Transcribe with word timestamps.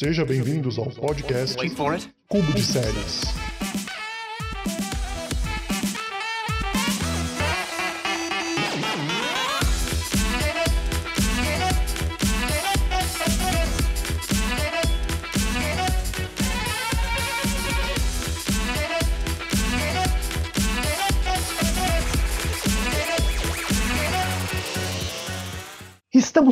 Seja 0.00 0.24
bem-vindos 0.24 0.78
ao 0.78 0.86
podcast. 0.86 1.58
Cubo 2.26 2.54
de 2.54 2.62
Séries. 2.62 3.39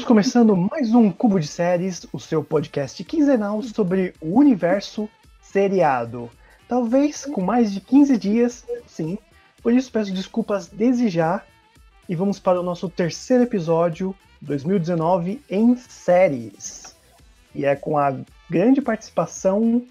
Começando 0.09 0.57
mais 0.57 0.95
um 0.95 1.11
Cubo 1.11 1.39
de 1.39 1.47
Séries, 1.47 2.07
o 2.15 2.19
seu 2.19 2.43
podcast 2.43 3.05
quinzenal 3.05 3.61
sobre 3.63 4.15
o 4.23 4.39
universo 4.39 5.07
seriado. 5.39 6.31
Talvez 6.67 7.27
com 7.27 7.43
mais 7.43 7.71
de 7.71 7.83
15 7.83 8.17
dias, 8.17 8.65
sim. 8.87 9.19
Por 9.63 9.71
isso 9.71 9.93
peço 9.93 10.11
desculpas 10.15 10.67
desde 10.67 11.11
já 11.11 11.45
e 12.09 12.17
vamos 12.17 12.39
para 12.39 12.59
o 12.59 12.63
nosso 12.63 12.89
terceiro 12.89 13.43
episódio 13.43 14.15
2019 14.41 15.43
em 15.51 15.77
séries. 15.77 16.97
E 17.55 17.67
é 17.67 17.77
com 17.77 17.99
a 17.99 18.17
grande 18.49 18.81
participação 18.81 19.85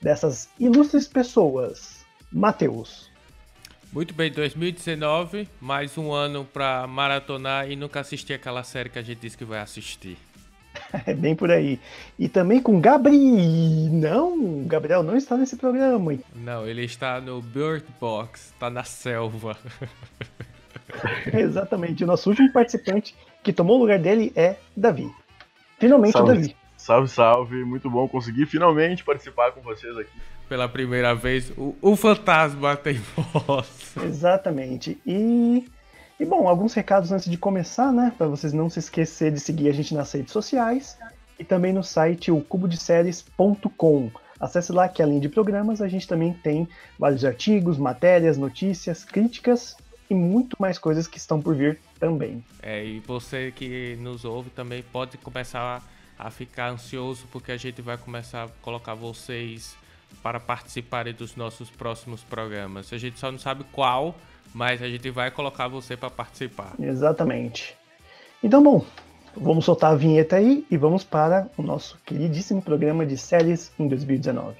dessas 0.00 0.48
ilustres 0.60 1.08
pessoas. 1.08 2.06
Matheus, 2.30 3.05
Muito 3.96 4.12
bem, 4.12 4.30
2019, 4.30 5.48
mais 5.58 5.96
um 5.96 6.12
ano 6.12 6.44
pra 6.44 6.86
maratonar 6.86 7.70
e 7.70 7.74
nunca 7.74 7.98
assistir 7.98 8.34
aquela 8.34 8.62
série 8.62 8.90
que 8.90 8.98
a 8.98 9.02
gente 9.02 9.20
disse 9.20 9.38
que 9.38 9.44
vai 9.46 9.58
assistir. 9.58 10.18
é 11.06 11.14
bem 11.14 11.34
por 11.34 11.50
aí. 11.50 11.80
E 12.18 12.28
também 12.28 12.60
com 12.60 12.78
Gabriel. 12.78 13.16
Não, 13.90 14.66
Gabriel 14.66 15.02
não 15.02 15.16
está 15.16 15.34
nesse 15.38 15.56
programa. 15.56 16.12
hein? 16.12 16.20
Não, 16.34 16.66
ele 16.66 16.84
está 16.84 17.22
no 17.22 17.40
Bird 17.40 17.86
Box, 17.98 18.52
tá 18.60 18.68
na 18.68 18.84
selva. 18.84 19.56
Exatamente. 21.32 22.04
O 22.04 22.06
nosso 22.06 22.28
último 22.28 22.52
participante 22.52 23.16
que 23.42 23.50
tomou 23.50 23.78
o 23.78 23.80
lugar 23.80 23.98
dele 23.98 24.30
é 24.36 24.56
Davi. 24.76 25.10
Finalmente 25.78 26.16
o 26.16 26.18
Salve. 26.18 26.34
Davi. 26.34 26.56
Salve, 26.76 27.08
salve. 27.08 27.64
Muito 27.64 27.88
bom 27.88 28.06
conseguir 28.06 28.44
finalmente 28.44 29.02
participar 29.02 29.52
com 29.52 29.62
vocês 29.62 29.96
aqui. 29.96 30.12
Pela 30.48 30.68
primeira 30.68 31.14
vez, 31.14 31.50
o, 31.56 31.74
o 31.80 31.96
fantasma 31.96 32.76
tem 32.76 32.94
voz. 33.16 33.94
Exatamente. 34.02 35.00
E, 35.04 35.66
e 36.20 36.24
bom, 36.24 36.48
alguns 36.48 36.72
recados 36.74 37.10
antes 37.10 37.30
de 37.30 37.36
começar, 37.36 37.92
né? 37.92 38.12
Para 38.16 38.28
vocês 38.28 38.52
não 38.52 38.70
se 38.70 38.78
esquecer 38.78 39.32
de 39.32 39.40
seguir 39.40 39.68
a 39.68 39.72
gente 39.72 39.94
nas 39.94 40.12
redes 40.12 40.32
sociais 40.32 40.96
e 41.38 41.44
também 41.44 41.72
no 41.72 41.82
site 41.82 42.30
o 42.30 42.40
cubodeséries.com. 42.40 44.10
Acesse 44.38 44.72
lá 44.72 44.88
que 44.88 45.02
além 45.02 45.18
de 45.18 45.28
programas, 45.28 45.80
a 45.80 45.88
gente 45.88 46.06
também 46.06 46.32
tem 46.32 46.68
vários 46.98 47.24
artigos, 47.24 47.78
matérias, 47.78 48.36
notícias, 48.36 49.04
críticas 49.04 49.76
e 50.08 50.14
muito 50.14 50.56
mais 50.60 50.78
coisas 50.78 51.06
que 51.06 51.18
estão 51.18 51.40
por 51.40 51.54
vir 51.54 51.80
também. 51.98 52.44
É, 52.62 52.84
e 52.84 53.00
você 53.00 53.50
que 53.50 53.96
nos 54.00 54.24
ouve 54.24 54.50
também 54.50 54.82
pode 54.82 55.16
começar 55.18 55.82
a 56.18 56.30
ficar 56.30 56.70
ansioso 56.70 57.26
porque 57.30 57.52
a 57.52 57.56
gente 57.56 57.82
vai 57.82 57.96
começar 57.98 58.44
a 58.44 58.48
colocar 58.62 58.94
vocês 58.94 59.76
para 60.22 60.40
participarem 60.40 61.14
dos 61.14 61.36
nossos 61.36 61.70
próximos 61.70 62.22
programas. 62.22 62.92
A 62.92 62.98
gente 62.98 63.18
só 63.18 63.30
não 63.30 63.38
sabe 63.38 63.64
qual, 63.72 64.14
mas 64.54 64.82
a 64.82 64.88
gente 64.88 65.10
vai 65.10 65.30
colocar 65.30 65.68
você 65.68 65.96
para 65.96 66.10
participar. 66.10 66.74
Exatamente. 66.80 67.76
Então, 68.42 68.62
bom, 68.62 68.84
vamos 69.36 69.64
soltar 69.64 69.92
a 69.92 69.96
vinheta 69.96 70.36
aí 70.36 70.66
e 70.70 70.76
vamos 70.76 71.04
para 71.04 71.48
o 71.56 71.62
nosso 71.62 71.98
queridíssimo 72.04 72.62
programa 72.62 73.04
de 73.04 73.16
séries 73.16 73.72
em 73.78 73.86
2019. 73.86 74.56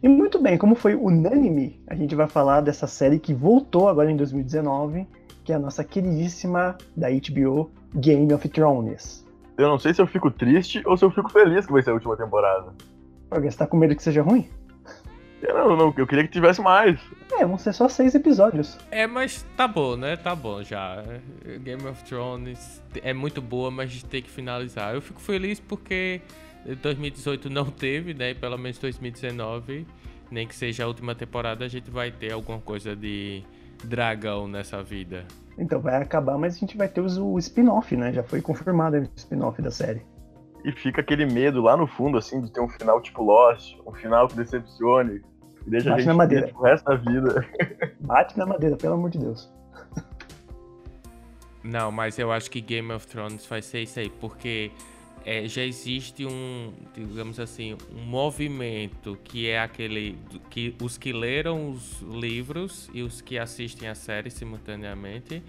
E 0.00 0.08
muito 0.08 0.40
bem, 0.40 0.56
como 0.56 0.74
foi 0.74 0.94
unânime, 0.94 1.82
a 1.86 1.94
gente 1.94 2.14
vai 2.14 2.28
falar 2.28 2.60
dessa 2.60 2.86
série 2.86 3.18
que 3.18 3.34
voltou 3.34 3.88
agora 3.88 4.10
em 4.10 4.16
2019, 4.16 5.06
que 5.48 5.52
é 5.52 5.54
a 5.54 5.58
nossa 5.58 5.82
queridíssima 5.82 6.76
da 6.94 7.08
HBO 7.08 7.70
Game 7.94 8.30
of 8.34 8.46
Thrones. 8.50 9.26
Eu 9.56 9.66
não 9.66 9.78
sei 9.78 9.94
se 9.94 10.02
eu 10.02 10.06
fico 10.06 10.30
triste 10.30 10.82
ou 10.84 10.94
se 10.94 11.06
eu 11.06 11.10
fico 11.10 11.32
feliz 11.32 11.64
que 11.64 11.72
vai 11.72 11.82
ser 11.82 11.88
a 11.88 11.94
última 11.94 12.14
temporada. 12.18 12.74
Alguém 13.30 13.48
está 13.48 13.66
com 13.66 13.78
medo 13.78 13.96
que 13.96 14.02
seja 14.02 14.20
ruim? 14.20 14.46
Eu, 15.40 15.54
não, 15.54 15.74
não, 15.74 15.94
eu 15.96 16.06
queria 16.06 16.24
que 16.24 16.30
tivesse 16.30 16.60
mais. 16.60 17.00
É, 17.32 17.46
vão 17.46 17.56
ser 17.56 17.72
só 17.72 17.88
seis 17.88 18.14
episódios. 18.14 18.76
É, 18.90 19.06
mas 19.06 19.46
tá 19.56 19.66
bom, 19.66 19.96
né? 19.96 20.16
Tá 20.16 20.34
bom 20.34 20.62
já. 20.62 21.02
Game 21.62 21.82
of 21.86 22.04
Thrones 22.04 22.82
é 23.02 23.14
muito 23.14 23.40
boa, 23.40 23.70
mas 23.70 24.02
tem 24.02 24.20
que 24.20 24.28
finalizar. 24.28 24.94
Eu 24.94 25.00
fico 25.00 25.18
feliz 25.18 25.58
porque 25.58 26.20
2018 26.82 27.48
não 27.48 27.64
teve, 27.64 28.12
né? 28.12 28.34
Pelo 28.34 28.58
menos 28.58 28.76
2019, 28.76 29.86
nem 30.30 30.46
que 30.46 30.54
seja 30.54 30.84
a 30.84 30.86
última 30.86 31.14
temporada, 31.14 31.64
a 31.64 31.68
gente 31.68 31.90
vai 31.90 32.10
ter 32.10 32.34
alguma 32.34 32.60
coisa 32.60 32.94
de 32.94 33.42
dragão 33.84 34.48
nessa 34.48 34.82
vida. 34.82 35.24
Então 35.58 35.80
vai 35.80 36.00
acabar, 36.00 36.38
mas 36.38 36.54
a 36.54 36.58
gente 36.58 36.76
vai 36.76 36.88
ter 36.88 37.00
o 37.00 37.38
spin-off, 37.38 37.96
né? 37.96 38.12
Já 38.12 38.22
foi 38.22 38.40
confirmado 38.40 38.96
o 38.96 39.08
spin-off 39.16 39.60
da 39.60 39.70
série. 39.70 40.02
E 40.64 40.72
fica 40.72 41.00
aquele 41.00 41.26
medo 41.26 41.60
lá 41.62 41.76
no 41.76 41.86
fundo, 41.86 42.18
assim, 42.18 42.40
de 42.40 42.50
ter 42.52 42.60
um 42.60 42.68
final 42.68 43.00
tipo 43.00 43.22
Lost, 43.22 43.76
um 43.86 43.92
final 43.92 44.28
que 44.28 44.36
decepcione, 44.36 45.20
que 45.64 45.70
deixa 45.70 45.90
Bate 45.90 45.90
a 45.90 45.90
na 45.90 45.98
gente 45.98 46.16
madeira. 46.16 46.42
triste 46.42 46.56
pro 46.56 46.64
resto 46.64 46.84
da 46.84 46.96
vida. 46.96 47.48
Bate 48.00 48.38
na 48.38 48.46
madeira, 48.46 48.76
pelo 48.76 48.94
amor 48.94 49.10
de 49.10 49.18
Deus. 49.18 49.52
Não, 51.62 51.90
mas 51.90 52.18
eu 52.18 52.32
acho 52.32 52.50
que 52.50 52.60
Game 52.60 52.92
of 52.92 53.06
Thrones 53.06 53.44
vai 53.46 53.60
ser 53.60 53.82
isso 53.82 53.98
aí, 53.98 54.08
porque 54.08 54.70
é, 55.28 55.46
já 55.46 55.62
existe 55.62 56.24
um, 56.24 56.72
digamos 56.94 57.38
assim, 57.38 57.76
um 57.94 58.00
movimento 58.00 59.18
que 59.22 59.46
é 59.46 59.60
aquele 59.60 60.16
que 60.48 60.74
os 60.80 60.96
que 60.96 61.12
leram 61.12 61.70
os 61.70 62.00
livros 62.00 62.88
e 62.94 63.02
os 63.02 63.20
que 63.20 63.38
assistem 63.38 63.90
a 63.90 63.94
série 63.94 64.30
simultaneamente 64.30 65.42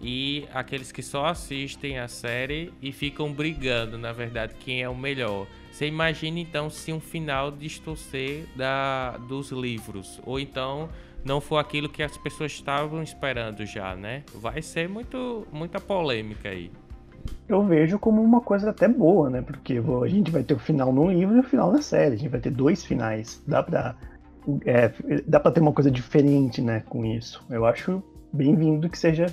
e 0.00 0.46
aqueles 0.54 0.92
que 0.92 1.02
só 1.02 1.26
assistem 1.26 1.98
a 1.98 2.06
série 2.06 2.72
e 2.80 2.92
ficam 2.92 3.32
brigando, 3.32 3.98
na 3.98 4.12
verdade, 4.12 4.54
quem 4.60 4.80
é 4.80 4.88
o 4.88 4.94
melhor. 4.94 5.48
Você 5.72 5.88
imagina 5.88 6.38
então 6.38 6.70
se 6.70 6.92
um 6.92 7.00
final 7.00 7.50
distorcer 7.50 8.46
da 8.54 9.16
dos 9.16 9.50
livros 9.50 10.20
ou 10.24 10.38
então 10.38 10.88
não 11.24 11.40
for 11.40 11.56
aquilo 11.56 11.88
que 11.88 12.04
as 12.04 12.16
pessoas 12.16 12.52
estavam 12.52 13.02
esperando 13.02 13.66
já, 13.66 13.96
né? 13.96 14.22
Vai 14.32 14.62
ser 14.62 14.88
muito 14.88 15.48
muita 15.50 15.80
polêmica 15.80 16.48
aí. 16.48 16.70
Eu 17.48 17.62
vejo 17.64 17.98
como 17.98 18.22
uma 18.22 18.40
coisa 18.40 18.70
até 18.70 18.88
boa, 18.88 19.30
né? 19.30 19.42
Porque 19.42 19.80
a 20.02 20.08
gente 20.08 20.30
vai 20.30 20.42
ter 20.42 20.54
o 20.54 20.58
final 20.58 20.92
no 20.92 21.10
livro 21.10 21.36
e 21.36 21.40
o 21.40 21.42
final 21.42 21.72
na 21.72 21.82
série. 21.82 22.14
A 22.14 22.18
gente 22.18 22.28
vai 22.28 22.40
ter 22.40 22.50
dois 22.50 22.84
finais. 22.84 23.42
Dá 23.46 23.62
pra, 23.62 23.94
é, 24.64 24.90
dá 25.26 25.38
pra 25.40 25.52
ter 25.52 25.60
uma 25.60 25.72
coisa 25.72 25.90
diferente, 25.90 26.60
né? 26.60 26.82
Com 26.88 27.04
isso. 27.04 27.44
Eu 27.50 27.64
acho 27.64 28.02
bem-vindo 28.32 28.88
que 28.88 28.98
seja 28.98 29.26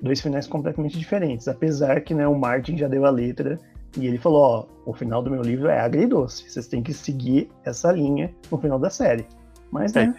dois 0.00 0.20
finais 0.20 0.46
completamente 0.46 0.98
diferentes. 0.98 1.48
Apesar 1.48 2.00
que 2.00 2.14
né, 2.14 2.26
o 2.26 2.38
Martin 2.38 2.76
já 2.76 2.88
deu 2.88 3.06
a 3.06 3.10
letra 3.10 3.58
e 3.96 4.06
ele 4.06 4.18
falou: 4.18 4.42
ó, 4.42 4.90
o 4.90 4.92
final 4.92 5.22
do 5.22 5.30
meu 5.30 5.42
livro 5.42 5.68
é 5.68 5.80
agridoce. 5.80 6.50
Vocês 6.50 6.66
têm 6.66 6.82
que 6.82 6.92
seguir 6.92 7.50
essa 7.64 7.92
linha 7.92 8.34
no 8.50 8.58
final 8.58 8.78
da 8.78 8.90
série. 8.90 9.26
Mas, 9.70 9.94
É. 9.94 10.06
né? 10.06 10.14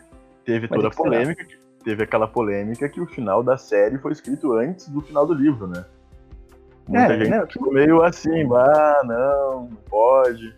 Teve 0.45 0.67
toda 0.67 0.89
a 0.89 0.91
polêmica, 0.91 1.45
teve 1.85 2.03
aquela 2.03 2.27
polêmica 2.27 2.89
que 2.89 2.99
o 2.99 3.05
final 3.05 3.41
da 3.41 3.57
série 3.57 3.97
foi 3.97 4.11
escrito 4.11 4.51
antes 4.53 4.89
do 4.89 4.99
final 4.99 5.25
do 5.25 5.33
livro, 5.33 5.67
né? 5.67 5.85
Muita 6.87 7.13
É, 7.13 7.17
gente 7.17 7.29
né, 7.29 7.45
ficou 7.47 7.71
meio 7.73 8.03
assim, 8.03 8.43
ah, 8.53 9.01
não, 9.05 9.61
não 9.69 9.77
pode. 9.89 10.53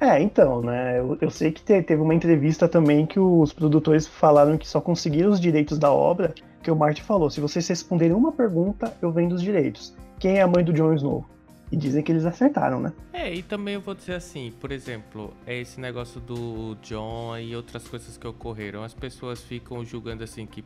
É, 0.00 0.20
então, 0.22 0.62
né? 0.62 1.00
Eu, 1.00 1.18
eu 1.20 1.30
sei 1.30 1.50
que 1.50 1.60
te- 1.62 1.82
teve 1.82 2.00
uma 2.00 2.14
entrevista 2.14 2.68
também 2.68 3.04
que 3.04 3.18
os 3.18 3.52
produtores 3.52 4.06
falaram 4.06 4.56
que 4.56 4.68
só 4.68 4.80
conseguiram 4.80 5.30
os 5.30 5.40
direitos 5.40 5.78
da 5.78 5.92
obra, 5.92 6.32
que 6.62 6.70
o 6.70 6.76
Martin 6.76 7.02
falou: 7.02 7.28
se 7.28 7.40
vocês 7.40 7.66
responderem 7.68 8.14
uma 8.16 8.30
pergunta, 8.32 8.96
eu 9.02 9.10
vendo 9.10 9.32
os 9.34 9.42
direitos. 9.42 9.94
Quem 10.18 10.38
é 10.38 10.42
a 10.42 10.46
mãe 10.46 10.64
do 10.64 10.72
Jon 10.72 10.94
Snow? 10.94 11.24
E 11.72 11.76
dizem 11.76 12.04
que 12.04 12.12
eles 12.12 12.24
acertaram, 12.24 12.78
né? 12.78 12.92
É, 13.12 13.34
e 13.34 13.42
também 13.42 13.74
eu 13.74 13.80
vou 13.80 13.94
dizer 13.94 14.14
assim, 14.14 14.52
por 14.60 14.70
exemplo, 14.70 15.34
é 15.44 15.58
esse 15.60 15.80
negócio 15.80 16.20
do 16.20 16.76
John 16.82 17.36
e 17.36 17.56
outras 17.56 17.88
coisas 17.88 18.16
que 18.16 18.26
ocorreram. 18.28 18.84
As 18.84 18.94
pessoas 18.94 19.40
ficam 19.40 19.84
julgando 19.84 20.22
assim 20.22 20.46
que, 20.46 20.64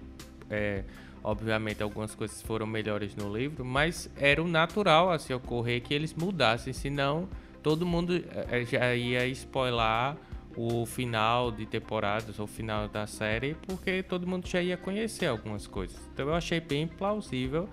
é, 0.50 0.84
obviamente, 1.22 1.82
algumas 1.82 2.14
coisas 2.14 2.40
foram 2.42 2.66
melhores 2.66 3.14
no 3.14 3.34
livro, 3.34 3.64
mas 3.64 4.10
era 4.16 4.42
o 4.42 4.48
natural 4.48 5.10
assim 5.10 5.32
ocorrer 5.32 5.82
que 5.82 5.92
eles 5.92 6.14
mudassem, 6.14 6.72
senão 6.72 7.28
todo 7.62 7.84
mundo 7.84 8.22
é, 8.50 8.64
já 8.64 8.94
ia 8.94 9.26
spoiler 9.28 10.16
o 10.56 10.84
final 10.84 11.52
de 11.52 11.66
temporadas 11.66 12.38
ou 12.38 12.44
o 12.44 12.48
final 12.48 12.88
da 12.88 13.06
série, 13.06 13.54
porque 13.66 14.02
todo 14.02 14.26
mundo 14.26 14.46
já 14.48 14.60
ia 14.60 14.76
conhecer 14.76 15.26
algumas 15.26 15.66
coisas. 15.66 15.96
Então 16.12 16.26
eu 16.26 16.34
achei 16.34 16.60
bem 16.60 16.86
plausível. 16.86 17.68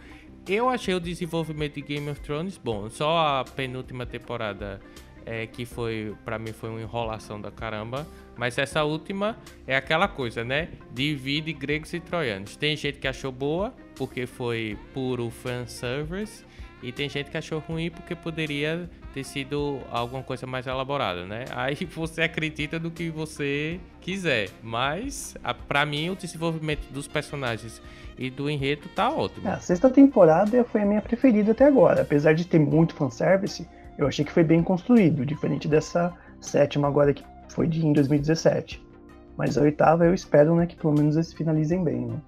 Eu 0.48 0.70
achei 0.70 0.94
o 0.94 1.00
desenvolvimento 1.00 1.74
de 1.76 1.82
Game 1.82 2.08
of 2.10 2.22
Thrones 2.22 2.58
bom. 2.58 2.88
Só 2.90 3.40
a 3.40 3.44
penúltima 3.44 4.06
temporada 4.06 4.80
é, 5.25 5.48
que 5.48 5.66
foi, 5.66 6.16
para 6.24 6.38
mim, 6.38 6.51
foi 6.54 6.69
uma 6.69 6.81
enrolação 6.81 7.42
da 7.42 7.51
caramba. 7.51 8.06
Mas 8.38 8.57
essa 8.57 8.83
última 8.83 9.38
é 9.66 9.75
aquela 9.75 10.07
coisa, 10.07 10.44
né? 10.44 10.69
Divide 10.94 11.51
gregos 11.54 11.94
e 11.94 12.00
troianos. 12.00 12.56
Tem 12.56 12.75
gente 12.75 13.00
que 13.00 13.07
achou 13.07 13.31
boa, 13.31 13.74
porque 13.95 14.25
foi 14.25 14.77
puro 14.94 15.30
fanservice. 15.30 16.45
E 16.83 16.92
tem 16.92 17.10
gente 17.10 17.31
que 17.31 17.38
achou 17.38 17.60
ruim 17.60 17.89
porque 17.89 18.13
poderia 18.13 18.88
ter 19.13 19.24
sido 19.24 19.80
alguma 19.89 20.22
coisa 20.22 20.45
mais 20.45 20.68
elaborada, 20.68 21.25
né? 21.25 21.45
Aí 21.51 21.86
você 21.95 22.22
acredita 22.22 22.77
do 22.77 22.92
que 22.92 23.10
você 23.10 23.80
quiser. 24.01 24.50
Mas, 24.62 25.36
a, 25.44 25.54
pra 25.54 25.86
mim, 25.86 26.10
o 26.10 26.16
desenvolvimento 26.16 26.86
dos 26.92 27.07
personagens 27.07 27.81
e 28.18 28.30
do 28.30 28.50
enredo 28.50 28.88
tá 28.94 29.10
ótimo. 29.10 29.48
É, 29.48 29.54
a 29.54 29.60
sexta 29.60 29.89
temporada 29.89 30.63
foi 30.66 30.81
a 30.81 30.86
minha 30.86 31.01
preferida 31.01 31.54
até 31.54 31.66
agora. 31.66 32.01
Apesar 32.01 32.33
de 32.33 32.45
ter 32.45 32.60
muito 32.60 32.94
fanservice, 32.94 33.68
eu 33.98 34.08
achei 34.08 34.26
que 34.26 34.32
foi 34.32 34.44
bem 34.44 34.62
construído, 34.64 35.26
diferente 35.26 35.68
dessa 35.68 36.14
sétima 36.42 36.88
agora 36.88 37.14
que 37.14 37.24
foi 37.50 37.68
de 37.68 37.86
em 37.86 37.94
2017. 37.94 38.84
Mas 39.38 39.58
a 39.58 39.62
oitava 39.62 40.06
eu 40.06 40.14
espero 40.14 40.56
né, 40.56 40.66
que 40.66 40.76
pelo 40.76 40.94
menos 40.94 41.16
eles 41.16 41.34
finalizem 41.34 41.84
bem, 41.84 42.06
né? 42.06 42.22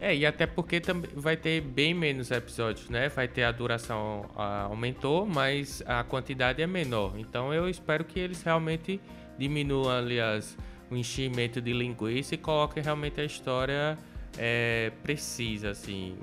É, 0.00 0.16
e 0.16 0.26
até 0.26 0.46
porque 0.46 0.80
também 0.80 1.08
vai 1.14 1.36
ter 1.36 1.60
bem 1.60 1.94
menos 1.94 2.32
episódios, 2.32 2.90
né? 2.90 3.08
Vai 3.08 3.28
ter 3.28 3.44
a 3.44 3.52
duração 3.52 4.24
aumentou, 4.34 5.24
mas 5.24 5.80
a 5.86 6.02
quantidade 6.02 6.60
é 6.60 6.66
menor. 6.66 7.12
Então 7.16 7.54
eu 7.54 7.68
espero 7.68 8.04
que 8.04 8.18
eles 8.18 8.42
realmente 8.42 9.00
diminuam 9.38 9.88
ali 9.88 10.20
as, 10.20 10.58
o 10.90 10.96
enchimento 10.96 11.60
de 11.60 11.72
linguiça 11.72 12.34
e 12.34 12.38
coloquem 12.38 12.82
realmente 12.82 13.20
a 13.20 13.24
história 13.24 13.96
é, 14.36 14.90
precisa, 15.04 15.70
assim. 15.70 16.16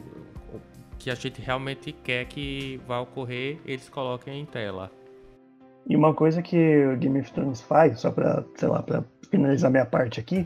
Que 1.00 1.10
a 1.10 1.16
gente 1.16 1.42
realmente 1.42 1.92
quer 1.92 2.26
que 2.26 2.80
vá 2.86 3.00
ocorrer, 3.00 3.58
eles 3.66 3.90
coloquem 3.90 4.42
em 4.42 4.46
tela. 4.46 4.92
E 5.88 5.96
uma 5.96 6.14
coisa 6.14 6.42
que 6.42 6.86
o 6.86 6.98
Game 6.98 7.20
of 7.20 7.32
Thrones 7.32 7.62
faz, 7.62 8.00
só 8.00 8.12
pra, 8.12 8.44
sei 8.56 8.68
lá, 8.68 8.84
pra 8.84 9.04
finalizar 9.32 9.72
minha 9.72 9.86
parte 9.86 10.20
aqui, 10.20 10.46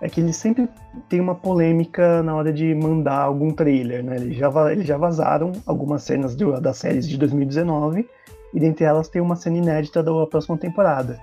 é 0.00 0.08
que 0.08 0.20
ele 0.20 0.32
sempre 0.32 0.68
tem 1.08 1.20
uma 1.20 1.34
polêmica 1.34 2.22
na 2.22 2.34
hora 2.34 2.52
de 2.52 2.74
mandar 2.74 3.22
algum 3.22 3.50
trailer, 3.50 4.04
né? 4.04 4.16
Eles 4.16 4.36
já, 4.36 4.50
eles 4.70 4.86
já 4.86 4.98
vazaram 4.98 5.52
algumas 5.66 6.02
cenas 6.02 6.36
do, 6.36 6.60
das 6.60 6.76
séries 6.76 7.08
de 7.08 7.16
2019, 7.16 8.06
e 8.52 8.60
dentre 8.60 8.84
elas 8.84 9.08
tem 9.08 9.20
uma 9.20 9.34
cena 9.34 9.56
inédita 9.56 10.02
da 10.02 10.26
próxima 10.26 10.56
temporada. 10.58 11.18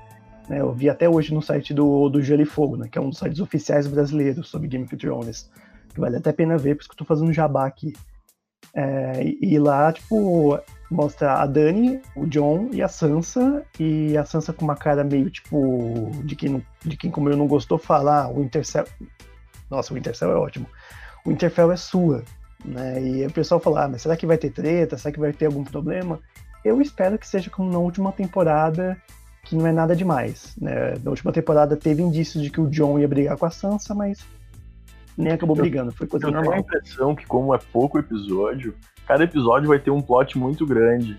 Né? 0.50 0.60
Eu 0.60 0.74
vi 0.74 0.89
até 0.89 1.07
hoje 1.07 1.33
no 1.33 1.42
site 1.42 1.74
do, 1.74 2.10
do 2.10 2.22
Gelo 2.22 2.42
e 2.42 2.45
Fogo, 2.45 2.75
né? 2.75 2.88
que 2.92 2.98
é 2.98 3.01
um 3.01 3.10
dos 3.10 3.19
sites 3.19 3.39
oficiais 3.39 3.88
brasileiros 3.88 4.50
sobre 4.50 4.68
Game 4.68 4.83
of 4.83 4.98
Thrones. 4.98 5.50
Que 5.94 6.00
vale 6.00 6.18
até 6.18 6.30
a 6.30 6.33
pena 6.33 6.57
ver, 6.57 6.75
por 6.75 6.81
isso 6.81 6.89
que 6.89 6.95
eu 6.95 6.98
tô 6.98 7.06
fazendo 7.06 7.31
jabá 7.31 7.66
aqui. 7.66 7.94
É, 8.74 9.22
e 9.42 9.60
lá, 9.60 9.92
tipo, 9.92 10.60
mostra 10.90 11.36
a 11.36 11.46
Dani, 11.46 12.02
o 12.16 12.25
John 12.25 12.69
e 12.72 12.81
a 12.81 12.88
Sansa, 12.88 13.63
e 13.80 14.18
a 14.18 14.25
Sansa 14.25 14.54
com 14.54 14.66
uma 14.66 14.75
cara 14.75 15.04
meio 15.04 15.30
tipo 15.30 16.12
de 16.24 16.36
quem, 16.36 16.50
não, 16.50 16.63
de 16.86 16.98
quem 16.98 17.12
como 17.12 17.30
eu 17.30 17.38
não 17.38 17.48
gostou, 17.48 17.78
falar 17.78 18.24
ah, 18.24 18.30
o 18.30 18.42
Intercell. 18.42 18.86
Nossa, 19.69 19.94
o 19.94 19.98
Intercell 19.98 20.31
é 20.31 20.36
ótimo. 20.36 20.68
O 21.25 21.31
Interfell 21.31 21.72
é 21.72 21.78
sua. 21.78 22.24
Né? 22.63 23.02
E 23.02 23.25
o 23.25 23.31
pessoal 23.31 23.60
fala, 23.60 23.86
ah, 23.86 23.88
mas 23.88 24.02
será 24.02 24.16
que 24.16 24.25
vai 24.25 24.38
ter 24.38 24.52
treta? 24.52 24.98
Será 24.98 25.14
que 25.14 25.19
vai 25.19 25.34
ter 25.34 25.46
algum 25.48 25.64
problema? 25.64 26.19
Eu 26.64 26.81
espero 26.81 27.18
que 27.18 27.28
seja 27.28 27.50
como 27.50 27.72
na 27.72 27.80
última 27.80 28.12
temporada, 28.12 29.02
que 29.44 29.56
não 29.56 29.66
é 29.66 29.72
nada 29.72 29.96
demais. 29.96 30.56
Né? 30.60 30.96
Na 31.04 31.10
última 31.10 31.31
temporada 31.31 31.75
teve 31.75 32.04
indícios 32.04 32.44
de 32.44 32.50
que 32.50 32.62
o 32.62 32.69
John 32.69 33.00
ia 33.00 33.07
brigar 33.07 33.38
com 33.38 33.46
a 33.46 33.50
Sansa, 33.50 33.96
mas 33.96 34.19
nem 35.18 35.34
acabou 35.34 35.56
brigando, 35.56 35.92
foi 35.92 36.08
coisa 36.08 36.28
eu 36.28 36.31
normal. 36.31 36.58
Eu 36.58 36.63
tenho 36.63 36.75
a 36.75 36.78
impressão 36.78 37.16
que, 37.16 37.25
como 37.25 37.54
é 37.54 37.60
pouco 37.72 38.00
episódio, 38.00 38.75
cada 39.08 39.24
episódio 39.24 39.69
vai 39.69 39.80
ter 39.80 39.92
um 39.92 40.02
plot 40.02 40.38
muito 40.38 40.66
grande. 40.66 41.18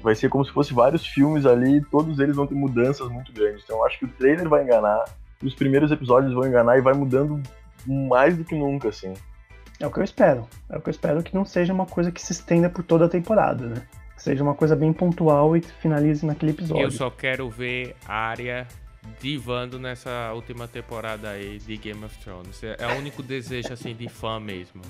Vai 0.00 0.14
ser 0.14 0.28
como 0.28 0.44
se 0.44 0.52
fosse 0.52 0.72
vários 0.72 1.06
filmes 1.06 1.46
ali, 1.46 1.80
todos 1.90 2.18
eles 2.18 2.36
vão 2.36 2.46
ter 2.46 2.54
mudanças 2.54 3.08
muito 3.10 3.32
grandes. 3.32 3.64
Então 3.64 3.78
eu 3.78 3.86
acho 3.86 3.98
que 3.98 4.04
o 4.04 4.08
trailer 4.08 4.48
vai 4.48 4.62
enganar, 4.62 5.04
os 5.42 5.54
primeiros 5.54 5.90
episódios 5.90 6.32
vão 6.32 6.46
enganar 6.46 6.78
e 6.78 6.80
vai 6.80 6.94
mudando 6.94 7.42
mais 7.86 8.36
do 8.36 8.44
que 8.44 8.54
nunca, 8.54 8.88
assim. 8.88 9.14
É 9.78 9.86
o 9.86 9.90
que 9.90 9.98
eu 9.98 10.04
espero. 10.04 10.46
É 10.70 10.78
o 10.78 10.80
que 10.80 10.88
eu 10.88 10.92
espero 10.92 11.22
que 11.22 11.34
não 11.34 11.44
seja 11.44 11.72
uma 11.72 11.86
coisa 11.86 12.10
que 12.10 12.20
se 12.20 12.32
estenda 12.32 12.70
por 12.70 12.82
toda 12.82 13.06
a 13.06 13.08
temporada, 13.08 13.66
né? 13.66 13.82
Que 14.14 14.22
seja 14.22 14.42
uma 14.42 14.54
coisa 14.54 14.74
bem 14.74 14.92
pontual 14.92 15.56
e 15.56 15.60
finalize 15.60 16.24
naquele 16.24 16.52
episódio. 16.52 16.84
Eu 16.84 16.90
só 16.90 17.10
quero 17.10 17.50
ver 17.50 17.94
a 18.06 18.14
área 18.14 18.66
divando 19.20 19.78
nessa 19.78 20.32
última 20.34 20.68
temporada 20.68 21.30
aí 21.30 21.58
de 21.58 21.76
Game 21.76 22.04
of 22.04 22.16
Thrones. 22.18 22.62
É, 22.62 22.76
é 22.78 22.86
o 22.94 22.98
único 22.98 23.22
desejo 23.22 23.72
assim 23.72 23.94
de 23.94 24.08
fã 24.08 24.38
mesmo. 24.38 24.82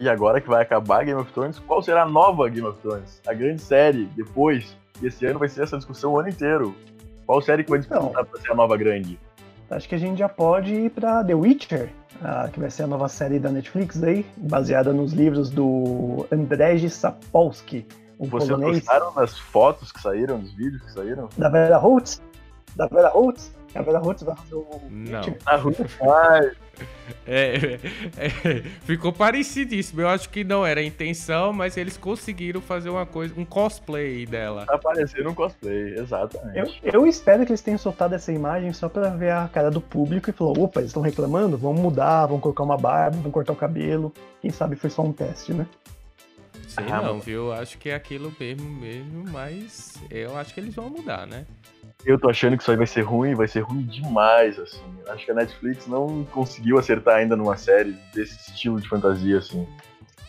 E 0.00 0.08
agora 0.08 0.40
que 0.40 0.48
vai 0.48 0.62
acabar 0.62 1.04
Game 1.04 1.20
of 1.20 1.32
Thrones, 1.32 1.58
qual 1.60 1.82
será 1.82 2.02
a 2.02 2.08
nova 2.08 2.48
Game 2.48 2.66
of 2.66 2.78
Thrones? 2.80 3.20
A 3.26 3.32
grande 3.32 3.62
série, 3.62 4.06
depois. 4.16 4.76
E 5.00 5.06
esse 5.06 5.24
ano 5.26 5.38
vai 5.38 5.48
ser 5.48 5.62
essa 5.62 5.76
discussão 5.76 6.12
o 6.12 6.18
ano 6.18 6.28
inteiro. 6.28 6.74
Qual 7.26 7.40
série 7.40 7.62
que 7.64 7.70
vai 7.70 7.78
disputar 7.78 8.02
então, 8.02 8.24
pra 8.24 8.40
ser 8.40 8.50
a 8.52 8.54
nova 8.54 8.76
grande? 8.76 9.18
Acho 9.70 9.88
que 9.88 9.94
a 9.94 9.98
gente 9.98 10.18
já 10.18 10.28
pode 10.28 10.74
ir 10.74 10.90
pra 10.90 11.24
The 11.24 11.34
Witcher, 11.34 11.90
que 12.52 12.60
vai 12.60 12.70
ser 12.70 12.82
a 12.82 12.86
nova 12.86 13.08
série 13.08 13.38
da 13.38 13.50
Netflix 13.50 14.02
aí, 14.02 14.26
baseada 14.36 14.92
nos 14.92 15.12
livros 15.12 15.50
do 15.50 16.26
Andrzej 16.30 16.90
Sapolsky. 16.90 17.86
Um 18.20 18.28
Vocês 18.28 18.50
polonês. 18.50 18.78
gostaram 18.80 19.14
das 19.14 19.38
fotos 19.38 19.90
que 19.90 20.00
saíram, 20.00 20.38
dos 20.38 20.52
vídeos 20.52 20.82
que 20.82 20.92
saíram? 20.92 21.28
Da 21.38 21.48
Vera 21.48 21.78
Holtz? 21.78 22.20
Da 22.76 22.86
Vera 22.86 23.08
Holtz? 23.08 23.52
A 23.74 23.82
Vera 23.82 23.98
Holtz 23.98 24.22
vai 24.22 24.36
fazer 24.36 24.54
o. 24.54 24.66
Não. 24.90 25.22
A 25.46 25.56
Ruth. 25.56 25.80
É, 27.26 27.78
é, 28.16 28.28
ficou 28.84 29.12
parecidíssimo. 29.12 30.00
Eu 30.00 30.08
acho 30.08 30.28
que 30.28 30.42
não 30.42 30.64
era 30.66 30.80
a 30.80 30.84
intenção, 30.84 31.52
mas 31.52 31.76
eles 31.76 31.96
conseguiram 31.96 32.60
fazer 32.60 32.90
uma 32.90 33.06
coisa, 33.06 33.34
um 33.36 33.44
cosplay 33.44 34.26
dela. 34.26 34.66
Tá 34.66 34.78
parecendo 34.78 35.30
um 35.30 35.34
cosplay, 35.34 35.94
exatamente. 35.94 36.80
Eu, 36.82 36.92
eu, 36.92 37.06
espero 37.06 37.44
que 37.44 37.52
eles 37.52 37.60
tenham 37.60 37.78
soltado 37.78 38.14
essa 38.14 38.32
imagem 38.32 38.72
só 38.72 38.88
pra 38.88 39.10
ver 39.10 39.32
a 39.32 39.48
cara 39.48 39.70
do 39.70 39.80
público 39.80 40.30
e 40.30 40.32
falou: 40.32 40.64
opa, 40.64 40.80
eles 40.80 40.90
estão 40.90 41.02
reclamando? 41.02 41.56
Vamos 41.56 41.80
mudar, 41.80 42.26
vamos 42.26 42.42
colocar 42.42 42.62
uma 42.64 42.76
barba, 42.76 43.16
vamos 43.16 43.32
cortar 43.32 43.52
o 43.52 43.56
cabelo. 43.56 44.12
Quem 44.40 44.50
sabe 44.50 44.74
foi 44.76 44.90
só 44.90 45.02
um 45.02 45.12
teste, 45.12 45.52
né? 45.52 45.66
Sei 46.74 46.90
ah, 46.90 47.02
não, 47.02 47.20
viu? 47.20 47.52
Acho 47.52 47.76
que 47.76 47.90
é 47.90 47.94
aquilo 47.94 48.34
mesmo, 48.40 48.70
mesmo, 48.70 49.24
mas 49.30 49.92
eu 50.10 50.34
acho 50.38 50.54
que 50.54 50.60
eles 50.60 50.74
vão 50.74 50.88
mudar, 50.88 51.26
né? 51.26 51.44
Eu 52.02 52.18
tô 52.18 52.30
achando 52.30 52.56
que 52.56 52.62
isso 52.62 52.70
aí 52.70 52.78
vai 52.78 52.86
ser 52.86 53.02
ruim, 53.02 53.34
vai 53.34 53.46
ser 53.46 53.60
ruim 53.60 53.82
demais, 53.82 54.58
assim. 54.58 54.82
Acho 55.06 55.26
que 55.26 55.30
a 55.30 55.34
Netflix 55.34 55.86
não 55.86 56.24
conseguiu 56.24 56.78
acertar 56.78 57.16
ainda 57.16 57.36
numa 57.36 57.58
série 57.58 57.92
desse 58.14 58.50
estilo 58.50 58.80
de 58.80 58.88
fantasia, 58.88 59.36
assim. 59.36 59.68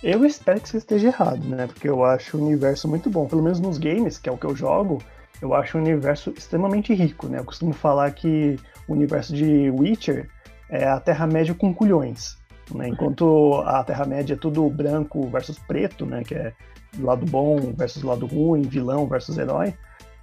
Eu 0.03 0.25
espero 0.25 0.59
que 0.59 0.67
você 0.67 0.79
esteja 0.79 1.07
errado, 1.07 1.45
né? 1.45 1.65
Porque 1.65 1.87
eu 1.87 2.03
acho 2.03 2.35
o 2.35 2.45
universo 2.45 2.89
muito 2.89 3.09
bom. 3.09 3.25
Pelo 3.25 3.41
menos 3.41 3.61
nos 3.61 3.77
games, 3.77 4.17
que 4.17 4.27
é 4.27 4.31
o 4.31 4.37
que 4.37 4.45
eu 4.45 4.53
jogo, 4.53 5.01
eu 5.41 5.53
acho 5.53 5.77
o 5.77 5.81
universo 5.81 6.33
extremamente 6.37 6.93
rico, 6.93 7.29
né? 7.29 7.39
Eu 7.39 7.45
costumo 7.45 7.71
falar 7.71 8.11
que 8.11 8.59
o 8.85 8.91
universo 8.91 9.33
de 9.33 9.69
Witcher 9.69 10.29
é 10.69 10.85
a 10.85 10.99
Terra-média 10.99 11.55
com 11.55 11.73
culhões. 11.73 12.37
Né? 12.73 12.89
Enquanto 12.89 13.61
a 13.65 13.83
Terra-média 13.83 14.33
é 14.33 14.37
tudo 14.37 14.69
branco 14.69 15.27
versus 15.27 15.59
preto, 15.59 16.05
né? 16.05 16.23
Que 16.23 16.35
é 16.35 16.53
lado 16.99 17.25
bom 17.25 17.57
versus 17.75 18.03
lado 18.03 18.25
ruim, 18.25 18.61
vilão 18.61 19.07
versus 19.07 19.37
herói. 19.37 19.73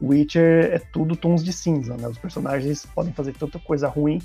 Witcher 0.03 0.73
é 0.73 0.79
tudo 0.79 1.15
tons 1.15 1.45
de 1.45 1.53
cinza, 1.53 1.97
né? 1.97 2.09
Os 2.09 2.19
personagens 2.19 2.87
podem 2.87 3.13
fazer 3.13 3.35
tanta 3.35 3.59
coisa 3.59 3.87
ruim 3.87 4.21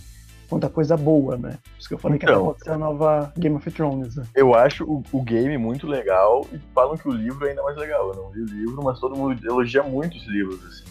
quanto 0.47 0.65
a 0.65 0.69
coisa 0.69 0.95
boa, 0.95 1.37
né? 1.37 1.57
Por 1.63 1.79
isso 1.79 1.87
que 1.87 1.93
eu 1.93 1.97
falei 1.97 2.17
então, 2.21 2.37
que 2.37 2.45
pode 2.45 2.63
ser 2.63 2.71
a 2.71 2.77
nova 2.77 3.33
Game 3.37 3.55
of 3.55 3.71
Thrones. 3.71 4.15
Né? 4.15 4.25
Eu 4.35 4.53
acho 4.53 4.85
o, 4.85 5.03
o, 5.11 5.21
game 5.21 5.57
muito 5.57 5.87
legal 5.87 6.45
e 6.53 6.59
falam 6.73 6.95
que 6.95 7.07
o 7.07 7.11
livro 7.11 7.45
é 7.45 7.49
ainda 7.49 7.63
mais 7.63 7.75
legal. 7.77 8.09
Eu 8.09 8.15
não 8.15 8.33
li 8.33 8.41
o 8.41 8.45
livro, 8.45 8.83
mas 8.83 8.99
todo 8.99 9.15
mundo 9.15 9.37
elogia 9.45 9.83
muito 9.83 10.15
os 10.17 10.25
livros, 10.27 10.63
assim. 10.65 10.85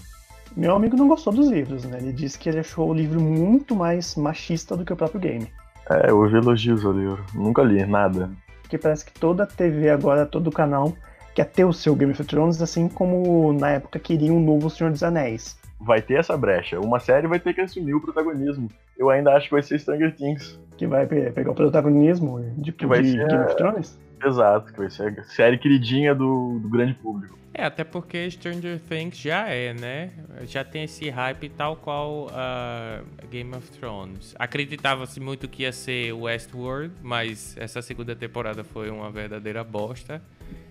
Meu 0.56 0.74
amigo 0.74 0.96
não 0.96 1.08
gostou 1.08 1.32
dos 1.32 1.48
livros, 1.48 1.84
né? 1.84 1.98
Ele 1.98 2.12
disse 2.12 2.38
que 2.38 2.48
ele 2.48 2.60
achou 2.60 2.88
o 2.88 2.94
livro 2.94 3.20
muito 3.20 3.74
mais 3.74 4.14
machista 4.14 4.76
do 4.76 4.84
que 4.84 4.92
o 4.92 4.96
próprio 4.96 5.20
game. 5.20 5.48
É, 5.90 6.10
eu 6.10 6.18
ouvi 6.18 6.36
elogios 6.36 6.84
ao 6.84 6.92
livro. 6.92 7.24
Nunca 7.34 7.62
li, 7.62 7.84
nada. 7.84 8.30
Porque 8.62 8.78
parece 8.78 9.04
que 9.04 9.12
toda 9.12 9.44
a 9.44 9.46
TV 9.46 9.90
agora, 9.90 10.26
todo 10.26 10.48
o 10.48 10.52
canal 10.52 10.92
quer 11.34 11.46
ter 11.46 11.64
o 11.64 11.72
seu 11.72 11.94
Game 11.94 12.12
of 12.12 12.24
Thrones, 12.24 12.62
assim 12.62 12.88
como 12.88 13.52
na 13.52 13.70
época 13.70 13.98
queria 13.98 14.32
um 14.32 14.40
novo 14.40 14.70
Senhor 14.70 14.90
dos 14.90 15.02
Anéis. 15.02 15.58
Vai 15.80 16.00
ter 16.00 16.14
essa 16.14 16.36
brecha. 16.36 16.80
Uma 16.80 17.00
série 17.00 17.26
vai 17.26 17.38
ter 17.38 17.52
que 17.52 17.60
assumir 17.60 17.94
o 17.94 18.00
protagonismo. 18.00 18.68
Eu 18.96 19.10
ainda 19.10 19.34
acho 19.34 19.48
que 19.48 19.54
vai 19.54 19.62
ser 19.62 19.78
Stranger 19.78 20.14
Things. 20.14 20.58
Que 20.76 20.86
vai 20.86 21.06
pegar 21.06 21.50
o 21.50 21.54
protagonismo 21.54 22.40
de, 22.56 22.72
que 22.72 22.86
vai 22.86 23.02
de 23.02 23.12
ser 23.12 23.28
Game 23.28 23.44
of 23.44 23.56
Thrones? 23.56 23.98
Exato, 24.22 24.72
que 24.72 24.78
vai 24.78 24.90
ser 24.90 25.18
a 25.18 25.24
série 25.24 25.58
queridinha 25.58 26.14
do, 26.14 26.58
do 26.58 26.68
grande 26.68 26.94
público. 26.94 27.38
É, 27.56 27.64
até 27.64 27.84
porque 27.84 28.28
Stranger 28.32 28.80
Things 28.80 29.16
já 29.16 29.48
é, 29.48 29.72
né? 29.72 30.10
Já 30.42 30.64
tem 30.64 30.84
esse 30.84 31.08
hype 31.08 31.48
tal 31.50 31.76
qual 31.76 32.26
uh, 32.26 33.26
Game 33.30 33.54
of 33.54 33.70
Thrones. 33.78 34.34
Acreditava-se 34.36 35.20
muito 35.20 35.46
que 35.46 35.62
ia 35.62 35.72
ser 35.72 36.12
Westworld, 36.12 36.92
mas 37.00 37.56
essa 37.56 37.80
segunda 37.80 38.16
temporada 38.16 38.64
foi 38.64 38.90
uma 38.90 39.08
verdadeira 39.08 39.62
bosta. 39.62 40.20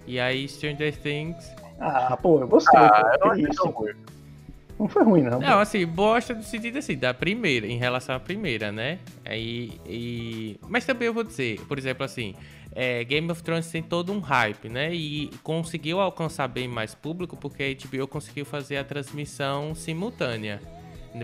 E 0.06 0.20
aí 0.20 0.46
Stranger 0.46 0.94
Things. 0.98 1.50
Ah, 1.80 2.18
pô, 2.22 2.42
eu 2.42 2.48
gostei. 2.50 2.78
Ah, 2.78 3.18
eu 3.22 3.28
não 3.28 3.94
Não 4.80 4.88
foi 4.88 5.04
ruim, 5.04 5.22
não. 5.22 5.40
Não, 5.40 5.60
assim, 5.60 5.86
bosta 5.86 6.34
no 6.34 6.44
sentido 6.44 6.80
assim, 6.80 6.98
da 6.98 7.14
primeira, 7.14 7.68
em 7.68 7.78
relação 7.78 8.16
à 8.16 8.20
primeira, 8.20 8.72
né? 8.72 9.00
Aí, 9.24 9.80
e... 9.86 10.60
Mas 10.68 10.86
também 10.86 11.08
eu 11.08 11.14
vou 11.14 11.24
dizer, 11.24 11.60
por 11.68 11.78
exemplo, 11.78 12.04
assim, 12.04 12.34
é, 12.76 13.04
Game 13.04 13.30
of 13.32 13.44
Thrones 13.44 13.70
tem 13.70 13.84
todo 13.84 14.12
um 14.12 14.20
hype, 14.20 14.68
né? 14.70 14.94
E 14.94 15.30
conseguiu 15.44 16.00
alcançar 16.00 16.48
bem 16.48 16.68
mais 16.68 16.96
público 16.96 17.38
porque 17.38 17.64
a 17.64 17.88
HBO 17.88 18.08
conseguiu 18.08 18.46
fazer 18.46 18.78
a 18.78 18.84
transmissão 18.84 19.76
simultânea. 19.76 20.60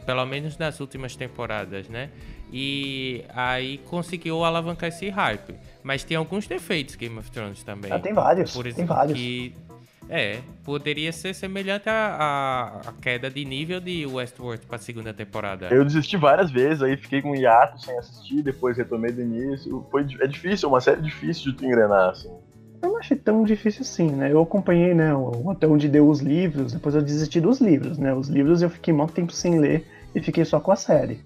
Pelo 0.05 0.23
menos 0.27 0.55
nas 0.57 0.79
últimas 0.79 1.15
temporadas, 1.15 1.89
né? 1.89 2.11
E 2.53 3.25
aí 3.29 3.79
conseguiu 3.79 4.43
alavancar 4.43 4.89
esse 4.89 5.09
hype. 5.09 5.55
Mas 5.81 6.03
tem 6.03 6.15
alguns 6.15 6.45
defeitos 6.45 6.95
Game 6.95 7.17
of 7.17 7.31
Thrones 7.31 7.63
também. 7.63 7.91
Ah, 7.91 7.97
tem 7.97 8.13
vários. 8.13 8.53
Por 8.53 8.63
tem 8.63 8.71
exemplo, 8.71 8.95
vários. 8.95 9.17
que 9.17 9.55
é, 10.09 10.39
poderia 10.63 11.11
ser 11.11 11.33
semelhante 11.35 11.83
à, 11.87 12.81
queda 13.01 13.29
de 13.29 13.45
nível 13.45 13.79
de 13.79 14.05
Westworld 14.05 14.65
pra 14.65 14.77
segunda 14.77 15.13
temporada. 15.13 15.67
Eu 15.71 15.85
desisti 15.85 16.17
várias 16.17 16.49
vezes, 16.51 16.81
aí 16.81 16.97
fiquei 16.97 17.21
com 17.21 17.31
um 17.31 17.35
hiato 17.35 17.79
sem 17.83 17.97
assistir, 17.97 18.41
depois 18.41 18.75
retomei 18.77 19.11
do 19.11 19.21
início. 19.21 19.85
Foi, 19.91 20.01
é 20.19 20.27
difícil, 20.27 20.67
é 20.67 20.71
uma 20.71 20.81
série 20.81 21.01
difícil 21.01 21.51
de 21.51 21.57
tu 21.59 21.65
engrenar, 21.65 22.09
assim. 22.09 22.29
Eu 22.81 22.89
não 22.89 22.97
achei 22.97 23.17
tão 23.17 23.43
difícil 23.43 23.81
assim, 23.81 24.09
né? 24.09 24.31
Eu 24.31 24.41
acompanhei, 24.41 24.93
né, 24.93 25.13
o- 25.13 25.49
até 25.51 25.67
onde 25.67 25.87
deu 25.89 26.07
os 26.09 26.21
livros, 26.21 26.73
depois 26.73 26.95
eu 26.95 27.01
desisti 27.01 27.39
dos 27.41 27.59
livros, 27.61 27.97
né? 27.97 28.13
Os 28.13 28.29
livros 28.29 28.61
eu 28.61 28.69
fiquei 28.69 28.93
muito 28.93 29.13
tempo 29.13 29.31
sem 29.33 29.59
ler 29.59 29.85
e 30.15 30.21
fiquei 30.21 30.43
só 30.45 30.59
com 30.59 30.71
a 30.71 30.75
série. 30.75 31.19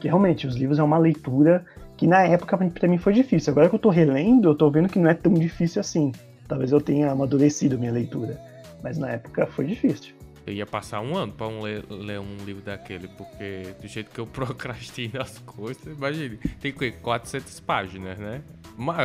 Que 0.00 0.08
realmente, 0.08 0.46
os 0.46 0.54
livros 0.56 0.78
é 0.78 0.82
uma 0.82 0.96
leitura 0.98 1.64
que 1.96 2.06
na 2.06 2.22
época 2.22 2.56
pra 2.56 2.88
mim 2.88 2.96
foi 2.96 3.12
difícil. 3.12 3.50
Agora 3.50 3.68
que 3.68 3.74
eu 3.74 3.78
tô 3.78 3.90
relendo, 3.90 4.48
eu 4.48 4.54
tô 4.54 4.70
vendo 4.70 4.88
que 4.88 4.98
não 4.98 5.10
é 5.10 5.14
tão 5.14 5.34
difícil 5.34 5.80
assim. 5.80 6.12
Talvez 6.50 6.72
eu 6.72 6.80
tenha 6.80 7.12
amadurecido 7.12 7.78
minha 7.78 7.92
leitura. 7.92 8.36
Mas 8.82 8.98
na 8.98 9.10
época 9.10 9.46
foi 9.46 9.66
difícil. 9.66 10.12
Eu 10.44 10.52
ia 10.52 10.66
passar 10.66 11.00
um 11.00 11.16
ano 11.16 11.32
pra 11.32 11.46
um 11.46 11.62
ler, 11.62 11.84
ler 11.88 12.18
um 12.18 12.38
livro 12.44 12.60
daquele, 12.60 13.06
porque 13.06 13.72
do 13.80 13.86
jeito 13.86 14.10
que 14.10 14.18
eu 14.18 14.26
procrastino 14.26 15.22
as 15.22 15.38
coisas, 15.38 15.86
imagine, 15.86 16.38
tem 16.60 16.72
que 16.72 16.90
400 16.90 17.60
páginas, 17.60 18.18
né? 18.18 18.42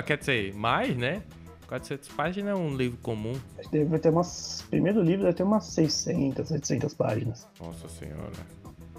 Quer 0.08 0.18
dizer, 0.18 0.56
mais, 0.56 0.98
né? 0.98 1.22
400 1.68 2.10
páginas 2.10 2.54
é 2.54 2.56
um 2.56 2.75
livro 2.75 2.98
comum. 2.98 3.34
Deve 3.72 4.00
ter 4.00 4.10
umas. 4.10 4.66
Primeiro 4.68 5.04
livro 5.04 5.25
deve 5.25 5.38
ter 5.38 5.44
umas 5.44 5.66
600, 5.66 6.48
700 6.48 6.94
páginas. 6.96 7.48
Nossa 7.60 7.88
senhora, 7.88 8.32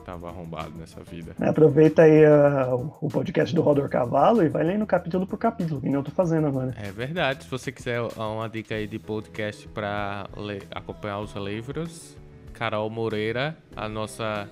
tava 0.07 0.29
arrombado 0.29 0.71
nessa 0.79 1.03
vida. 1.03 1.35
Né, 1.37 1.49
Aproveita 1.49 2.03
aí 2.03 2.25
ah, 2.25 2.73
o 3.01 3.09
podcast 3.09 3.53
do 3.53 3.61
Rodor 3.61 3.89
Cavalo 3.89 4.45
e 4.45 4.49
vai 4.49 4.63
lendo 4.63 4.87
capítulo 4.87 5.27
por 5.27 5.37
capítulo, 5.37 5.81
que 5.81 5.87
nem 5.87 5.97
eu 5.97 6.03
tô 6.05 6.13
fazendo 6.13 6.47
agora. 6.47 6.73
É 6.81 6.93
verdade, 6.93 7.43
se 7.43 7.51
você 7.51 7.73
quiser 7.73 8.01
uma 8.17 8.49
dica 8.49 8.77
aí 8.77 8.87
de 8.87 9.01
podcast 9.01 9.67
pra 9.69 10.29
ler- 10.37 10.63
acompanhar 10.73 11.19
os 11.19 11.35
livros, 11.35 12.17
Carol 12.55 12.89
Moreira, 12.89 13.57
a 13.75 13.89
nossa 13.89 14.49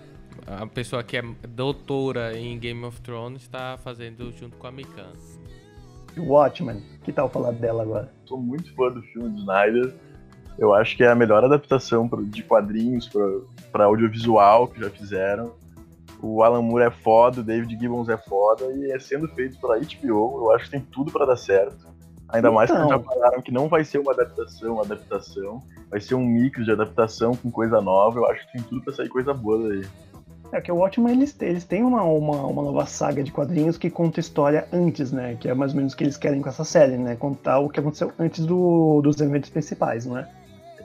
a 0.49 0.67
pessoa 0.67 1.05
que 1.05 1.17
é 1.17 1.23
doutora 1.49 2.37
em 2.37 2.59
Game 2.59 2.85
of 2.85 3.01
Thrones, 3.01 3.43
está 3.43 3.79
fazendo 3.79 4.33
junto 4.33 4.57
com 4.57 4.67
a 4.67 4.73
Mikan. 4.73 5.13
O 6.19 6.33
Watchmen, 6.33 6.83
que 7.05 7.13
tal 7.13 7.29
falar 7.29 7.53
dela 7.53 7.85
agora? 7.85 8.13
Sou 8.25 8.39
muito 8.39 8.75
fã 8.75 8.91
do 8.91 9.01
filme 9.03 9.31
do 9.31 9.39
Snyder. 9.39 9.95
Eu 10.59 10.73
acho 10.75 10.97
que 10.97 11.03
é 11.03 11.09
a 11.09 11.15
melhor 11.15 11.45
adaptação 11.45 12.09
de 12.25 12.43
quadrinhos 12.43 13.11
para 13.73 13.85
audiovisual 13.85 14.69
que 14.69 14.81
já 14.81 14.89
fizeram. 14.91 15.53
O 16.23 16.43
Alan 16.43 16.63
Moore 16.63 16.85
é 16.85 16.91
foda, 16.91 17.41
o 17.41 17.45
David 17.45 17.79
Gibbons 17.79 18.09
é 18.09 18.17
foda, 18.17 18.65
e 18.73 18.91
é 18.93 18.99
sendo 18.99 19.29
feito 19.29 19.59
pela 19.61 19.79
HBO, 19.79 20.39
eu 20.45 20.53
acho 20.53 20.67
que 20.67 20.71
tem 20.71 20.81
tudo 20.81 21.11
para 21.13 21.27
dar 21.27 21.37
certo. 21.37 21.87
Ainda 22.31 22.51
mais 22.51 22.71
que 22.71 22.77
eles 22.77 22.89
já 22.89 22.97
Então. 22.97 23.13
falaram 23.15 23.43
que 23.43 23.53
não 23.53 23.69
vai 23.69 23.85
ser 23.85 23.99
uma 23.99 24.13
adaptação, 24.13 24.75
uma 24.75 24.83
adaptação, 24.85 25.61
vai 25.91 26.01
ser 26.01 26.15
um 26.15 26.25
mix 26.25 26.65
de 26.65 26.71
adaptação 26.73 27.35
com 27.37 27.51
coisa 27.51 27.81
nova. 27.81 28.19
Eu 28.19 28.27
acho 28.27 28.47
que 28.47 28.53
tem 28.55 28.63
tudo 28.63 28.81
para 28.83 28.95
sair 28.95 29.09
coisa 29.09 29.35
boa 29.35 29.69
daí. 29.69 29.85
É 30.53 30.61
que 30.61 30.71
o 30.73 30.77
Watchmen, 30.77 31.13
eles, 31.15 31.37
eles 31.43 31.65
têm 31.65 31.83
uma, 31.83 32.03
uma, 32.05 32.47
uma 32.47 32.63
nova 32.63 32.87
saga 32.87 33.23
de 33.23 33.31
quadrinhos 33.33 33.77
que 33.77 33.91
conta 33.91 34.21
história 34.21 34.67
antes, 34.73 35.11
né? 35.13 35.37
Que 35.39 35.49
é 35.49 35.55
mais 35.55 35.73
ou 35.73 35.77
menos 35.79 35.93
o 35.93 35.97
que 35.97 36.05
eles 36.05 36.17
querem 36.17 36.41
com 36.41 36.49
essa 36.49 36.65
série, 36.65 36.97
né? 36.97 37.17
Contar 37.17 37.59
o 37.59 37.69
que 37.69 37.81
aconteceu 37.81 38.13
antes 38.19 38.47
do- 38.47 39.01
dos 39.03 39.21
eventos 39.21 39.51
principais, 39.51 40.07
não 40.07 40.17
é? 40.19 40.29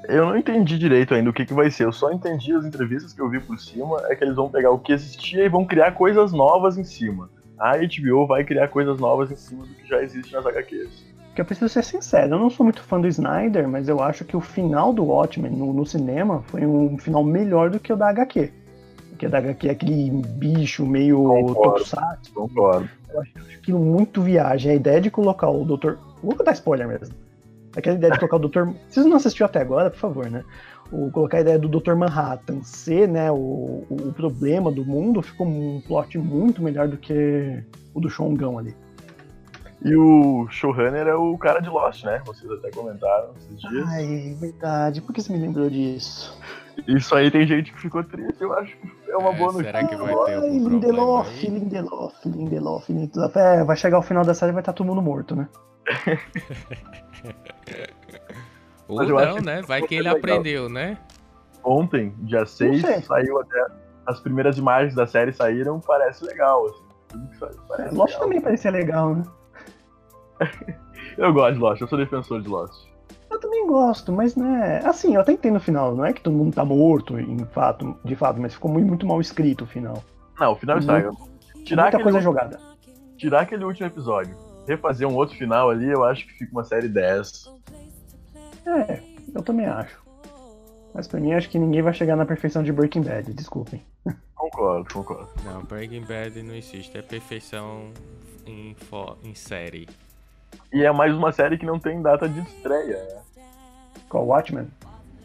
Eu 0.08 0.25
não 0.25 0.38
entendi 0.38 0.77
direito 0.77 1.13
ainda 1.13 1.29
o 1.29 1.34
que, 1.34 1.46
que 1.46 1.53
vai 1.53 1.70
ser. 1.70 1.86
Eu 1.86 1.91
só 1.91 2.12
entendi 2.12 2.53
as 2.53 2.65
entrevistas 2.65 3.13
que 3.13 3.22
eu 3.22 3.29
vi 3.29 3.39
por 3.39 3.60
cima. 3.60 4.01
É 4.10 4.15
que 4.15 4.24
eles 4.24 4.36
vão 4.36 4.50
pegar 4.50 4.72
o 4.72 4.79
que 4.79 4.94
existia 4.94 5.46
e 5.46 5.50
vão 5.50 5.65
criar 5.65 5.91
coisas 5.91 6.32
novas 6.32 6.77
em 6.77 6.84
cima. 6.84 7.29
A 7.58 7.74
HBO 7.77 8.25
vai 8.25 8.44
criar 8.44 8.70
coisas 8.70 9.00
novas 9.00 9.32
em 9.32 9.36
cima 9.36 9.65
do 9.65 9.74
que 9.74 9.88
já 9.88 10.01
existe 10.01 10.34
nas 10.34 10.46
HQs. 10.46 11.10
Porque 11.27 11.41
eu 11.41 11.46
preciso 11.46 11.70
ser 11.70 11.84
sincero, 11.84 12.36
eu 12.36 12.39
não 12.39 12.50
sou 12.50 12.63
muito 12.63 12.82
fã 12.82 13.00
do 13.00 13.08
Snyder, 13.08 13.68
mas 13.68 13.88
eu 13.88 14.01
acho 14.01 14.25
que 14.25 14.36
o 14.36 14.41
final 14.41 14.91
do 14.91 15.06
Watchmen 15.06 15.51
no, 15.51 15.74
no 15.74 15.86
cinema 15.86 16.41
foi 16.48 16.65
um 16.65 16.98
final 16.98 17.24
melhor 17.24 17.70
do 17.70 17.79
que 17.79 17.94
o 17.94 17.96
da 17.96 18.10
HQ. 18.10 18.51
Porque 19.10 19.27
o 19.27 19.29
da 19.29 19.38
HQ 19.38 19.68
é 19.68 19.72
aquele 19.72 20.10
bicho 20.10 20.86
meio 20.86 21.53
tokusatsu. 21.53 22.34
Concordo. 22.34 22.89
Eu 23.10 23.22
acho 23.22 23.32
aquilo 23.58 23.79
muito 23.79 24.22
viagem. 24.22 24.72
A 24.72 24.75
ideia 24.75 25.01
de 25.01 25.12
colocar 25.12 25.50
o 25.50 25.65
Dr. 25.65 25.96
Vou 26.24 26.36
contar 26.36 26.53
spoiler 26.53 26.88
mesmo. 26.88 27.15
Aquela 27.76 27.96
ideia 27.96 28.14
de 28.14 28.20
colocar 28.20 28.38
o 28.38 28.48
Dr. 28.48 28.70
Se 28.88 29.02
você 29.02 29.10
não 29.10 29.18
assistiu 29.18 29.46
até 29.46 29.60
agora, 29.62 29.90
por 29.90 30.00
favor, 30.00 30.30
né? 30.30 30.44
O, 30.92 31.12
colocar 31.12 31.38
a 31.38 31.42
ideia 31.42 31.60
do 31.60 31.68
Dr. 31.68 31.94
Manhattan 31.94 32.64
ser, 32.64 33.08
né, 33.08 33.32
o, 33.32 33.86
o, 33.90 34.12
problema 34.12 34.72
do 34.72 34.84
mundo 34.84 35.22
ficou 35.22 35.46
um 35.46 35.80
plot 35.88 36.18
muito 36.18 36.64
melhor 36.64 36.88
do 36.88 36.98
que 36.98 37.64
o 37.94 38.00
do 38.00 38.10
Shongão 38.10 38.58
ali. 38.58 38.76
E 39.86 39.96
o 39.96 40.48
showrunner 40.50 41.08
é 41.08 41.16
o 41.16 41.38
cara 41.38 41.62
de 41.62 41.70
Lost, 41.70 42.04
né? 42.04 42.22
Vocês 42.26 42.52
até 42.52 42.70
comentaram 42.72 43.30
esses 43.38 43.62
dias. 43.62 43.88
Ai, 43.88 44.36
verdade. 44.40 45.00
Por 45.02 45.14
que 45.14 45.22
você 45.22 45.32
me 45.32 45.40
lembrou 45.40 45.70
disso? 45.70 46.38
Isso 46.88 47.16
aí 47.16 47.32
tem 47.32 47.48
gente 47.48 47.72
que 47.72 47.80
ficou 47.80 48.04
triste. 48.04 48.42
Eu 48.42 48.52
acho 48.54 48.76
que 48.78 48.92
é 49.10 49.16
uma 49.16 49.30
É, 49.30 49.38
boa 49.38 49.54
será 49.54 49.82
notícia. 49.82 49.98
que 49.98 50.04
vai 50.04 50.26
ter 50.26 50.32
Ai, 50.32 50.36
algum 50.36 50.70
problema 50.70 50.70
Lindelof, 50.70 51.30
aí? 51.30 51.50
Lindelof, 51.50 52.26
Lindelof, 52.26 52.90
Lindelof. 52.92 53.38
É, 53.38 53.64
vai 53.64 53.78
chegar 53.78 54.00
o 54.00 54.04
final 54.04 54.26
da 54.26 54.34
série 54.34 54.52
e 54.52 54.54
vai 54.54 54.62
estar 54.62 54.74
todo 54.74 54.88
mundo 54.88 55.02
morto, 55.02 55.36
né? 55.36 55.48
Ou 58.89 58.98
Mas 58.98 59.10
eu 59.10 59.17
acho 59.17 59.27
não, 59.29 59.36
que 59.38 59.46
né? 59.46 59.62
Vai 59.62 59.81
que 59.84 59.96
ele 59.96 60.03
legal. 60.03 60.17
aprendeu, 60.17 60.67
né? 60.69 60.98
Ontem, 61.63 62.13
dia 62.19 62.46
6, 62.46 62.81
sei. 62.81 63.01
saiu 63.01 63.39
até. 63.39 63.65
As 64.05 64.19
primeiras 64.19 64.58
imagens 64.58 64.96
da 64.96 65.05
série 65.05 65.31
saíram, 65.31 65.79
parece 65.79 66.25
legal. 66.25 66.65
Assim. 66.65 66.84
Tudo 67.10 67.27
que 67.29 67.38
sai- 67.38 67.51
Parece 67.67 67.96
Lost 67.96 68.10
legal. 68.13 68.22
também 68.27 68.41
parecia 68.41 68.72
legal, 68.72 69.15
né? 69.15 69.24
Eu 71.17 71.34
gosto 71.34 71.53
de 71.55 71.60
Lost, 71.60 71.81
eu 71.81 71.88
sou 71.88 71.98
defensor 71.98 72.41
de 72.41 72.48
Lost. 72.48 72.88
Eu 73.29 73.39
também 73.39 73.67
gosto, 73.67 74.12
mas 74.12 74.36
né. 74.36 74.79
Assim, 74.86 75.15
eu 75.15 75.22
até 75.22 75.34
entendo 75.34 75.58
o 75.58 75.60
final. 75.60 75.93
Não 75.93 76.05
é 76.05 76.13
que 76.13 76.22
todo 76.22 76.34
mundo 76.36 76.53
tá 76.55 76.63
morto, 76.63 77.19
em 77.19 77.38
fato, 77.46 77.96
de 78.05 78.15
fato, 78.15 78.39
mas 78.39 78.53
ficou 78.53 78.72
muito, 78.72 78.88
muito 78.88 79.05
mal 79.05 79.19
escrito 79.19 79.65
o 79.65 79.67
final. 79.67 80.01
Não, 80.39 80.53
o 80.53 80.55
final 80.55 80.77
estraga. 80.79 81.12
Tirar 81.65 81.84
Muita 81.84 82.01
coisa 82.03 82.22
jogada. 82.22 82.58
tirar 83.17 83.41
aquele 83.41 83.65
último 83.65 83.86
episódio, 83.88 84.36
refazer 84.67 85.08
um 85.08 85.15
outro 85.15 85.36
final 85.36 85.69
ali, 85.69 85.89
eu 85.91 86.03
acho 86.05 86.25
que 86.25 86.34
fica 86.34 86.51
uma 86.53 86.63
série 86.63 86.88
10. 86.88 87.53
É, 88.70 89.02
eu 89.34 89.42
também 89.42 89.66
acho. 89.66 90.00
Mas 90.94 91.08
pra 91.08 91.20
mim, 91.20 91.34
acho 91.34 91.50
que 91.50 91.60
ninguém 91.60 91.82
vai 91.82 91.94
chegar 91.94 92.16
na 92.16 92.26
perfeição 92.26 92.64
de 92.64 92.72
Breaking 92.72 93.02
Bad, 93.04 93.34
desculpem. 93.34 93.84
Concordo, 94.36 94.94
concordo. 94.94 95.30
Não, 95.44 95.64
Breaking 95.64 96.06
Bad 96.06 96.42
não 96.44 96.56
existe. 96.56 96.98
É 96.98 97.02
perfeição 97.02 97.92
em, 98.46 98.74
fo- 98.74 99.18
em 99.24 99.36
série. 99.36 99.88
E 100.74 100.84
é 100.84 100.92
mais 100.92 101.14
uma 101.14 101.32
série 101.32 101.58
que 101.58 101.66
não 101.66 101.78
tem 101.78 102.02
data 102.02 102.28
de 102.28 102.40
estreia, 102.40 102.98
né? 103.04 103.44
Qual 104.08 104.26
Watchmen? 104.26 104.68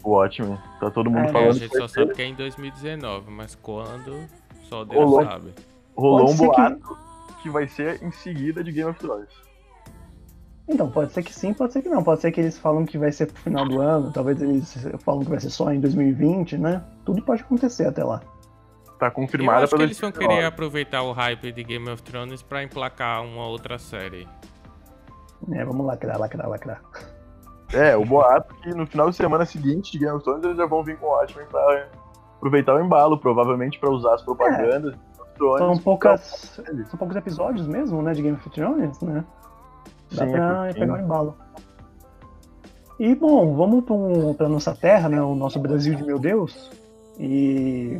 Watchmen. 0.03 0.59
Tá 0.79 0.91
todo 0.91 1.09
mundo 1.09 1.23
É, 1.23 1.27
É, 1.27 1.29
a 1.29 1.33
falando 1.33 1.53
gente 1.53 1.71
que 1.71 1.77
só 1.77 1.87
sabe 1.87 2.13
que 2.13 2.21
é 2.21 2.25
em 2.25 2.35
2019, 2.35 3.31
mas 3.31 3.55
quando, 3.55 4.27
só 4.69 4.83
Deus 4.83 5.01
Rolou. 5.03 5.23
sabe. 5.23 5.53
Rolou 5.95 6.19
Pode 6.25 6.31
um 6.33 6.35
ser 6.37 6.49
que- 6.49 6.55
boato 6.55 6.97
que... 7.41 7.49
vai 7.49 7.67
ser 7.69 8.03
em 8.03 8.11
seguida 8.11 8.63
de 8.63 8.71
Game 8.71 8.89
of 8.89 8.99
Thrones. 8.99 9.29
Então, 10.67 10.89
pode 10.89 11.13
ser 11.13 11.21
que 11.21 11.33
sim, 11.33 11.53
pode 11.53 11.73
ser 11.73 11.81
que 11.81 11.89
não. 11.89 12.03
Pode 12.03 12.21
ser 12.21 12.31
que 12.31 12.41
eles 12.41 12.57
falam 12.57 12.85
que 12.85 12.97
vai 12.97 13.11
ser 13.11 13.27
pro 13.27 13.41
final 13.41 13.67
do 13.67 13.79
ano, 13.79 14.11
talvez 14.11 14.41
eles 14.41 14.75
falam 14.99 15.23
que 15.23 15.29
vai 15.29 15.39
ser 15.39 15.49
só 15.49 15.71
em 15.71 15.79
2020, 15.79 16.57
né? 16.57 16.83
Tudo 17.05 17.21
pode 17.21 17.43
acontecer 17.43 17.87
até 17.87 18.03
lá. 18.03 18.21
Tá 18.97 19.07
Eu 19.07 19.11
confirmada 19.11 19.65
acho 19.65 19.75
que 19.75 19.83
eles 19.83 19.99
vão 19.99 20.11
querer 20.11 20.45
aproveitar 20.45 21.03
o 21.03 21.11
hype 21.11 21.51
de 21.51 21.63
Game 21.63 21.87
of 21.89 22.01
Thrones 22.01 22.41
pra 22.41 22.63
emplacar 22.63 23.23
uma 23.23 23.45
outra 23.45 23.77
série. 23.77 24.27
É, 25.51 25.63
vamos 25.63 25.85
lacrar, 25.85 26.19
lacrar, 26.19 26.49
lacrar. 26.49 26.81
É, 27.73 27.95
o 27.95 28.05
boato 28.05 28.55
que 28.55 28.73
no 28.73 28.87
final 28.87 29.09
de 29.09 29.15
semana 29.15 29.45
seguinte 29.45 29.91
de 29.91 29.99
Game 29.99 30.15
of 30.15 30.23
Thrones 30.23 30.43
eles 30.45 30.57
já 30.57 30.65
vão 30.65 30.83
vir 30.83 30.97
com 30.97 31.07
o 31.07 31.09
Watchmen 31.09 31.45
pra 31.47 31.87
aproveitar 32.37 32.75
o 32.75 32.83
embalo, 32.83 33.17
provavelmente 33.17 33.79
pra 33.79 33.89
usar 33.89 34.15
as 34.15 34.21
propagandas 34.23 34.93
de 34.93 34.97
Game 34.97 35.19
of 35.19 35.33
Thrones. 35.35 35.59
São 35.59 35.77
poucas. 35.77 36.21
São 36.89 36.97
poucos 36.97 37.15
episódios 37.15 37.67
mesmo, 37.67 38.01
né, 38.01 38.13
de 38.13 38.21
Game 38.21 38.37
of 38.37 38.49
Thrones, 38.49 38.99
né? 39.01 39.25
Dá 40.15 40.25
Sim, 40.25 40.31
é 40.31 40.37
pra 40.37 40.55
curtinho. 40.55 40.73
pegar 40.73 40.93
um 40.93 41.03
embalo. 41.05 41.37
E 42.99 43.13
bom, 43.13 43.55
vamos 43.55 43.83
pra, 43.83 43.95
pra 44.37 44.49
nossa 44.49 44.73
terra, 44.73 45.09
né? 45.09 45.21
O 45.21 45.35
nosso 45.35 45.59
Brasil 45.59 45.95
de 45.95 46.03
meu 46.03 46.17
Deus. 46.17 46.71
E 47.19 47.97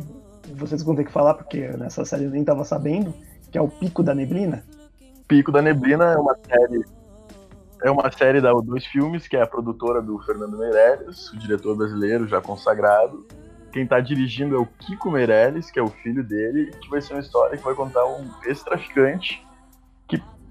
vocês 0.54 0.82
vão 0.82 0.94
ter 0.94 1.04
que 1.04 1.12
falar, 1.12 1.34
porque 1.34 1.68
nessa 1.76 2.04
série 2.04 2.24
eu 2.24 2.30
nem 2.30 2.44
tava 2.44 2.64
sabendo, 2.64 3.12
que 3.50 3.58
é 3.58 3.60
o 3.60 3.68
Pico 3.68 4.02
da 4.02 4.14
Neblina. 4.14 4.64
Pico 5.28 5.52
da 5.52 5.60
Neblina 5.60 6.12
é 6.12 6.16
uma 6.16 6.36
série. 6.48 6.84
É 7.82 7.90
uma 7.90 8.10
série 8.10 8.40
da 8.40 8.52
dois 8.52 8.86
filmes, 8.86 9.28
que 9.28 9.36
é 9.36 9.42
a 9.42 9.46
produtora 9.46 10.00
do 10.00 10.18
Fernando 10.20 10.56
Meirelles, 10.56 11.30
o 11.30 11.38
diretor 11.38 11.76
brasileiro 11.76 12.26
já 12.26 12.40
consagrado. 12.40 13.26
quem 13.70 13.86
tá 13.86 14.00
dirigindo 14.00 14.56
é 14.56 14.58
o 14.58 14.64
Kiko 14.64 15.10
Meirelles, 15.10 15.70
que 15.70 15.78
é 15.78 15.82
o 15.82 15.88
filho 15.88 16.24
dele, 16.24 16.70
que 16.80 16.88
vai 16.88 17.02
ser 17.02 17.12
uma 17.12 17.20
história 17.20 17.58
que 17.58 17.62
vai 17.62 17.74
contar 17.74 18.06
um 18.06 18.24
ex-traficante 18.46 19.45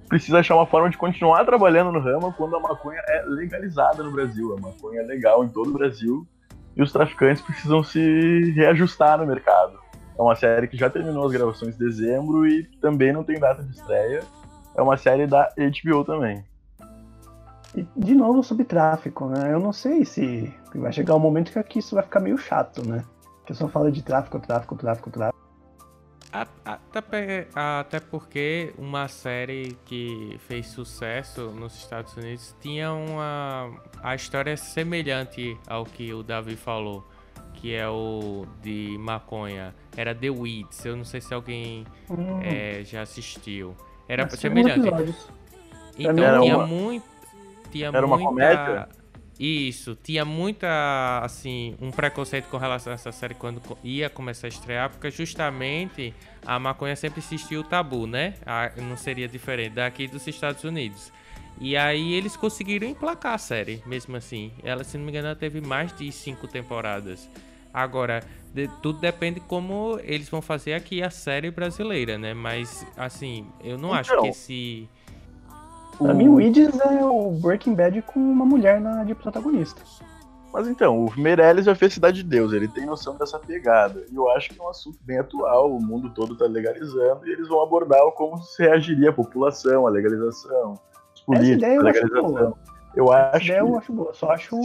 precisa 0.07 0.39
achar 0.39 0.55
uma 0.55 0.65
forma 0.65 0.89
de 0.89 0.97
continuar 0.97 1.45
trabalhando 1.45 1.91
no 1.91 1.99
ramo 1.99 2.33
quando 2.33 2.55
a 2.55 2.59
maconha 2.59 3.01
é 3.07 3.23
legalizada 3.25 4.03
no 4.03 4.11
Brasil. 4.11 4.55
A 4.57 4.61
maconha 4.61 5.01
é 5.01 5.03
legal 5.03 5.43
em 5.43 5.49
todo 5.49 5.69
o 5.69 5.73
Brasil 5.73 6.27
e 6.75 6.81
os 6.81 6.91
traficantes 6.91 7.41
precisam 7.41 7.83
se 7.83 8.51
reajustar 8.51 9.17
no 9.17 9.25
mercado. 9.25 9.79
É 10.17 10.21
uma 10.21 10.35
série 10.35 10.67
que 10.67 10.77
já 10.77 10.89
terminou 10.89 11.25
as 11.25 11.31
gravações 11.31 11.75
em 11.75 11.79
dezembro 11.79 12.47
e 12.47 12.63
também 12.79 13.11
não 13.11 13.23
tem 13.23 13.39
data 13.39 13.63
de 13.63 13.71
estreia. 13.75 14.23
É 14.75 14.81
uma 14.81 14.97
série 14.97 15.27
da 15.27 15.49
HBO 15.57 16.03
também. 16.03 16.43
E, 17.75 17.85
de 17.95 18.15
novo 18.15 18.41
sobre 18.41 18.63
tráfico, 18.63 19.25
né? 19.27 19.51
Eu 19.51 19.59
não 19.59 19.73
sei 19.73 20.05
se 20.05 20.53
vai 20.73 20.93
chegar 20.93 21.15
um 21.15 21.19
momento 21.19 21.51
que 21.51 21.59
aqui 21.59 21.79
isso 21.79 21.95
vai 21.95 22.03
ficar 22.03 22.21
meio 22.21 22.37
chato, 22.37 22.87
né? 22.87 23.03
Que 23.45 23.53
só 23.53 23.67
fala 23.67 23.91
de 23.91 24.01
tráfico, 24.01 24.39
tráfico, 24.39 24.75
tráfico, 24.75 25.09
tráfico. 25.09 25.44
Até, 26.35 27.47
até 27.55 27.99
porque 27.99 28.73
uma 28.77 29.07
série 29.07 29.77
que 29.85 30.35
fez 30.39 30.67
sucesso 30.67 31.49
nos 31.51 31.75
Estados 31.75 32.15
Unidos 32.17 32.53
tinha 32.59 32.91
uma 32.91 33.71
a 34.03 34.15
história 34.15 34.57
semelhante 34.57 35.57
ao 35.65 35.85
que 35.85 36.13
o 36.13 36.21
Davi 36.21 36.57
falou, 36.57 37.07
que 37.53 37.73
é 37.73 37.87
o 37.87 38.45
de 38.61 38.97
maconha. 38.99 39.73
Era 39.95 40.13
The 40.13 40.29
Weeds. 40.29 40.83
Eu 40.83 40.97
não 40.97 41.05
sei 41.05 41.21
se 41.21 41.33
alguém 41.33 41.85
hum. 42.09 42.41
é, 42.41 42.83
já 42.83 43.01
assistiu. 43.01 43.75
Era 44.07 44.29
semelhante. 44.29 44.89
Então 45.97 46.23
era 46.23 46.39
tinha 46.41 46.57
uma... 46.57 46.67
muito, 46.67 47.05
tinha 47.71 47.87
era 47.87 48.01
muita... 48.05 48.15
uma 48.15 48.29
comédia. 48.29 48.89
Isso, 49.39 49.97
tinha 50.01 50.23
muita, 50.23 51.19
assim, 51.21 51.75
um 51.81 51.91
preconceito 51.91 52.45
com 52.45 52.57
relação 52.57 52.91
a 52.91 52.93
essa 52.93 53.11
série 53.11 53.33
quando 53.33 53.61
ia 53.83 54.09
começar 54.09 54.47
a 54.47 54.49
estrear, 54.49 54.89
porque 54.89 55.11
justamente 55.11 56.13
a 56.45 56.57
maconha 56.57 56.95
sempre 56.95 57.19
existiu 57.19 57.59
o 57.59 57.63
tabu, 57.63 58.07
né? 58.07 58.35
A, 58.45 58.71
não 58.77 58.95
seria 58.95 59.27
diferente 59.27 59.73
daqui 59.73 60.07
dos 60.07 60.25
Estados 60.25 60.63
Unidos. 60.63 61.11
E 61.59 61.75
aí 61.75 62.13
eles 62.13 62.37
conseguiram 62.37 62.87
emplacar 62.87 63.33
a 63.33 63.37
série, 63.37 63.81
mesmo 63.85 64.15
assim. 64.15 64.53
Ela, 64.63 64.83
se 64.83 64.97
não 64.97 65.05
me 65.05 65.11
engano, 65.11 65.35
teve 65.35 65.59
mais 65.59 65.95
de 65.95 66.11
cinco 66.11 66.47
temporadas. 66.47 67.29
Agora, 67.73 68.23
de, 68.53 68.69
tudo 68.81 68.99
depende 68.99 69.41
como 69.41 69.99
eles 70.03 70.29
vão 70.29 70.41
fazer 70.41 70.73
aqui 70.73 71.01
a 71.03 71.09
série 71.09 71.51
brasileira, 71.51 72.17
né? 72.17 72.33
Mas, 72.33 72.85
assim, 72.95 73.45
eu 73.61 73.77
não 73.77 73.89
então, 73.89 73.93
acho 73.99 74.21
que 74.21 74.27
esse 74.27 74.89
Pra 75.97 76.13
o... 76.13 76.15
mim, 76.15 76.27
o 76.27 76.41
Idis 76.41 76.79
é 76.79 77.03
o 77.05 77.31
Breaking 77.31 77.75
Bad 77.75 78.01
com 78.03 78.19
uma 78.19 78.45
mulher 78.45 78.79
na, 78.79 79.03
de 79.03 79.15
protagonista. 79.15 79.81
Mas 80.55 80.69
então, 80.69 81.05
o 81.05 81.19
Meirelles 81.19 81.65
já 81.65 81.75
fez 81.75 81.93
Cidade 81.93 82.23
de 82.23 82.29
Deus, 82.29 82.53
ele 82.53 82.69
tem 82.69 82.85
noção 82.85 83.17
dessa 83.17 83.37
pegada. 83.37 84.05
E 84.09 84.15
eu 84.15 84.29
acho 84.29 84.51
que 84.51 84.61
é 84.61 84.63
um 84.63 84.69
assunto 84.69 84.97
bem 85.01 85.17
atual, 85.17 85.69
o 85.69 85.83
mundo 85.83 86.09
todo 86.11 86.37
tá 86.37 86.45
legalizando, 86.45 87.27
e 87.27 87.31
eles 87.31 87.49
vão 87.49 87.61
abordar 87.61 87.99
como 88.11 88.37
se 88.37 88.63
reagiria 88.63 89.09
a 89.09 89.13
população, 89.13 89.85
a 89.85 89.89
legalização, 89.89 90.79
os 91.13 91.21
políticos, 91.21 91.63
a 91.63 91.83
legalização. 91.83 92.57
Eu 92.95 93.11
acho. 93.11 93.45
Ideia 93.45 93.61
que... 93.63 93.69
eu 93.69 93.77
acho 93.77 93.91
boa, 93.91 94.13
só 94.13 94.31
acho 94.31 94.57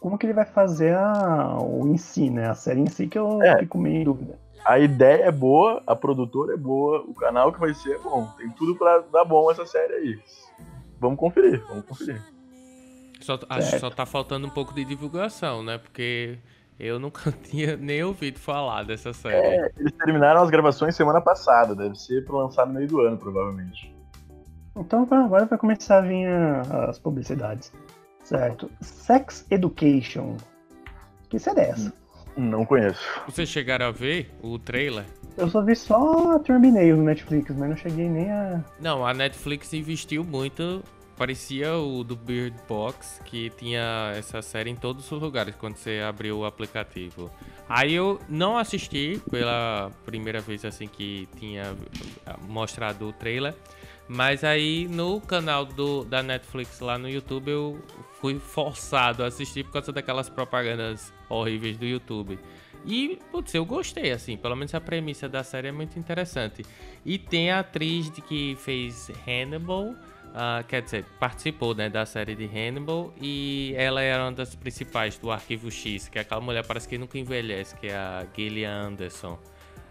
como 0.00 0.16
que 0.16 0.24
ele 0.24 0.32
vai 0.32 0.46
fazer 0.46 0.94
a, 0.94 1.58
o 1.60 1.86
em 1.86 1.98
si, 1.98 2.30
né? 2.30 2.48
A 2.48 2.54
série 2.54 2.80
em 2.80 2.86
si 2.86 3.06
que 3.06 3.18
eu 3.18 3.42
é. 3.42 3.58
fico 3.58 3.76
meio 3.76 3.96
em 3.96 4.04
dúvida. 4.04 4.38
A 4.64 4.78
ideia 4.78 5.24
é 5.24 5.32
boa, 5.32 5.82
a 5.86 5.96
produtora 5.96 6.54
é 6.54 6.56
boa, 6.56 7.00
o 7.00 7.14
canal 7.14 7.52
que 7.52 7.60
vai 7.60 7.74
ser 7.74 7.96
é 7.96 7.98
bom. 7.98 8.26
Tem 8.36 8.50
tudo 8.50 8.76
para 8.76 9.00
dar 9.12 9.24
bom 9.24 9.50
essa 9.50 9.66
série 9.66 9.92
aí 9.94 10.18
vamos 11.00 11.18
conferir, 11.18 11.64
vamos 11.66 11.84
conferir. 11.86 12.22
Só, 13.20 13.38
acho 13.48 13.70
que 13.72 13.78
só 13.78 13.90
tá 13.90 14.06
faltando 14.06 14.46
um 14.46 14.50
pouco 14.50 14.72
de 14.74 14.84
divulgação, 14.84 15.62
né? 15.62 15.78
Porque 15.78 16.38
eu 16.78 16.98
nunca 16.98 17.32
tinha 17.42 17.76
nem 17.76 18.04
ouvido 18.04 18.38
falar 18.38 18.84
dessa 18.84 19.12
série. 19.12 19.34
É, 19.34 19.72
eles 19.78 19.92
terminaram 19.92 20.42
as 20.42 20.50
gravações 20.50 20.94
semana 20.94 21.20
passada, 21.20 21.74
deve 21.74 21.96
ser 21.96 22.24
pra 22.24 22.36
lançar 22.36 22.66
no 22.66 22.74
meio 22.74 22.86
do 22.86 23.00
ano, 23.00 23.16
provavelmente. 23.16 23.94
Então 24.76 25.02
agora 25.10 25.46
vai 25.46 25.58
começar 25.58 25.98
a 25.98 26.00
vir 26.02 26.28
as 26.88 26.98
publicidades. 26.98 27.72
Certo. 28.22 28.70
Sex 28.80 29.46
Education. 29.50 30.36
Que 31.28 31.38
série 31.38 31.60
é 31.60 31.70
essa? 31.70 31.92
Não 32.40 32.64
conheço. 32.64 33.00
Vocês 33.26 33.48
chegaram 33.48 33.86
a 33.86 33.90
ver 33.90 34.30
o 34.42 34.58
trailer? 34.58 35.04
Eu 35.36 35.48
só 35.48 35.62
vi 35.62 35.76
só 35.76 36.36
a 36.36 36.38
Terminei 36.38 36.92
no 36.92 37.02
Netflix, 37.02 37.54
mas 37.54 37.68
não 37.68 37.76
cheguei 37.76 38.08
nem 38.08 38.30
a. 38.30 38.64
Não, 38.80 39.06
a 39.06 39.12
Netflix 39.12 39.72
investiu 39.74 40.24
muito. 40.24 40.82
Parecia 41.16 41.76
o 41.76 42.02
do 42.02 42.16
Bird 42.16 42.56
Box, 42.66 43.20
que 43.26 43.50
tinha 43.50 44.12
essa 44.16 44.40
série 44.40 44.70
em 44.70 44.74
todos 44.74 45.12
os 45.12 45.20
lugares 45.20 45.54
quando 45.54 45.76
você 45.76 46.00
abriu 46.00 46.38
o 46.38 46.46
aplicativo. 46.46 47.30
Aí 47.68 47.92
eu 47.94 48.18
não 48.26 48.56
assisti 48.56 49.20
pela 49.30 49.90
primeira 50.06 50.40
vez 50.40 50.64
assim 50.64 50.86
que 50.86 51.28
tinha 51.36 51.76
mostrado 52.48 53.06
o 53.06 53.12
trailer. 53.12 53.54
Mas 54.12 54.42
aí 54.42 54.88
no 54.88 55.20
canal 55.20 55.64
do, 55.64 56.04
da 56.04 56.20
Netflix 56.20 56.80
lá 56.80 56.98
no 56.98 57.08
YouTube 57.08 57.48
eu 57.48 57.80
fui 58.20 58.40
forçado 58.40 59.22
a 59.22 59.26
assistir 59.28 59.62
por 59.62 59.74
causa 59.74 59.92
daquelas 59.92 60.28
propagandas 60.28 61.12
horríveis 61.28 61.76
do 61.78 61.86
YouTube. 61.86 62.36
E, 62.84 63.20
putz, 63.30 63.54
eu 63.54 63.64
gostei, 63.64 64.10
assim, 64.10 64.36
pelo 64.36 64.56
menos 64.56 64.74
a 64.74 64.80
premissa 64.80 65.28
da 65.28 65.44
série 65.44 65.68
é 65.68 65.72
muito 65.72 65.96
interessante. 65.96 66.64
E 67.06 67.18
tem 67.18 67.52
a 67.52 67.60
atriz 67.60 68.10
de 68.10 68.20
que 68.20 68.56
fez 68.58 69.12
Hannibal, 69.24 69.90
uh, 69.90 70.64
quer 70.66 70.82
dizer, 70.82 71.04
participou 71.20 71.72
né, 71.72 71.88
da 71.88 72.04
série 72.04 72.34
de 72.34 72.46
Hannibal, 72.46 73.14
e 73.20 73.74
ela 73.76 74.02
era 74.02 74.24
uma 74.24 74.32
das 74.32 74.56
principais 74.56 75.18
do 75.18 75.30
Arquivo 75.30 75.70
X, 75.70 76.08
que 76.08 76.18
é 76.18 76.22
aquela 76.22 76.40
mulher 76.40 76.66
parece 76.66 76.88
que 76.88 76.98
nunca 76.98 77.16
envelhece, 77.16 77.76
que 77.76 77.86
é 77.86 77.94
a 77.94 78.26
Gillian 78.34 78.88
Anderson. 78.88 79.38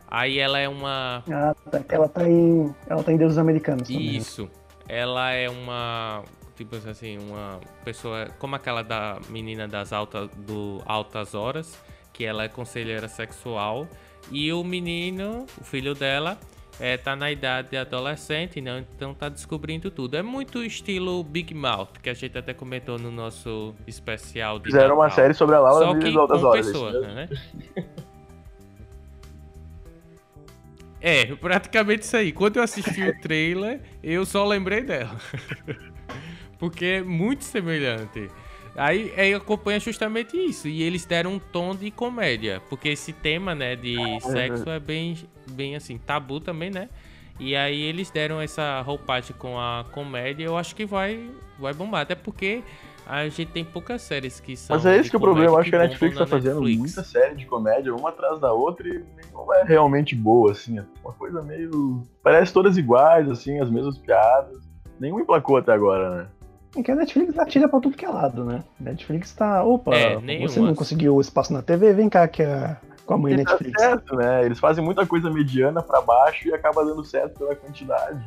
Aí 0.09 0.39
ela 0.39 0.57
é 0.59 0.67
uma. 0.67 1.23
Ah, 1.29 1.55
tá, 1.69 1.81
ela 1.89 2.07
tá 2.07 2.27
em. 2.27 2.73
Ela 2.87 3.03
tá 3.03 3.11
em 3.11 3.17
Deuses 3.17 3.37
Americanos. 3.37 3.87
Também. 3.87 4.15
Isso. 4.15 4.49
Ela 4.87 5.31
é 5.31 5.49
uma 5.49 6.23
tipo 6.55 6.75
assim, 6.75 7.17
uma 7.17 7.59
pessoa 7.85 8.27
como 8.37 8.53
aquela 8.53 8.81
da 8.81 9.17
menina 9.29 9.65
das 9.65 9.93
altas 9.93 10.29
do 10.35 10.81
altas 10.85 11.33
horas, 11.33 11.79
que 12.11 12.25
ela 12.25 12.43
é 12.43 12.49
conselheira 12.49 13.07
sexual 13.07 13.87
e 14.29 14.51
o 14.51 14.61
menino, 14.61 15.45
o 15.59 15.63
filho 15.63 15.95
dela, 15.95 16.37
é, 16.79 16.97
tá 16.97 17.15
na 17.15 17.31
idade 17.31 17.69
de 17.69 17.77
adolescente, 17.77 18.59
né? 18.59 18.85
então 18.95 19.13
tá 19.13 19.29
descobrindo 19.29 19.89
tudo. 19.89 20.17
É 20.17 20.21
muito 20.21 20.63
estilo 20.63 21.23
Big 21.23 21.53
Mouth, 21.53 21.99
que 22.01 22.09
a 22.09 22.13
gente 22.13 22.37
até 22.37 22.53
comentou 22.53 22.99
no 22.99 23.09
nosso 23.09 23.73
especial 23.87 24.59
de 24.59 24.65
Fizeram 24.65 24.89
Natal. 24.89 25.03
uma 25.03 25.09
série 25.09 25.33
sobre 25.33 25.55
a 25.55 25.59
Laura 25.59 25.85
Só 25.85 25.95
que 25.95 26.17
Altas 26.17 26.43
Horas. 26.43 26.65
Pessoas, 26.65 27.07
né? 27.07 27.29
é, 31.01 31.25
praticamente 31.35 32.03
isso 32.03 32.17
aí. 32.17 32.31
Quando 32.31 32.57
eu 32.57 32.63
assisti 32.63 33.03
o 33.03 33.19
trailer, 33.21 33.81
eu 34.03 34.25
só 34.25 34.45
lembrei 34.45 34.81
dela. 34.81 35.19
Porque 36.59 36.85
é 36.85 37.01
muito 37.01 37.43
semelhante. 37.43 38.29
Aí, 38.75 39.13
aí 39.17 39.33
acompanha 39.33 39.79
justamente 39.79 40.37
isso. 40.37 40.67
E 40.67 40.83
eles 40.83 41.05
deram 41.05 41.33
um 41.33 41.39
tom 41.39 41.73
de 41.73 41.89
comédia. 41.89 42.61
Porque 42.69 42.89
esse 42.89 43.13
tema, 43.13 43.55
né, 43.55 43.75
de 43.75 43.95
sexo 44.21 44.69
é 44.69 44.79
bem, 44.79 45.17
bem 45.51 45.75
assim, 45.75 45.97
tabu 45.97 46.39
também, 46.39 46.69
né? 46.69 46.89
E 47.39 47.55
aí 47.55 47.81
eles 47.81 48.11
deram 48.11 48.41
essa 48.41 48.81
roupagem 48.81 49.33
com 49.37 49.57
a 49.57 49.85
comédia. 49.91 50.43
Eu 50.43 50.57
acho 50.57 50.75
que 50.75 50.85
vai, 50.85 51.29
vai 51.57 51.73
bombar. 51.73 52.01
Até 52.01 52.13
porque 52.13 52.61
a 53.09 53.27
gente 53.27 53.47
tem 53.47 53.65
poucas 53.65 54.03
séries 54.03 54.39
que 54.39 54.55
são. 54.55 54.75
Mas 54.75 54.85
é 54.85 54.97
esse 54.97 55.09
que 55.09 55.15
é 55.15 55.17
o 55.17 55.21
problema. 55.21 55.51
Eu 55.51 55.57
acho 55.57 55.69
que 55.69 55.75
a 55.75 55.79
Netflix 55.79 56.17
tá 56.17 56.27
fazendo 56.27 56.61
Netflix. 56.61 56.79
muita 56.79 57.03
série 57.03 57.35
de 57.35 57.45
comédia, 57.45 57.93
uma 57.93 58.09
atrás 58.09 58.39
da 58.39 58.53
outra, 58.53 58.87
e 58.87 59.03
não 59.33 59.51
é 59.53 59.63
realmente 59.63 60.15
boa, 60.15 60.51
assim. 60.51 60.77
É 60.77 60.85
uma 61.03 61.13
coisa 61.13 61.41
meio. 61.41 62.03
Parece 62.21 62.53
todas 62.53 62.77
iguais, 62.77 63.29
assim, 63.29 63.59
as 63.59 63.69
mesmas 63.69 63.97
piadas. 63.97 64.59
Nenhum 64.99 65.19
emplacou 65.19 65.57
até 65.57 65.71
agora, 65.71 66.09
né? 66.17 66.27
É 66.77 66.83
que 66.83 66.91
a 66.91 66.95
Netflix 66.95 67.37
atira 67.39 67.67
pra 67.67 67.79
tudo 67.79 67.97
que 67.97 68.05
é 68.05 68.09
lado, 68.09 68.45
né? 68.45 68.63
Netflix 68.79 69.33
tá. 69.33 69.63
Opa, 69.63 69.95
é, 69.95 70.15
você 70.39 70.59
não 70.59 70.75
conseguiu 70.75 71.19
espaço 71.19 71.51
na 71.51 71.63
TV, 71.63 71.93
vem 71.93 72.09
cá 72.09 72.27
que 72.27 72.43
é 72.43 72.77
com 73.07 73.15
a 73.15 73.17
mãe 73.17 73.33
e 73.33 73.37
Netflix. 73.37 73.73
Tá 73.73 73.89
certo, 73.89 74.15
né? 74.15 74.45
Eles 74.45 74.59
fazem 74.59 74.85
muita 74.85 75.03
coisa 75.03 75.31
mediana 75.31 75.81
pra 75.81 75.99
baixo 75.99 76.47
e 76.47 76.53
acaba 76.53 76.85
dando 76.85 77.03
certo 77.03 77.39
pela 77.39 77.55
quantidade. 77.55 78.23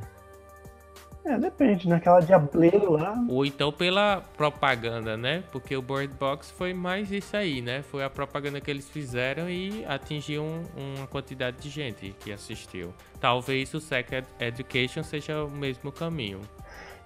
É, 1.25 1.39
depende, 1.39 1.89
naquela 1.89 2.21
né? 2.21 2.27
diableiro 2.27 2.93
lá. 2.93 3.17
Ou 3.29 3.47
então 3.47 3.71
pela 3.71 4.23
propaganda, 4.37 5.17
né? 5.17 5.45
Porque 5.53 5.77
o 5.77 5.83
Bird 5.83 6.13
Box 6.19 6.51
foi 6.51 6.75
mais 6.75 7.13
isso 7.13 7.37
aí, 7.37 7.63
né? 7.63 7.83
Foi 7.83 8.03
a 8.03 8.11
propaganda 8.11 8.61
que 8.61 8.71
eles 8.71 8.89
fizeram 8.89 9.49
e 9.49 9.85
atingiu 9.87 10.43
um, 10.43 10.63
uma 10.97 11.07
quantidade 11.07 11.59
de 11.59 11.71
gente 11.71 12.15
que 12.19 12.33
assistiu. 12.33 12.93
Talvez 13.21 13.73
o 13.73 13.81
Sex 13.81 14.11
Education 14.41 15.05
seja 15.05 15.45
o 15.45 15.51
mesmo 15.51 15.93
caminho. 15.93 16.41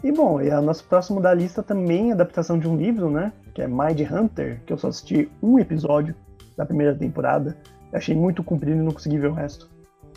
E 0.02 0.12
bom, 0.12 0.40
e 0.40 0.50
a 0.50 0.60
nosso 0.60 0.84
próximo 0.84 1.20
da 1.20 1.34
lista 1.34 1.62
também 1.62 2.10
é 2.10 2.12
adaptação 2.12 2.58
de 2.58 2.68
um 2.68 2.76
livro, 2.76 3.10
né? 3.10 3.32
Que 3.54 3.62
é 3.62 3.66
Mind 3.66 4.00
Hunter, 4.10 4.60
que 4.64 4.72
eu 4.72 4.78
só 4.78 4.88
assisti 4.88 5.30
um 5.42 5.58
episódio 5.58 6.14
da 6.56 6.64
primeira 6.64 6.94
temporada. 6.94 7.56
Eu 7.92 7.98
achei 7.98 8.14
muito 8.14 8.42
comprido 8.42 8.78
e 8.78 8.82
não 8.82 8.92
consegui 8.92 9.18
ver 9.18 9.28
o 9.28 9.34
resto. 9.34 9.68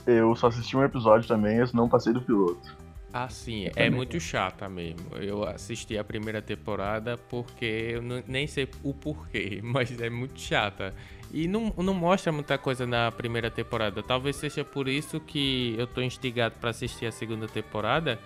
Eu 0.07 0.35
só 0.35 0.47
assisti 0.47 0.75
um 0.75 0.83
episódio 0.83 1.27
também, 1.27 1.57
eu 1.57 1.67
não 1.73 1.89
passei 1.89 2.13
do 2.13 2.21
piloto. 2.21 2.77
Assim, 3.11 3.63
Eu 3.63 3.67
é 3.69 3.71
também. 3.71 3.91
muito 3.91 4.19
chata 4.19 4.69
mesmo. 4.69 5.15
Eu 5.17 5.43
assisti 5.43 5.97
a 5.97 6.03
primeira 6.03 6.41
temporada 6.41 7.17
porque 7.17 7.65
eu 7.95 8.01
não- 8.03 8.23
nem 8.27 8.45
sei 8.45 8.67
o 8.83 8.93
porquê, 8.93 9.59
mas 9.63 9.99
é 9.99 10.09
muito 10.09 10.39
chata. 10.39 10.93
E 11.31 11.47
não, 11.47 11.73
não 11.77 11.93
mostra 11.93 12.31
muita 12.31 12.57
coisa 12.57 12.85
na 12.85 13.11
primeira 13.11 13.49
temporada. 13.49 14.01
Talvez 14.03 14.35
seja 14.35 14.63
por 14.63 14.87
isso 14.87 15.19
que 15.19 15.75
eu 15.77 15.87
tô 15.87 16.01
instigado 16.01 16.55
pra 16.59 16.69
assistir 16.71 17.05
a 17.07 17.11
segunda 17.11 17.47
temporada, 17.47 18.19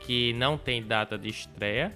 que 0.00 0.32
não 0.34 0.56
tem 0.56 0.82
data 0.82 1.18
de 1.18 1.28
estreia, 1.28 1.92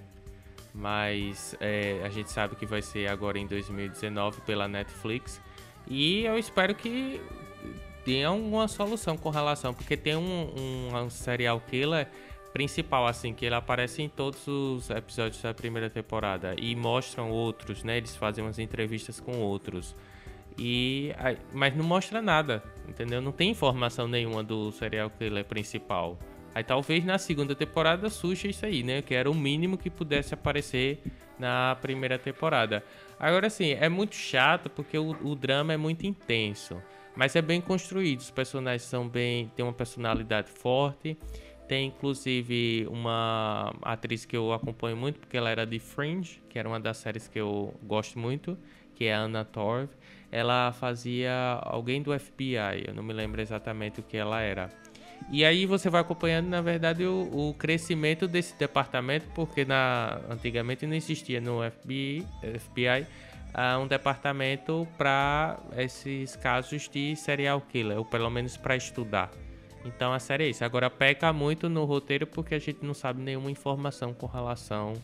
mas 0.75 1.55
é, 1.61 2.01
a 2.05 2.09
gente 2.09 2.31
sabe 2.31 2.57
que 2.57 2.67
vai 2.67 2.83
ser 2.83 3.07
agora 3.09 3.39
em 3.39 3.47
2019 3.47 4.41
pela 4.43 4.67
Netflix. 4.69 5.41
E 5.87 6.25
eu 6.25 6.39
espero 6.39 6.75
que 6.75 7.21
tenha 8.05 8.31
uma 8.33 8.67
solução 8.69 9.17
com 9.17 9.31
relação, 9.31 9.73
porque 9.73 9.97
tem 9.97 10.17
um, 10.17 10.51
um, 10.93 10.97
um 11.05 11.11
serial 11.11 11.61
killer 11.71 12.09
principal, 12.55 13.05
assim, 13.05 13.35
que 13.35 13.45
ele 13.45 13.57
aparece 13.57 14.01
em 14.01 14.09
todos 14.09 14.47
os 14.47 14.89
episódios 14.89 15.43
da 15.43 15.53
primeira 15.53 15.91
temporada 15.91 16.55
e 16.57 16.77
mostram 16.77 17.29
outros, 17.29 17.83
né? 17.83 17.97
Eles 17.97 18.15
fazem 18.15 18.45
umas 18.45 18.61
entrevistas 18.61 19.19
com 19.19 19.41
outros. 19.41 19.97
E 20.57 21.11
mas 21.53 21.77
não 21.77 21.85
mostra 21.85 22.23
nada, 22.23 22.63
entendeu? 22.89 23.21
Não 23.21 23.33
tem 23.33 23.51
informação 23.51 24.07
nenhuma 24.07 24.45
do 24.45 24.71
serial 24.71 25.11
killer 25.11 25.45
principal. 25.45 26.17
Aí 26.55 26.63
talvez 26.63 27.05
na 27.05 27.19
segunda 27.19 27.57
temporada 27.57 28.09
surja 28.09 28.47
isso 28.47 28.65
aí, 28.65 28.85
né? 28.85 29.03
Que 29.03 29.17
era 29.17 29.29
o 29.29 29.35
mínimo 29.35 29.77
que 29.77 29.91
pudesse 29.91 30.33
aparecer 30.33 31.03
na 31.37 31.77
primeira 31.83 32.21
temporada. 32.21 32.85
Agora 33.19 33.51
sim, 33.51 33.73
é 33.73 33.89
muito 33.89 34.15
chato 34.15 34.71
porque 34.71 34.97
o, 34.97 35.11
o 35.25 35.35
drama 35.35 35.73
é 35.73 35.77
muito 35.77 36.07
intenso, 36.07 36.81
mas 37.17 37.35
é 37.35 37.43
bem 37.43 37.61
construído. 37.61 38.21
Os 38.21 38.31
personagens 38.31 38.83
são 38.83 39.09
bem, 39.09 39.51
têm 39.57 39.65
uma 39.65 39.73
personalidade 39.73 40.53
forte. 40.53 41.19
Tem 41.67 41.89
inclusive 41.89 42.87
uma 42.91 43.75
atriz 43.83 44.25
que 44.25 44.37
eu 44.37 44.53
acompanho 44.53 44.97
muito 44.97 45.19
porque 45.19 45.37
ela 45.37 45.51
era 45.51 45.67
de 45.67 45.79
Fringe, 45.79 46.43
que 46.49 46.59
era 46.59 46.69
uma 46.69 46.79
das 46.79 46.99
séries 46.99 47.27
que 47.27 47.41
eu 47.41 47.75
gosto 47.83 48.19
muito, 48.19 48.59
que 48.95 49.07
é 49.07 49.15
a 49.15 49.21
Anna 49.21 49.45
Torv. 49.45 49.89
Ela 50.31 50.73
fazia 50.73 51.59
alguém 51.63 52.03
do 52.03 52.19
FBI, 52.19 52.85
eu 52.87 52.95
não 52.95 53.03
me 53.03 53.13
lembro 53.13 53.41
exatamente 53.41 54.01
o 54.01 54.03
que 54.03 54.17
ela 54.17 54.41
era. 54.41 54.69
E 55.31 55.45
aí 55.45 55.65
você 55.65 55.89
vai 55.89 56.01
acompanhando, 56.01 56.49
na 56.49 56.61
verdade, 56.61 57.05
o, 57.05 57.51
o 57.51 57.55
crescimento 57.55 58.29
desse 58.29 58.59
departamento, 58.59 59.27
porque 59.35 59.65
na, 59.65 60.21
antigamente 60.29 60.87
não 60.87 60.95
existia 60.95 61.41
no 61.41 61.61
FBI, 61.71 62.27
FBI 62.59 63.07
ah, 63.55 63.79
um 63.79 63.87
departamento 63.87 64.87
para 64.99 65.59
esses 65.77 66.37
casos 66.37 66.89
de 66.89 67.15
serial 67.17 67.61
killer, 67.61 67.99
ou 67.99 68.05
pelo 68.05 68.29
menos 68.29 68.57
para 68.57 68.77
estudar. 68.77 69.31
Então 69.85 70.13
a 70.13 70.19
série 70.19 70.45
é 70.45 70.49
isso. 70.49 70.65
Agora 70.65 70.89
peca 70.89 71.33
muito 71.33 71.69
no 71.69 71.85
roteiro 71.85 72.27
porque 72.27 72.55
a 72.55 72.59
gente 72.59 72.85
não 72.85 72.95
sabe 72.95 73.21
nenhuma 73.21 73.51
informação 73.51 74.13
com 74.15 74.27
relação 74.27 74.95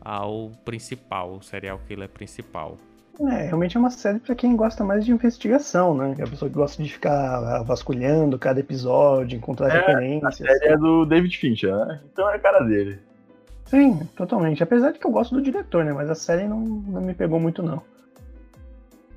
ao 0.00 0.50
principal, 0.64 1.32
o 1.34 1.42
serial 1.42 1.80
killer 1.86 2.08
principal. 2.08 2.78
É, 3.20 3.46
realmente 3.46 3.76
é 3.76 3.80
uma 3.80 3.90
série 3.90 4.18
pra 4.18 4.34
quem 4.34 4.56
gosta 4.56 4.82
mais 4.82 5.04
de 5.04 5.12
investigação, 5.12 5.94
né? 5.94 6.14
Que 6.14 6.22
é 6.22 6.24
a 6.24 6.28
pessoa 6.28 6.48
que 6.48 6.54
gosta 6.54 6.82
de 6.82 6.90
ficar 6.90 7.62
vasculhando 7.64 8.38
cada 8.38 8.60
episódio, 8.60 9.36
encontrar 9.36 9.68
É, 9.68 9.72
A 9.72 9.74
referências. 9.80 10.36
série 10.36 10.72
é 10.72 10.76
do 10.76 11.04
David 11.04 11.36
Fincher, 11.36 11.74
né? 11.76 12.00
Então 12.10 12.30
é 12.30 12.36
a 12.36 12.38
cara 12.38 12.60
dele. 12.60 12.98
Sim, 13.66 14.00
totalmente. 14.16 14.62
Apesar 14.62 14.92
de 14.92 14.98
que 14.98 15.06
eu 15.06 15.10
gosto 15.10 15.34
do 15.34 15.42
diretor, 15.42 15.84
né? 15.84 15.92
Mas 15.92 16.08
a 16.08 16.14
série 16.14 16.48
não, 16.48 16.60
não 16.60 17.02
me 17.02 17.12
pegou 17.12 17.38
muito, 17.38 17.62
não. 17.62 17.82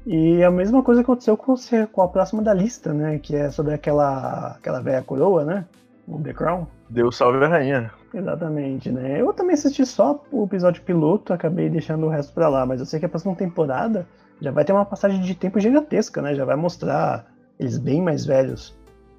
E 0.05 0.43
a 0.43 0.51
mesma 0.51 0.83
coisa 0.83 1.01
aconteceu 1.01 1.37
com, 1.37 1.55
com 1.91 2.01
a 2.01 2.07
próxima 2.07 2.41
da 2.41 2.53
lista, 2.53 2.93
né? 2.93 3.19
Que 3.19 3.35
é 3.35 3.49
sobre 3.49 3.73
aquela, 3.73 4.51
aquela 4.57 4.81
velha 4.81 5.01
coroa, 5.01 5.45
né? 5.45 5.65
O 6.07 6.19
The 6.21 6.33
Crown. 6.33 6.67
Deus 6.89 7.15
salve 7.15 7.43
a 7.43 7.47
rainha. 7.47 7.91
Exatamente, 8.13 8.91
né? 8.91 9.21
Eu 9.21 9.31
também 9.33 9.53
assisti 9.53 9.85
só 9.85 10.21
o 10.31 10.43
episódio 10.43 10.83
piloto, 10.83 11.31
acabei 11.33 11.69
deixando 11.69 12.05
o 12.05 12.09
resto 12.09 12.33
pra 12.33 12.49
lá, 12.49 12.65
mas 12.65 12.79
eu 12.79 12.85
sei 12.85 12.99
que 12.99 13.05
a 13.05 13.09
próxima 13.09 13.33
temporada 13.35 14.05
já 14.41 14.51
vai 14.51 14.65
ter 14.65 14.73
uma 14.73 14.85
passagem 14.85 15.21
de 15.21 15.33
tempo 15.33 15.59
gigantesca, 15.59 16.21
né? 16.21 16.35
Já 16.35 16.43
vai 16.43 16.55
mostrar 16.57 17.25
eles 17.59 17.77
bem 17.77 18.01
mais 18.01 18.25
velhos. 18.25 18.77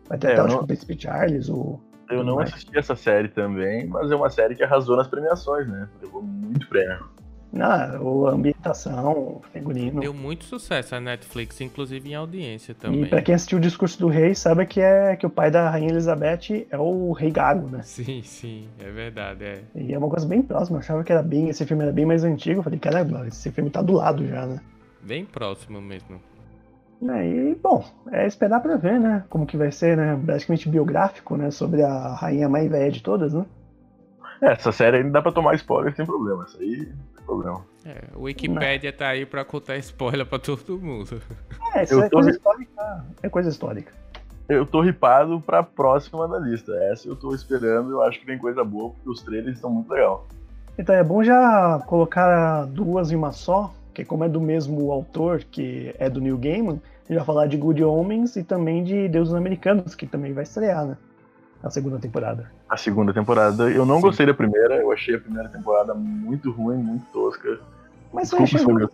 Vai 0.08 0.18
ter 0.18 0.28
É, 0.28 0.32
até 0.32 0.40
acho 0.42 0.50
não- 0.50 0.58
que 0.58 0.64
o 0.64 0.66
Príncipe 0.66 1.00
Charles, 1.00 1.48
o. 1.48 1.80
Eu 2.10 2.22
não 2.22 2.36
Mas- 2.36 2.50
assisti 2.50 2.76
essa 2.78 2.94
série 2.94 3.28
também, 3.28 3.86
mas 3.88 4.10
é 4.10 4.14
uma 4.14 4.28
série 4.28 4.54
que 4.54 4.62
arrasou 4.62 4.94
nas 4.94 5.08
premiações, 5.08 5.66
né? 5.66 5.88
Levou 6.02 6.22
muito 6.22 6.68
prêmio. 6.68 6.98
Ah, 7.60 7.98
o 8.00 8.26
a 8.26 8.32
ambientação, 8.32 9.12
o 9.12 9.42
figurino. 9.52 10.00
Deu 10.00 10.12
muito 10.12 10.44
sucesso 10.44 10.94
a 10.94 11.00
Netflix, 11.00 11.60
inclusive 11.60 12.10
em 12.10 12.14
audiência 12.14 12.74
também. 12.74 13.02
E 13.02 13.06
pra 13.06 13.22
quem 13.22 13.34
assistiu 13.34 13.58
o 13.58 13.60
discurso 13.60 13.98
do 13.98 14.08
rei, 14.08 14.34
sabe 14.34 14.66
que 14.66 14.80
é 14.80 15.14
que 15.14 15.26
o 15.26 15.30
pai 15.30 15.50
da 15.50 15.70
rainha 15.70 15.90
Elizabeth 15.90 16.66
é 16.70 16.78
o 16.78 17.12
rei 17.12 17.30
Gago, 17.30 17.68
né? 17.68 17.82
Sim, 17.82 18.22
sim, 18.22 18.68
é 18.78 18.90
verdade. 18.90 19.44
É. 19.44 19.62
E 19.74 19.94
é 19.94 19.98
uma 19.98 20.08
coisa 20.08 20.26
bem 20.26 20.42
próxima. 20.42 20.78
Eu 20.78 20.80
achava 20.80 21.04
que 21.04 21.12
era 21.12 21.22
bem, 21.22 21.48
esse 21.48 21.64
filme 21.64 21.84
era 21.84 21.92
bem 21.92 22.04
mais 22.04 22.24
antigo. 22.24 22.60
Eu 22.60 22.64
falei, 22.64 22.78
caramba, 22.78 23.26
esse 23.28 23.50
filme 23.52 23.70
tá 23.70 23.82
do 23.82 23.92
lado 23.92 24.26
já, 24.26 24.46
né? 24.46 24.60
Bem 25.02 25.24
próximo 25.24 25.80
mesmo. 25.80 26.20
É, 27.06 27.26
e, 27.26 27.54
bom, 27.54 27.84
é 28.10 28.26
esperar 28.26 28.60
pra 28.60 28.76
ver, 28.76 28.98
né? 28.98 29.24
Como 29.28 29.46
que 29.46 29.56
vai 29.56 29.70
ser, 29.70 29.96
né? 29.96 30.16
Basicamente 30.16 30.68
biográfico, 30.68 31.36
né? 31.36 31.50
Sobre 31.50 31.82
a 31.82 32.14
rainha 32.14 32.48
mais 32.48 32.68
velha 32.70 32.90
de 32.90 33.02
todas, 33.02 33.32
né? 33.32 33.44
É, 34.40 34.52
essa 34.52 34.72
série 34.72 34.98
ainda 34.98 35.10
dá 35.10 35.22
pra 35.22 35.32
tomar 35.32 35.54
spoiler 35.54 35.94
sem 35.94 36.06
problema. 36.06 36.44
Isso 36.48 36.58
aí 36.60 36.88
problema. 37.24 37.64
É, 37.84 38.02
o 38.14 38.22
Wikipedia 38.22 38.92
tá 38.92 39.08
aí 39.08 39.26
pra 39.26 39.44
contar 39.44 39.76
spoiler 39.78 40.24
pra 40.24 40.38
todo 40.38 40.78
mundo. 40.78 41.20
É, 41.74 41.82
isso 41.82 41.94
Eu 41.94 42.02
é 42.02 42.08
tô 42.08 42.16
coisa 42.16 42.30
histórica. 42.30 43.04
É 43.22 43.28
coisa 43.28 43.48
histórica. 43.48 43.92
Eu 44.48 44.66
tô 44.66 44.80
ripado 44.80 45.40
pra 45.40 45.62
próxima 45.62 46.28
da 46.28 46.38
lista. 46.38 46.72
Essa 46.90 47.08
eu 47.08 47.16
tô 47.16 47.34
esperando, 47.34 47.90
eu 47.90 48.02
acho 48.02 48.20
que 48.20 48.26
vem 48.26 48.38
coisa 48.38 48.62
boa, 48.62 48.90
porque 48.90 49.08
os 49.08 49.22
trailers 49.22 49.56
estão 49.56 49.70
muito 49.70 49.90
legal. 49.90 50.26
Então 50.78 50.94
é 50.94 51.04
bom 51.04 51.22
já 51.22 51.82
colocar 51.86 52.66
duas 52.66 53.10
em 53.10 53.16
uma 53.16 53.32
só, 53.32 53.72
que 53.92 54.04
como 54.04 54.24
é 54.24 54.28
do 54.28 54.40
mesmo 54.40 54.90
autor, 54.90 55.44
que 55.44 55.94
é 55.98 56.10
do 56.10 56.20
Neil 56.20 56.36
Gaiman, 56.36 56.80
vai 57.08 57.24
falar 57.24 57.46
de 57.46 57.56
Good 57.56 57.82
Omens 57.84 58.36
e 58.36 58.42
também 58.42 58.82
de 58.82 59.08
Deuses 59.08 59.34
Americanos, 59.34 59.94
que 59.94 60.06
também 60.06 60.32
vai 60.32 60.42
estrear, 60.42 60.84
né? 60.84 60.96
A 61.64 61.70
segunda 61.70 61.98
temporada. 61.98 62.52
A 62.68 62.76
segunda 62.76 63.12
temporada, 63.14 63.70
eu 63.70 63.86
não 63.86 63.96
Sim. 63.96 64.02
gostei 64.02 64.26
da 64.26 64.34
primeira, 64.34 64.76
eu 64.76 64.92
achei 64.92 65.14
a 65.14 65.18
primeira 65.18 65.48
temporada 65.48 65.94
muito 65.94 66.50
ruim, 66.50 66.76
muito 66.76 67.06
tosca. 67.10 67.58
Mas, 68.12 68.30
Desculpa 68.30 68.82
eu 68.82 68.90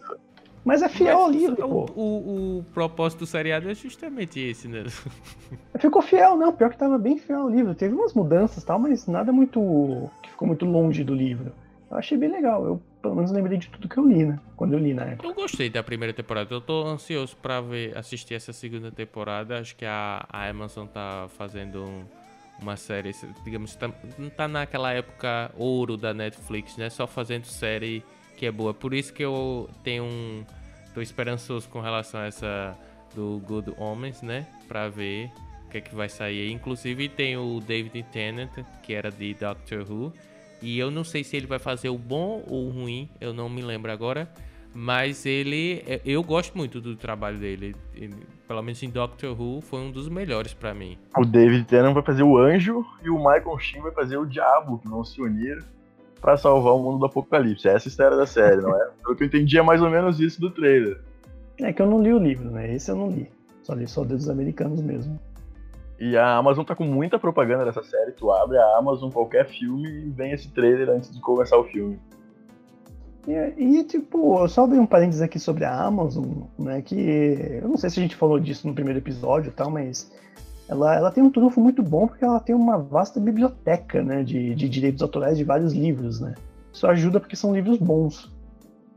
mas 0.64 0.82
é 0.82 0.88
fiel 0.88 1.18
ao 1.18 1.30
livro, 1.30 1.66
o, 1.66 1.86
pô. 1.86 1.92
o, 2.00 2.58
o 2.58 2.64
propósito 2.74 3.20
do 3.20 3.26
seriado 3.26 3.68
é 3.70 3.74
justamente 3.74 4.38
esse, 4.38 4.68
né? 4.68 4.84
Ficou 5.80 6.02
fiel, 6.02 6.36
não. 6.36 6.52
Pior 6.52 6.70
que 6.70 6.76
tava 6.78 6.98
bem 6.98 7.18
fiel 7.18 7.40
ao 7.40 7.48
livro. 7.48 7.74
Teve 7.74 7.94
umas 7.94 8.12
mudanças 8.12 8.62
e 8.62 8.66
tal, 8.66 8.78
mas 8.78 9.06
nada 9.06 9.32
muito. 9.32 10.10
que 10.22 10.30
ficou 10.30 10.46
muito 10.46 10.66
longe 10.66 11.02
do 11.02 11.14
livro. 11.14 11.52
Eu 11.90 11.96
achei 11.96 12.16
bem 12.16 12.30
legal. 12.30 12.64
Eu 12.66 12.80
pelo 13.00 13.14
menos 13.16 13.32
lembrei 13.32 13.56
de 13.56 13.68
tudo 13.68 13.88
que 13.88 13.96
eu 13.96 14.06
li, 14.06 14.24
né? 14.26 14.38
Quando 14.54 14.74
eu 14.74 14.78
li 14.78 14.92
na 14.92 15.04
época. 15.04 15.26
Eu 15.26 15.34
gostei 15.34 15.70
da 15.70 15.82
primeira 15.82 16.12
temporada. 16.12 16.54
Eu 16.54 16.60
tô 16.60 16.86
ansioso 16.86 17.34
pra 17.40 17.62
ver, 17.62 17.96
assistir 17.96 18.34
essa 18.34 18.52
segunda 18.52 18.92
temporada. 18.92 19.58
Acho 19.58 19.74
que 19.74 19.86
a, 19.86 20.26
a 20.28 20.46
Amazon 20.48 20.86
tá 20.86 21.26
fazendo 21.38 21.82
um- 21.84 22.04
uma 22.60 22.76
série, 22.76 23.12
digamos, 23.44 23.74
tá, 23.74 23.90
não 24.18 24.30
tá 24.30 24.46
naquela 24.46 24.92
época 24.92 25.50
ouro 25.56 25.96
da 25.96 26.12
Netflix, 26.12 26.76
né? 26.76 26.90
Só 26.90 27.06
fazendo 27.06 27.44
série 27.44 28.04
que 28.36 28.46
é 28.46 28.50
boa. 28.50 28.72
Por 28.72 28.94
isso 28.94 29.12
que 29.12 29.24
eu 29.24 29.68
tenho 29.82 30.04
um. 30.04 30.44
tô 30.94 31.00
esperançoso 31.00 31.68
com 31.68 31.80
relação 31.80 32.20
a 32.20 32.26
essa 32.26 32.76
do 33.14 33.40
Good 33.46 33.74
Omens, 33.78 34.22
né? 34.22 34.46
Pra 34.68 34.88
ver 34.88 35.30
o 35.66 35.68
que 35.68 35.78
é 35.78 35.80
que 35.80 35.94
vai 35.94 36.08
sair. 36.08 36.50
Inclusive 36.50 37.08
tem 37.08 37.36
o 37.36 37.60
David 37.60 38.02
Tennant, 38.12 38.50
que 38.82 38.94
era 38.94 39.10
de 39.10 39.34
Doctor 39.34 39.90
Who. 39.90 40.12
E 40.62 40.78
eu 40.78 40.90
não 40.90 41.04
sei 41.04 41.24
se 41.24 41.36
ele 41.36 41.46
vai 41.46 41.58
fazer 41.58 41.88
o 41.88 41.98
bom 41.98 42.44
ou 42.46 42.66
o 42.66 42.70
ruim, 42.70 43.08
eu 43.20 43.32
não 43.32 43.48
me 43.48 43.62
lembro 43.62 43.90
agora. 43.90 44.30
Mas 44.72 45.26
ele. 45.26 45.82
é- 45.86 46.00
Eu 46.04 46.22
gosto 46.22 46.56
muito 46.56 46.80
do 46.80 46.94
trabalho 46.96 47.38
dele. 47.38 47.74
Ele, 47.94 48.14
pelo 48.46 48.62
menos 48.62 48.82
em 48.82 48.88
Doctor 48.90 49.38
Who, 49.40 49.60
foi 49.60 49.80
um 49.80 49.90
dos 49.90 50.08
melhores 50.08 50.54
pra 50.54 50.72
mim. 50.72 50.96
O 51.16 51.24
David 51.24 51.64
Tennant 51.64 51.92
vai 51.94 52.02
fazer 52.02 52.22
o 52.22 52.38
anjo 52.38 52.84
e 53.02 53.10
o 53.10 53.16
Michael 53.16 53.58
Sheen 53.58 53.82
vai 53.82 53.92
fazer 53.92 54.16
o 54.16 54.24
diabo, 54.24 54.78
que 54.78 54.88
vão 54.88 55.04
se 55.04 55.20
unir 55.20 55.62
pra 56.20 56.36
salvar 56.36 56.74
o 56.74 56.78
mundo 56.82 56.98
do 57.00 57.06
apocalipse. 57.06 57.66
Essa 57.68 57.86
é 57.86 57.88
a 57.88 57.90
história 57.90 58.16
da 58.16 58.26
série, 58.26 58.60
não 58.60 58.74
é? 58.74 58.88
Pelo 59.02 59.16
que 59.16 59.24
eu 59.24 59.26
entendi, 59.26 59.58
é 59.58 59.62
mais 59.62 59.82
ou 59.82 59.90
menos 59.90 60.20
isso 60.20 60.40
do 60.40 60.50
trailer. 60.50 61.00
É 61.58 61.72
que 61.72 61.82
eu 61.82 61.86
não 61.86 62.00
li 62.02 62.12
o 62.12 62.18
livro, 62.18 62.50
né? 62.50 62.72
Esse 62.74 62.90
eu 62.90 62.96
não 62.96 63.10
li. 63.10 63.28
Só 63.62 63.74
li 63.74 63.86
só 63.88 64.04
Deuses 64.04 64.28
Americanos 64.28 64.80
mesmo. 64.80 65.18
E 65.98 66.16
a 66.16 66.36
Amazon 66.36 66.64
tá 66.64 66.74
com 66.74 66.84
muita 66.84 67.18
propaganda 67.18 67.64
dessa 67.64 67.82
série. 67.82 68.12
Tu 68.12 68.30
abre 68.32 68.56
a 68.56 68.78
Amazon, 68.78 69.10
qualquer 69.10 69.46
filme, 69.46 70.06
e 70.06 70.10
vem 70.10 70.32
esse 70.32 70.50
trailer 70.50 70.88
antes 70.88 71.12
de 71.12 71.20
começar 71.20 71.58
o 71.58 71.64
filme. 71.64 71.98
E, 73.26 73.78
e, 73.78 73.84
tipo, 73.84 74.38
eu 74.38 74.48
só 74.48 74.64
abri 74.64 74.78
um 74.78 74.86
parênteses 74.86 75.20
aqui 75.20 75.38
sobre 75.38 75.64
a 75.64 75.74
Amazon, 75.74 76.42
né? 76.58 76.80
Que 76.82 77.60
eu 77.62 77.68
não 77.68 77.76
sei 77.76 77.90
se 77.90 78.00
a 78.00 78.02
gente 78.02 78.16
falou 78.16 78.40
disso 78.40 78.66
no 78.66 78.74
primeiro 78.74 78.98
episódio 78.98 79.50
e 79.50 79.52
tal, 79.52 79.70
mas 79.70 80.10
ela, 80.68 80.94
ela 80.94 81.10
tem 81.10 81.22
um 81.22 81.30
trunfo 81.30 81.60
muito 81.60 81.82
bom 81.82 82.06
porque 82.06 82.24
ela 82.24 82.40
tem 82.40 82.54
uma 82.54 82.78
vasta 82.78 83.20
biblioteca, 83.20 84.02
né? 84.02 84.22
De, 84.22 84.54
de 84.54 84.68
direitos 84.68 85.02
autorais 85.02 85.36
de 85.36 85.44
vários 85.44 85.72
livros, 85.72 86.20
né? 86.20 86.34
Isso 86.72 86.86
ajuda 86.86 87.20
porque 87.20 87.36
são 87.36 87.52
livros 87.52 87.78
bons. 87.78 88.30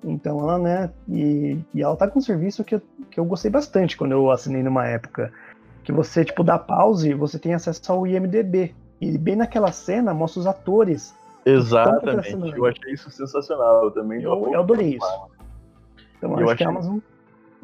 Então 0.03 0.39
ela, 0.39 0.57
né? 0.57 0.89
E, 1.07 1.57
e 1.73 1.81
ela 1.81 1.95
tá 1.95 2.07
com 2.07 2.19
um 2.19 2.21
serviço 2.21 2.63
que 2.63 2.79
que 3.13 3.19
eu 3.19 3.25
gostei 3.25 3.51
bastante 3.51 3.95
quando 3.95 4.11
eu 4.11 4.31
assinei 4.31 4.63
numa 4.63 4.87
época. 4.87 5.31
Que 5.83 5.91
você, 5.91 6.25
tipo, 6.25 6.43
dá 6.43 6.57
pause 6.57 7.09
e 7.09 7.13
você 7.13 7.37
tem 7.37 7.53
acesso 7.53 7.91
ao 7.91 8.07
IMDB. 8.07 8.73
E 8.99 9.17
bem 9.17 9.35
naquela 9.35 9.71
cena 9.71 10.13
mostra 10.13 10.39
os 10.39 10.47
atores. 10.47 11.13
Exatamente. 11.45 12.31
Eu 12.55 12.65
achei 12.65 12.93
isso 12.93 13.09
sensacional. 13.11 13.85
Eu 13.85 13.91
também 13.91 14.21
Eu, 14.21 14.49
eu 14.51 14.59
adorei 14.59 14.95
isso. 14.95 15.29
Então 16.17 16.39
Eu 16.39 16.47
acho 16.47 16.57
que 16.57 16.63
a 16.63 16.69
Amazon. 16.69 16.97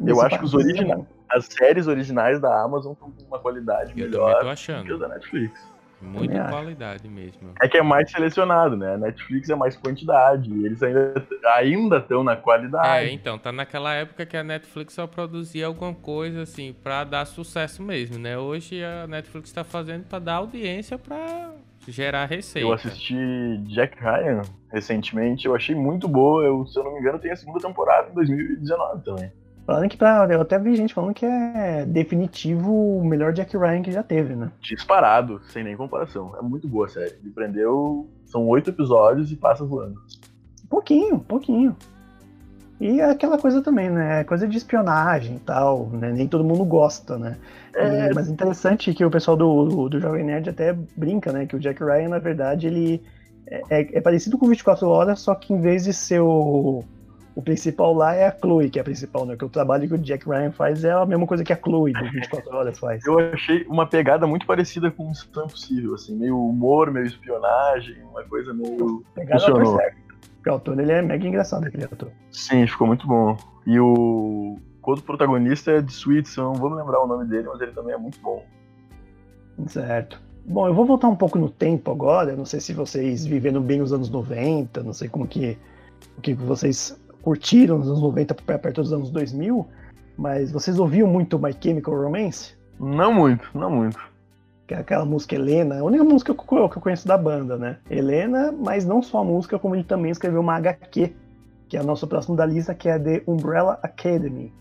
Eu 0.05 0.21
acho 0.21 0.39
que 0.39 0.45
os 0.45 0.53
é 0.53 0.57
originais-. 0.57 1.05
As 1.29 1.45
séries 1.45 1.87
originais 1.87 2.39
da 2.41 2.63
Amazon 2.63 2.93
estão 2.93 3.11
com 3.11 3.23
uma 3.25 3.37
qualidade 3.39 3.91
Eu 3.91 3.95
também 3.95 4.11
tô 4.11 4.17
melhor 4.25 4.39
que 4.41 4.47
as 4.47 4.51
achando. 4.53 4.97
da 4.97 5.07
Netflix. 5.07 5.69
Muita 6.01 6.47
qualidade 6.47 7.09
mesmo. 7.09 7.51
É 7.61 7.67
que 7.67 7.77
é 7.77 7.83
mais 7.83 8.09
selecionado, 8.09 8.77
né? 8.77 8.93
A 8.93 8.97
Netflix 8.97 9.49
é 9.49 9.55
mais 9.55 9.75
quantidade. 9.75 10.49
E 10.49 10.65
eles 10.65 10.81
ainda 10.81 11.13
ainda 11.55 11.97
estão 11.97 12.23
na 12.23 12.31
É, 12.33 12.35
qualidade. 12.37 13.11
então, 13.13 13.37
tá 13.37 13.51
naquela 13.51 13.93
época 13.93 14.25
que 14.25 14.37
a 14.37 14.43
Netflix 14.43 14.93
só 14.93 15.05
produzia 15.05 15.67
alguma 15.67 15.93
coisa 15.93 16.43
assim 16.43 16.73
pra 16.81 17.03
dar 17.03 17.25
sucesso 17.25 17.83
mesmo, 17.83 18.17
né? 18.17 18.37
Hoje 18.37 18.81
a 18.81 19.07
Netflix 19.07 19.51
tá 19.51 19.65
fazendo 19.65 20.05
pra 20.05 20.19
dar 20.19 20.35
audiência 20.35 20.97
pra 20.97 21.51
gerar 21.87 22.25
receita. 22.25 22.67
Eu 22.67 22.73
assisti 22.73 23.15
Jack 23.67 23.97
Ryan 23.99 24.41
recentemente, 24.71 25.45
eu 25.45 25.55
achei 25.55 25.75
muito 25.75 26.07
boa. 26.07 26.43
Eu, 26.43 26.65
se 26.67 26.77
eu 26.77 26.83
não 26.83 26.93
me 26.93 26.99
engano, 26.99 27.19
tem 27.19 27.31
a 27.31 27.35
segunda 27.35 27.59
temporada 27.59 28.09
em 28.09 28.13
2019 28.13 29.03
também. 29.03 29.31
Falando 29.65 29.87
que 29.87 29.97
pra. 29.97 30.27
Eu 30.31 30.41
até 30.41 30.57
vi 30.57 30.75
gente 30.75 30.95
falando 30.95 31.13
que 31.13 31.25
é 31.25 31.85
definitivo 31.85 32.71
o 32.97 33.05
melhor 33.05 33.31
Jack 33.33 33.55
Ryan 33.55 33.83
que 33.83 33.91
já 33.91 34.01
teve, 34.01 34.35
né? 34.35 34.51
Disparado, 34.61 35.39
sem 35.43 35.63
nem 35.63 35.77
comparação. 35.77 36.35
É 36.37 36.41
muito 36.41 36.67
boa 36.67 36.87
a 36.87 36.89
série. 36.89 37.15
Me 37.21 37.29
prendeu. 37.29 38.09
São 38.25 38.47
oito 38.47 38.71
episódios 38.71 39.31
e 39.31 39.35
passa 39.35 39.63
voando. 39.63 40.01
Pouquinho, 40.67 41.19
pouquinho. 41.19 41.75
E 42.79 43.01
é 43.01 43.09
aquela 43.09 43.37
coisa 43.37 43.61
também, 43.61 43.89
né? 43.89 44.23
Coisa 44.23 44.47
de 44.47 44.57
espionagem 44.57 45.35
e 45.35 45.39
tal, 45.39 45.87
né? 45.91 46.11
Nem 46.13 46.27
todo 46.27 46.43
mundo 46.45 46.63
gosta, 46.63 47.17
né? 47.17 47.37
É. 47.75 48.07
E- 48.09 48.13
mas 48.13 48.29
interessante 48.29 48.93
que 48.93 49.03
o 49.03 49.11
pessoal 49.11 49.35
do, 49.35 49.65
do, 49.65 49.89
do 49.89 49.99
Jovem 49.99 50.23
Nerd 50.23 50.49
até 50.49 50.73
brinca, 50.95 51.31
né? 51.33 51.45
Que 51.45 51.55
o 51.55 51.59
Jack 51.59 51.83
Ryan, 51.83 52.09
na 52.09 52.19
verdade, 52.19 52.67
ele 52.67 53.03
é, 53.47 53.61
é- 53.69 53.97
é 53.97 54.01
parecido 54.01 54.37
com 54.37 54.47
24 54.47 54.87
Horas, 54.87 55.19
só 55.19 55.35
que 55.35 55.53
em 55.53 55.59
vez 55.59 55.83
de 55.83 55.93
ser 55.93 56.21
o, 56.21 56.83
o 57.35 57.41
principal 57.41 57.93
lá, 57.93 58.15
é 58.15 58.27
a 58.27 58.31
Chloe, 58.31 58.69
que 58.69 58.79
é 58.79 58.81
a 58.81 58.85
principal, 58.85 59.25
né? 59.25 59.35
Que 59.35 59.43
o 59.43 59.49
trabalho 59.49 59.85
que 59.85 59.95
o 59.95 59.97
Jack 59.97 60.25
Ryan 60.25 60.51
faz 60.53 60.83
é 60.85 60.91
a 60.91 61.05
mesma 61.05 61.27
coisa 61.27 61.43
que 61.43 61.51
a 61.51 61.57
Chloe 61.57 61.91
do 61.91 62.11
24 62.11 62.55
Horas 62.55 62.79
faz. 62.79 63.05
Eu 63.05 63.19
achei 63.19 63.65
uma 63.67 63.87
pegada 63.87 64.25
muito 64.25 64.45
parecida 64.45 64.89
com 64.89 65.09
Missão 65.09 65.45
Impossível, 65.45 65.95
assim, 65.95 66.15
meio 66.15 66.39
humor, 66.39 66.91
meio 66.91 67.05
espionagem, 67.07 67.97
uma 68.09 68.23
coisa 68.23 68.53
meio. 68.53 69.03
Pegada 69.13 69.39
Funcionou. 69.41 69.77
O 70.53 70.81
ele 70.81 70.91
é 70.91 71.01
mega 71.01 71.27
engraçado, 71.27 71.65
aquele 71.65 71.85
ator. 71.85 72.11
Sim, 72.31 72.65
ficou 72.67 72.87
muito 72.87 73.07
bom. 73.07 73.37
E 73.65 73.79
o. 73.79 74.57
Quando 74.81 74.99
o 74.99 75.03
protagonista 75.03 75.71
é 75.71 75.81
de 75.81 75.93
eu 76.37 76.43
não 76.43 76.53
vou 76.53 76.69
me 76.69 76.77
lembrar 76.77 77.03
o 77.03 77.07
nome 77.07 77.25
dele, 77.25 77.47
mas 77.47 77.61
ele 77.61 77.71
também 77.71 77.93
é 77.93 77.97
muito 77.97 78.19
bom. 78.21 78.43
Certo. 79.67 80.21
Bom, 80.45 80.67
eu 80.67 80.73
vou 80.73 80.85
voltar 80.85 81.07
um 81.07 81.15
pouco 81.15 81.37
no 81.37 81.49
tempo 81.49 81.91
agora. 81.91 82.35
Não 82.35 82.45
sei 82.45 82.59
se 82.59 82.73
vocês 82.73 83.25
viveram 83.25 83.61
bem 83.61 83.81
os 83.81 83.93
anos 83.93 84.09
90, 84.09 84.81
não 84.81 84.93
sei 84.93 85.07
como 85.07 85.27
que 85.27 85.57
o 86.17 86.21
que 86.21 86.33
vocês 86.33 86.99
curtiram 87.21 87.77
nos 87.77 87.87
anos 87.87 88.01
90 88.01 88.33
pra 88.35 88.57
perto 88.57 88.81
dos 88.81 88.93
anos 88.93 89.11
2000, 89.11 89.67
mas 90.17 90.51
vocês 90.51 90.79
ouviam 90.79 91.07
muito 91.07 91.37
My 91.37 91.53
Chemical 91.59 92.01
Romance? 92.01 92.53
Não 92.79 93.13
muito, 93.13 93.49
não 93.53 93.69
muito. 93.69 93.99
Que 94.69 94.75
é 94.75 94.77
aquela 94.77 95.03
música 95.03 95.33
Helena, 95.33 95.79
a 95.79 95.83
única 95.83 96.03
música 96.03 96.31
que 96.31 96.41
eu 96.41 96.69
que 96.69 96.77
eu 96.77 96.81
conheço 96.83 97.07
da 97.07 97.17
banda, 97.17 97.57
né? 97.57 97.79
Helena, 97.89 98.51
mas 98.51 98.85
não 98.85 99.01
só 99.01 99.21
a 99.21 99.23
música, 99.23 99.57
como 99.57 99.73
ele 99.73 99.83
também 99.83 100.11
escreveu 100.11 100.41
uma 100.41 100.57
HQ, 100.57 101.11
que 101.67 101.75
é 101.75 101.81
o 101.81 101.83
nosso 101.83 102.05
próximo 102.05 102.35
da 102.35 102.45
lista, 102.45 102.75
que 102.75 102.87
é 102.87 102.99
The 102.99 103.23
Umbrella 103.25 103.79
Academy. 103.81 104.53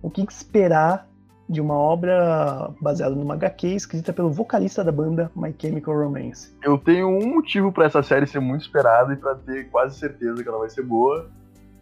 O 0.00 0.08
que 0.08 0.22
esperar 0.22 1.06
de 1.46 1.60
uma 1.60 1.74
obra 1.74 2.70
baseada 2.80 3.14
numa 3.14 3.34
HQ 3.34 3.74
escrita 3.74 4.10
pelo 4.10 4.30
vocalista 4.30 4.82
da 4.82 4.90
banda 4.90 5.30
My 5.36 5.54
Chemical 5.60 5.94
Romance? 5.94 6.56
Eu 6.62 6.78
tenho 6.78 7.06
um 7.06 7.26
motivo 7.26 7.70
pra 7.70 7.84
essa 7.84 8.02
série 8.02 8.26
ser 8.26 8.40
muito 8.40 8.62
esperada 8.62 9.12
e 9.12 9.16
pra 9.16 9.34
ter 9.34 9.68
quase 9.68 9.98
certeza 9.98 10.42
que 10.42 10.48
ela 10.48 10.60
vai 10.60 10.70
ser 10.70 10.82
boa, 10.82 11.28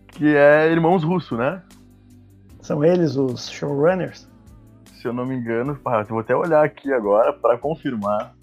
que 0.09 0.35
é 0.35 0.73
Irmãos 0.73 1.05
Russo, 1.05 1.37
né? 1.37 1.63
São 2.61 2.85
eles 2.85 3.15
os 3.15 3.49
showrunners? 3.49 4.29
Se 5.03 5.09
eu 5.09 5.13
não 5.13 5.27
me 5.27 5.35
engano, 5.35 5.75
pá, 5.75 6.03
eu 6.03 6.07
vou 6.07 6.21
até 6.21 6.33
olhar 6.37 6.65
aqui 6.65 6.93
agora 6.93 7.33
pra 7.33 7.59
confirmar. 7.59 8.37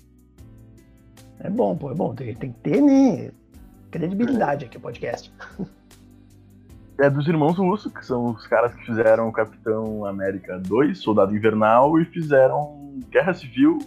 É 1.40 1.50
bom, 1.50 1.74
pô, 1.74 1.90
é 1.90 1.96
bom. 1.96 2.14
Tem, 2.14 2.36
tem 2.36 2.52
que 2.52 2.60
ter, 2.60 2.82
né? 2.82 3.32
Credibilidade 3.90 4.66
aqui 4.66 4.76
no 4.76 4.82
podcast. 4.82 5.34
É 6.98 7.10
dos 7.10 7.30
Irmãos 7.30 7.58
Russo, 7.58 7.90
que 7.90 8.06
são 8.06 8.26
os 8.26 8.46
caras 8.46 8.76
que 8.76 8.86
fizeram 8.86 9.30
o 9.30 9.32
Capitão 9.32 10.04
América 10.04 10.60
2, 10.60 10.98
Soldado 10.98 11.34
Invernal, 11.34 11.98
e 11.98 12.04
fizeram 12.04 13.00
Guerra 13.10 13.34
Civil 13.34 13.80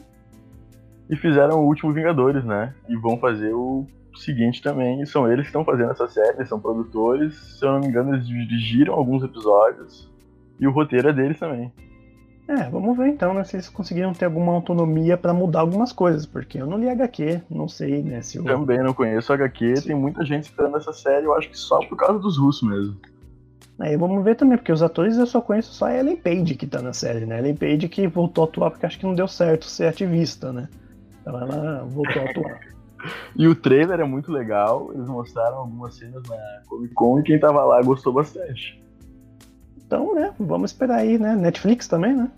e 1.11 1.15
fizeram 1.15 1.61
o 1.61 1.67
Último 1.67 1.93
Vingadores, 1.93 2.43
né? 2.43 2.75
E 2.89 2.97
vão 2.97 3.19
fazer 3.19 3.53
o 3.53 3.87
seguinte 4.17 4.63
também, 4.63 5.03
e 5.03 5.07
são 5.07 5.31
eles 5.31 5.43
que 5.43 5.49
estão 5.49 5.63
fazendo 5.63 5.91
essa 5.91 6.09
série, 6.09 6.47
são 6.47 6.59
produtores, 6.59 7.35
se 7.59 7.67
eu 7.67 7.73
não 7.73 7.81
me 7.81 7.89
engano, 7.89 8.15
eles 8.15 8.27
dirigiram 8.27 8.95
alguns 8.95 9.23
episódios, 9.23 10.11
e 10.59 10.67
o 10.67 10.73
roteiro 10.73 11.11
é 11.11 11.13
deles 11.13 11.39
também. 11.39 11.71
É, 12.49 12.69
vamos 12.69 12.97
ver 12.97 13.09
então, 13.09 13.33
né? 13.33 13.45
Se 13.45 13.57
eles 13.57 13.69
conseguiram 13.69 14.13
ter 14.13 14.25
alguma 14.25 14.53
autonomia 14.53 15.17
pra 15.17 15.33
mudar 15.33 15.61
algumas 15.61 15.93
coisas, 15.93 16.27
porque 16.27 16.59
eu 16.59 16.67
não 16.67 16.79
li 16.79 16.89
HQ, 16.89 17.43
não 17.49 17.69
sei, 17.69 18.03
né? 18.03 18.21
Se 18.21 18.39
o... 18.39 18.45
Também 18.45 18.83
não 18.83 18.93
conheço 18.93 19.33
HQ, 19.33 19.77
Sim. 19.77 19.89
tem 19.89 19.97
muita 19.97 20.25
gente 20.25 20.45
esperando 20.45 20.77
essa 20.77 20.93
série, 20.93 21.27
eu 21.27 21.35
acho 21.35 21.49
que 21.49 21.59
só 21.59 21.79
por 21.87 21.97
causa 21.97 22.19
dos 22.19 22.39
russos 22.39 22.69
mesmo. 22.69 22.97
Aí 23.79 23.97
vamos 23.97 24.23
ver 24.25 24.37
também, 24.37 24.59
porque 24.59 24.73
os 24.73 24.83
atores 24.83 25.17
eu 25.17 25.27
só 25.27 25.41
conheço 25.41 25.73
só 25.73 25.87
a 25.87 25.97
Ellen 25.97 26.17
Page 26.17 26.55
que 26.55 26.67
tá 26.67 26.83
na 26.83 26.93
série, 26.93 27.25
né? 27.27 27.39
Ellen 27.39 27.57
Page 27.57 27.89
que 27.89 28.07
voltou 28.07 28.45
a 28.45 28.47
atuar 28.47 28.71
porque 28.71 28.87
acho 28.87 28.99
que 28.99 29.07
não 29.07 29.15
deu 29.15 29.29
certo 29.29 29.65
ser 29.65 29.87
ativista, 29.87 30.53
né? 30.53 30.69
Então 31.21 31.41
ela 31.41 31.85
voltou 31.85 32.23
a 32.23 32.31
atuar. 32.31 32.61
E 33.35 33.49
o 33.49 33.55
trailer 33.57 33.99
é 33.99 34.05
muito 34.05 34.31
legal, 34.31 34.93
eles 34.95 35.09
mostraram 35.09 35.57
algumas 35.57 35.97
cenas 35.97 36.23
na 36.29 36.37
Comic 36.69 36.95
Con 36.95 37.19
e 37.19 37.25
quem 37.25 37.37
tava 37.37 37.65
lá 37.65 37.83
gostou 37.83 38.13
bastante. 38.13 38.81
Então, 39.93 40.15
né? 40.15 40.33
Vamos 40.41 40.71
esperar 40.71 41.01
aí, 41.01 41.19
né? 41.19 41.37
Netflix 41.37 41.87
também, 41.87 42.17
né? 42.17 42.31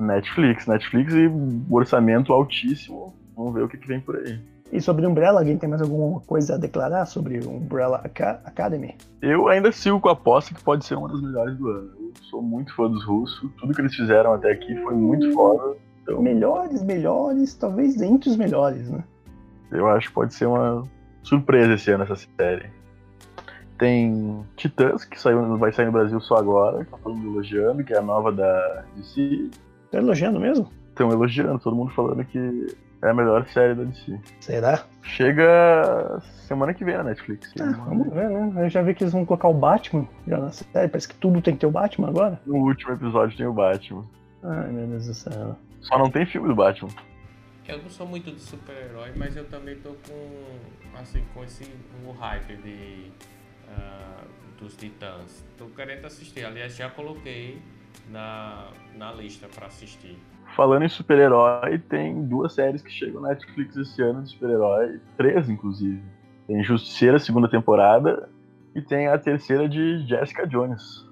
Netflix, 0.00 0.66
Netflix 0.66 1.12
e 1.12 1.30
orçamento 1.70 2.32
altíssimo. 2.32 3.14
Vamos 3.36 3.52
ver 3.52 3.64
o 3.64 3.68
que, 3.68 3.76
que 3.76 3.86
vem 3.86 4.00
por 4.00 4.16
aí. 4.16 4.40
E 4.72 4.80
sobre 4.80 5.06
Umbrella, 5.06 5.40
alguém 5.40 5.58
tem 5.58 5.68
mais 5.68 5.82
alguma 5.82 6.20
coisa 6.20 6.54
a 6.54 6.56
declarar 6.56 7.04
sobre 7.04 7.46
Umbrella 7.46 8.00
Aca- 8.02 8.40
Academy? 8.42 8.94
Eu 9.20 9.48
ainda 9.48 9.70
sigo 9.70 10.00
com 10.00 10.08
a 10.08 10.12
aposta 10.12 10.54
que 10.54 10.62
pode 10.62 10.86
ser 10.86 10.94
uma 10.94 11.08
das 11.08 11.20
melhores 11.20 11.58
do 11.58 11.68
ano. 11.68 11.90
Eu 12.00 12.12
sou 12.22 12.40
muito 12.40 12.74
fã 12.74 12.88
dos 12.90 13.04
russos, 13.04 13.50
tudo 13.58 13.74
que 13.74 13.82
eles 13.82 13.94
fizeram 13.94 14.32
até 14.32 14.50
aqui 14.50 14.74
foi 14.82 14.94
muito 14.94 15.30
foda. 15.34 15.76
Então 16.02 16.22
Melhores, 16.22 16.82
melhores, 16.82 17.54
talvez 17.54 18.00
entre 18.00 18.30
os 18.30 18.36
melhores, 18.36 18.88
né? 18.88 19.04
eu 19.72 19.86
acho 19.88 20.08
que 20.08 20.14
pode 20.14 20.32
ser 20.32 20.46
uma 20.46 20.88
surpresa 21.22 21.74
esse 21.74 21.90
ano 21.90 22.04
essa 22.04 22.16
série. 22.40 22.70
Tem 23.78 24.44
Titãs, 24.56 25.04
que 25.04 25.20
saiu, 25.20 25.56
vai 25.56 25.72
sair 25.72 25.86
no 25.86 25.92
Brasil 25.92 26.20
só 26.20 26.36
agora, 26.36 26.84
que 26.84 26.90
tá 26.90 26.98
todo 27.02 27.14
mundo 27.14 27.34
elogiando, 27.34 27.84
que 27.84 27.94
é 27.94 27.98
a 27.98 28.02
nova 28.02 28.32
da 28.32 28.84
DC. 28.96 29.50
Tá 29.90 29.98
elogiando 29.98 30.40
mesmo? 30.40 30.68
Estão 30.88 31.10
elogiando, 31.12 31.60
todo 31.60 31.76
mundo 31.76 31.92
falando 31.92 32.24
que 32.24 32.76
é 33.02 33.08
a 33.08 33.14
melhor 33.14 33.46
série 33.48 33.74
da 33.74 33.84
DC. 33.84 34.18
Será? 34.40 34.84
Chega 35.02 36.20
semana 36.48 36.74
que 36.74 36.84
vem 36.84 36.96
na 36.96 37.04
Netflix. 37.04 37.54
Ah, 37.60 37.70
vamos 37.86 38.12
ver, 38.12 38.28
né? 38.28 38.64
Eu 38.64 38.68
já 38.68 38.82
vi 38.82 38.94
que 38.94 39.04
eles 39.04 39.12
vão 39.12 39.24
colocar 39.24 39.48
o 39.48 39.54
Batman 39.54 40.08
já 40.26 40.38
na 40.38 40.50
série. 40.50 40.88
Parece 40.88 41.08
que 41.08 41.14
tudo 41.14 41.40
tem 41.40 41.54
que 41.54 41.60
ter 41.60 41.66
o 41.66 41.70
Batman 41.70 42.08
agora. 42.08 42.40
No 42.44 42.56
último 42.56 42.94
episódio 42.94 43.36
tem 43.36 43.46
o 43.46 43.52
Batman. 43.52 44.04
Ai, 44.42 44.68
meu 44.70 44.86
Deus 44.88 45.06
do 45.06 45.14
céu. 45.14 45.56
Só 45.80 45.96
não 45.98 46.10
tem 46.10 46.26
filme 46.26 46.48
do 46.48 46.54
Batman. 46.56 46.90
Eu 47.68 47.82
não 47.82 47.90
sou 47.90 48.06
muito 48.06 48.32
de 48.32 48.40
super-herói, 48.40 49.12
mas 49.14 49.36
eu 49.36 49.44
também 49.44 49.76
tô 49.76 49.90
com, 49.90 50.98
assim, 50.98 51.22
com 51.34 51.44
esse 51.44 51.70
o 52.04 52.12
hype 52.12 52.56
de, 52.56 53.12
ah, 53.76 54.24
dos 54.58 54.76
Titãs. 54.76 55.44
Tô 55.56 55.66
querendo 55.66 56.04
assistir. 56.04 56.44
Aliás, 56.44 56.76
já 56.76 56.90
coloquei 56.90 57.60
na, 58.10 58.68
na 58.96 59.12
lista 59.12 59.46
pra 59.54 59.66
assistir. 59.66 60.18
Falando 60.56 60.84
em 60.84 60.88
super-herói, 60.88 61.78
tem 61.78 62.24
duas 62.24 62.54
séries 62.54 62.82
que 62.82 62.90
chegam 62.90 63.20
na 63.20 63.28
Netflix 63.28 63.76
esse 63.76 64.02
ano 64.02 64.22
de 64.22 64.30
super-herói. 64.30 65.00
Três, 65.16 65.48
inclusive. 65.48 66.02
Tem 66.46 66.62
Justiceira, 66.64 67.18
segunda 67.18 67.48
temporada. 67.48 68.28
E 68.74 68.80
tem 68.80 69.08
a 69.08 69.18
terceira 69.18 69.68
de 69.68 70.06
Jessica 70.06 70.46
Jones. 70.46 71.06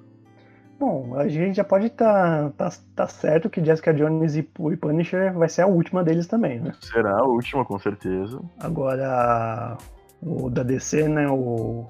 Bom, 0.79 1.19
a 1.19 1.27
gente 1.27 1.57
já 1.57 1.65
pode 1.65 1.87
estar 1.87 2.51
tá, 2.51 2.71
tá, 2.71 2.77
tá 2.95 3.07
certo 3.07 3.49
que 3.49 3.65
Jessica 3.65 3.95
Jones 3.95 4.37
e, 4.37 4.41
e 4.41 4.77
Punisher 4.77 5.33
vai 5.33 5.49
ser 5.49 5.63
a 5.63 5.67
última 5.67 6.05
deles 6.05 6.27
também, 6.27 6.61
né? 6.61 6.73
Será 6.81 7.19
a 7.19 7.25
última, 7.25 7.65
com 7.65 7.79
certeza. 7.79 8.41
Agora, 8.61 9.79
o 10.23 10.51
da 10.51 10.63
DC, 10.63 11.09
né? 11.09 11.27
O, 11.29 11.87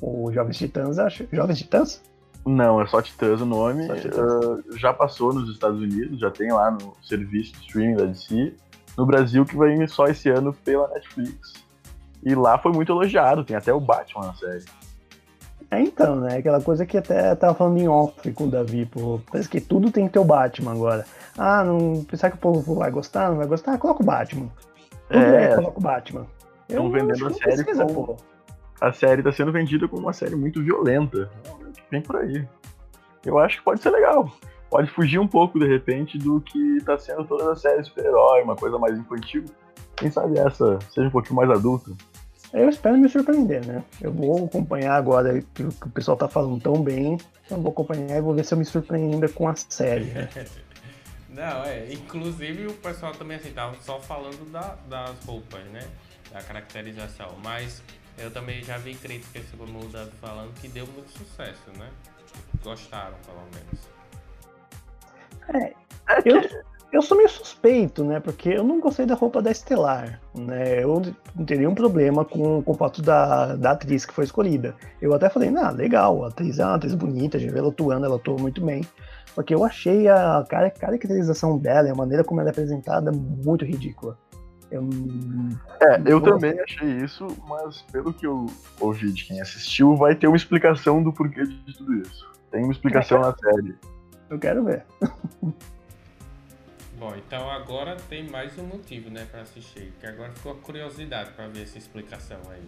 o 0.00 0.30
Jovens 0.32 0.58
Titãs, 0.58 0.98
acho. 0.98 1.26
Jovens 1.32 1.58
Titãs? 1.58 2.02
Não, 2.44 2.80
é 2.80 2.86
só 2.86 3.02
Titãs 3.02 3.40
o 3.40 3.46
nome. 3.46 3.88
Ah, 3.90 4.76
já 4.76 4.92
passou 4.92 5.32
nos 5.32 5.50
Estados 5.50 5.80
Unidos, 5.80 6.20
já 6.20 6.30
tem 6.30 6.52
lá 6.52 6.70
no 6.70 6.92
serviço 7.02 7.52
de 7.54 7.66
streaming 7.66 7.96
da 7.96 8.04
DC. 8.04 8.54
No 8.96 9.04
Brasil, 9.04 9.44
que 9.44 9.56
vai 9.56 9.86
só 9.88 10.06
esse 10.06 10.28
ano 10.30 10.52
pela 10.52 10.88
Netflix. 10.88 11.54
E 12.22 12.34
lá 12.34 12.56
foi 12.58 12.72
muito 12.72 12.90
elogiado, 12.92 13.44
tem 13.44 13.56
até 13.56 13.72
o 13.72 13.80
Batman 13.80 14.26
na 14.26 14.34
série. 14.34 14.64
É 15.70 15.80
então, 15.80 16.16
né? 16.16 16.38
Aquela 16.38 16.60
coisa 16.62 16.86
que 16.86 16.96
até 16.96 17.34
tava 17.34 17.52
falando 17.54 17.78
em 17.78 17.88
off 17.88 18.32
com 18.32 18.44
o 18.44 18.50
Davi, 18.50 18.86
pô. 18.86 19.20
Parece 19.30 19.48
que 19.48 19.60
tudo 19.60 19.90
tem 19.90 20.06
que 20.06 20.12
ter 20.12 20.18
o 20.20 20.24
Batman 20.24 20.72
agora. 20.72 21.04
Ah, 21.36 21.64
não. 21.64 22.04
Pensar 22.04 22.30
que 22.30 22.36
o 22.36 22.40
povo 22.40 22.76
vai 22.76 22.90
gostar, 22.90 23.30
não 23.30 23.36
vai 23.38 23.46
gostar? 23.46 23.72
Ah, 23.74 23.78
coloca 23.78 24.02
o 24.02 24.06
Batman. 24.06 24.48
Tudo 25.08 25.18
É. 25.24 25.44
é, 25.44 25.54
coloca 25.56 25.78
o 25.78 25.82
Batman. 25.82 26.26
Tão 26.68 26.84
Eu 26.84 26.90
vendendo 26.92 27.26
a 27.26 27.30
série 27.32 27.64
precisa, 27.64 27.84
como- 27.84 28.06
pô. 28.06 28.16
A 28.80 28.92
série 28.92 29.22
tá 29.22 29.32
sendo 29.32 29.52
vendida 29.52 29.88
como 29.88 30.02
uma 30.02 30.12
série 30.12 30.36
muito 30.36 30.62
violenta. 30.62 31.30
Vem 31.90 32.00
por 32.02 32.16
aí. 32.16 32.46
Eu 33.24 33.38
acho 33.38 33.58
que 33.58 33.64
pode 33.64 33.80
ser 33.80 33.90
legal. 33.90 34.30
Pode 34.70 34.90
fugir 34.90 35.18
um 35.18 35.28
pouco, 35.28 35.58
de 35.58 35.66
repente, 35.66 36.18
do 36.18 36.40
que 36.40 36.80
tá 36.84 36.98
sendo 36.98 37.24
todas 37.24 37.46
as 37.48 37.60
séries 37.60 37.84
de 37.84 37.88
super-herói, 37.88 38.42
uma 38.42 38.56
coisa 38.56 38.78
mais 38.78 38.98
infantil. 38.98 39.44
Quem 39.96 40.10
sabe 40.10 40.38
essa 40.38 40.78
seja 40.92 41.06
um 41.08 41.10
pouquinho 41.10 41.36
mais 41.36 41.48
adulta. 41.50 41.90
Eu 42.52 42.68
espero 42.68 42.96
me 42.98 43.08
surpreender, 43.08 43.66
né? 43.66 43.82
Eu 44.00 44.12
vou 44.12 44.44
acompanhar 44.44 44.94
agora 44.94 45.40
que 45.54 45.62
o 45.62 45.68
que 45.70 45.86
o 45.86 45.90
pessoal 45.90 46.16
tá 46.16 46.28
falando 46.28 46.60
tão 46.60 46.82
bem. 46.82 47.16
Eu 47.50 47.60
vou 47.60 47.70
acompanhar 47.72 48.16
e 48.16 48.20
vou 48.20 48.34
ver 48.34 48.44
se 48.44 48.54
eu 48.54 48.58
me 48.58 48.64
surpreendo 48.64 49.28
com 49.32 49.48
a 49.48 49.54
série. 49.56 50.04
né? 50.06 50.28
Não, 51.30 51.64
é. 51.64 51.92
Inclusive 51.92 52.66
o 52.68 52.72
pessoal 52.74 53.12
também 53.12 53.36
assim, 53.36 53.50
tava 53.50 53.74
só 53.82 54.00
falando 54.00 54.50
da- 54.50 54.76
das 54.88 55.24
roupas, 55.24 55.62
né? 55.66 55.80
Da 56.32 56.40
caracterização. 56.42 57.28
Mas 57.44 57.82
eu 58.18 58.30
também 58.30 58.62
já 58.62 58.78
vi 58.78 58.94
críticas, 58.94 59.44
como 59.56 59.78
o 59.78 59.88
Davi 59.88 60.10
falando, 60.20 60.52
que 60.60 60.68
deu 60.68 60.86
muito 60.86 61.10
sucesso, 61.10 61.70
né? 61.78 61.88
Gostaram, 62.62 63.16
pelo 63.26 63.42
menos. 63.54 63.96
Eu, 66.24 66.42
eu 66.92 67.02
sou 67.02 67.16
meio 67.16 67.28
suspeito, 67.28 68.04
né? 68.04 68.20
Porque 68.20 68.48
eu 68.48 68.64
não 68.64 68.80
gostei 68.80 69.06
da 69.06 69.14
roupa 69.14 69.42
da 69.42 69.50
Estelar, 69.50 70.20
né? 70.34 70.82
Eu 70.82 71.02
não 71.34 71.44
teria 71.44 71.68
um 71.68 71.74
problema 71.74 72.24
com, 72.24 72.62
com 72.62 72.72
o 72.72 72.74
fato 72.74 73.02
da, 73.02 73.54
da 73.56 73.72
atriz 73.72 74.04
que 74.06 74.14
foi 74.14 74.24
escolhida. 74.24 74.74
Eu 75.00 75.14
até 75.14 75.28
falei, 75.28 75.54
ah, 75.56 75.70
legal, 75.70 76.24
a 76.24 76.28
atriz 76.28 76.58
é 76.58 76.64
uma 76.64 76.76
atriz 76.76 76.94
bonita, 76.94 77.38
já 77.38 77.50
vi 77.50 77.58
ela 77.58 77.68
atuando, 77.68 78.06
ela 78.06 78.16
atua 78.16 78.38
muito 78.38 78.64
bem. 78.64 78.82
Porque 79.34 79.54
eu 79.54 79.64
achei 79.64 80.08
a 80.08 80.44
cara- 80.48 80.70
caracterização 80.70 81.58
dela 81.58 81.90
a 81.90 81.94
maneira 81.94 82.24
como 82.24 82.40
ela 82.40 82.48
é 82.48 82.52
apresentada 82.52 83.12
muito 83.12 83.64
ridícula. 83.64 84.16
Eu, 84.70 84.88
É, 85.80 86.02
eu 86.06 86.20
também 86.20 86.58
achei 86.60 86.88
isso, 86.98 87.26
mas 87.46 87.82
pelo 87.82 88.12
que 88.12 88.26
eu 88.26 88.46
ouvi 88.80 89.12
de 89.12 89.24
quem 89.24 89.40
assistiu, 89.40 89.94
vai 89.96 90.14
ter 90.14 90.26
uma 90.26 90.36
explicação 90.36 91.02
do 91.02 91.12
porquê 91.12 91.44
de 91.44 91.76
tudo 91.76 91.94
isso. 92.02 92.28
Tem 92.50 92.64
uma 92.64 92.72
explicação 92.72 93.20
na 93.20 93.34
série. 93.36 93.76
eu 94.28 94.38
quero 94.38 94.64
ver. 94.64 94.84
Bom, 96.98 97.14
então 97.14 97.50
agora 97.50 97.96
tem 98.08 98.28
mais 98.28 98.58
um 98.58 98.64
motivo, 98.64 99.10
né, 99.10 99.26
pra 99.30 99.42
assistir. 99.42 99.92
Que 100.00 100.06
agora 100.06 100.32
ficou 100.32 100.52
a 100.52 100.54
curiosidade 100.56 101.30
pra 101.32 101.46
ver 101.46 101.64
essa 101.64 101.76
explicação 101.76 102.38
aí. 102.50 102.62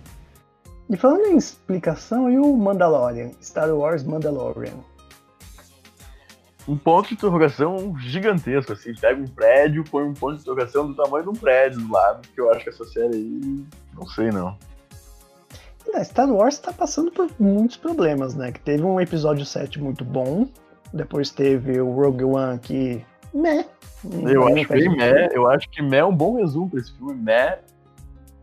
E 0.90 0.96
falando 0.96 1.26
em 1.26 1.36
explicação, 1.36 2.30
e 2.30 2.38
o 2.38 2.56
Mandalorian? 2.56 3.30
Star 3.42 3.70
Wars 3.70 4.04
Mandalorian. 4.04 4.78
Um 6.68 6.76
ponto 6.76 7.08
de 7.08 7.14
interrogação 7.14 7.96
gigantesco, 7.98 8.72
assim. 8.72 8.94
Pega 8.94 9.20
um 9.20 9.26
prédio, 9.26 9.82
põe 9.84 10.04
um 10.04 10.12
ponto 10.12 10.34
de 10.34 10.42
interrogação 10.42 10.86
do 10.86 10.94
tamanho 10.94 11.24
de 11.24 11.30
um 11.30 11.34
prédio 11.34 11.80
do 11.80 11.90
lado, 11.90 12.28
que 12.28 12.40
eu 12.40 12.50
acho 12.52 12.64
que 12.64 12.68
essa 12.68 12.84
série 12.84 13.14
aí. 13.14 13.64
Não 13.94 14.06
sei 14.06 14.30
não. 14.30 14.56
Star 16.04 16.30
Wars 16.30 16.58
tá 16.58 16.70
passando 16.70 17.10
por 17.10 17.30
muitos 17.40 17.78
problemas, 17.78 18.34
né? 18.34 18.52
Que 18.52 18.60
teve 18.60 18.84
um 18.84 19.00
episódio 19.00 19.46
7 19.46 19.80
muito 19.80 20.04
bom, 20.04 20.46
depois 20.92 21.30
teve 21.30 21.80
o 21.80 21.90
Rogue 21.90 22.24
One 22.24 22.58
que. 22.58 23.04
Meh. 23.32 23.64
Eu 24.04 24.44
acho 24.44 24.54
muito 24.54 24.96
Mé, 24.96 25.28
eu 25.32 25.48
acho 25.48 25.68
que 25.70 25.82
Mé 25.82 25.98
é 25.98 26.04
um 26.04 26.14
bom 26.14 26.36
resumo 26.36 26.68
pra 26.70 26.80
esse 26.80 26.92
filme. 26.92 27.14
Mé, 27.14 27.58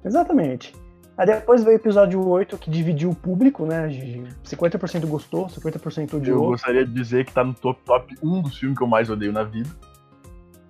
Exatamente. 0.06 0.74
Aí 1.18 1.26
depois 1.26 1.64
veio 1.64 1.78
o 1.78 1.80
episódio 1.80 2.28
8 2.28 2.58
que 2.58 2.70
dividiu 2.70 3.10
o 3.10 3.16
público, 3.16 3.66
né? 3.66 3.88
de 3.88 4.24
50% 4.44 5.06
gostou, 5.08 5.48
50% 5.48 6.12
eu 6.14 6.20
odiou. 6.20 6.48
gostaria 6.48 6.86
de 6.86 6.92
dizer 6.92 7.26
que 7.26 7.32
tá 7.34 7.44
no 7.44 7.54
top, 7.54 7.80
top 7.86 8.14
1 8.22 8.42
dos 8.42 8.58
filmes 8.58 8.78
que 8.78 8.84
eu 8.84 8.88
mais 8.88 9.10
odeio 9.10 9.32
na 9.32 9.44
vida. 9.44 9.70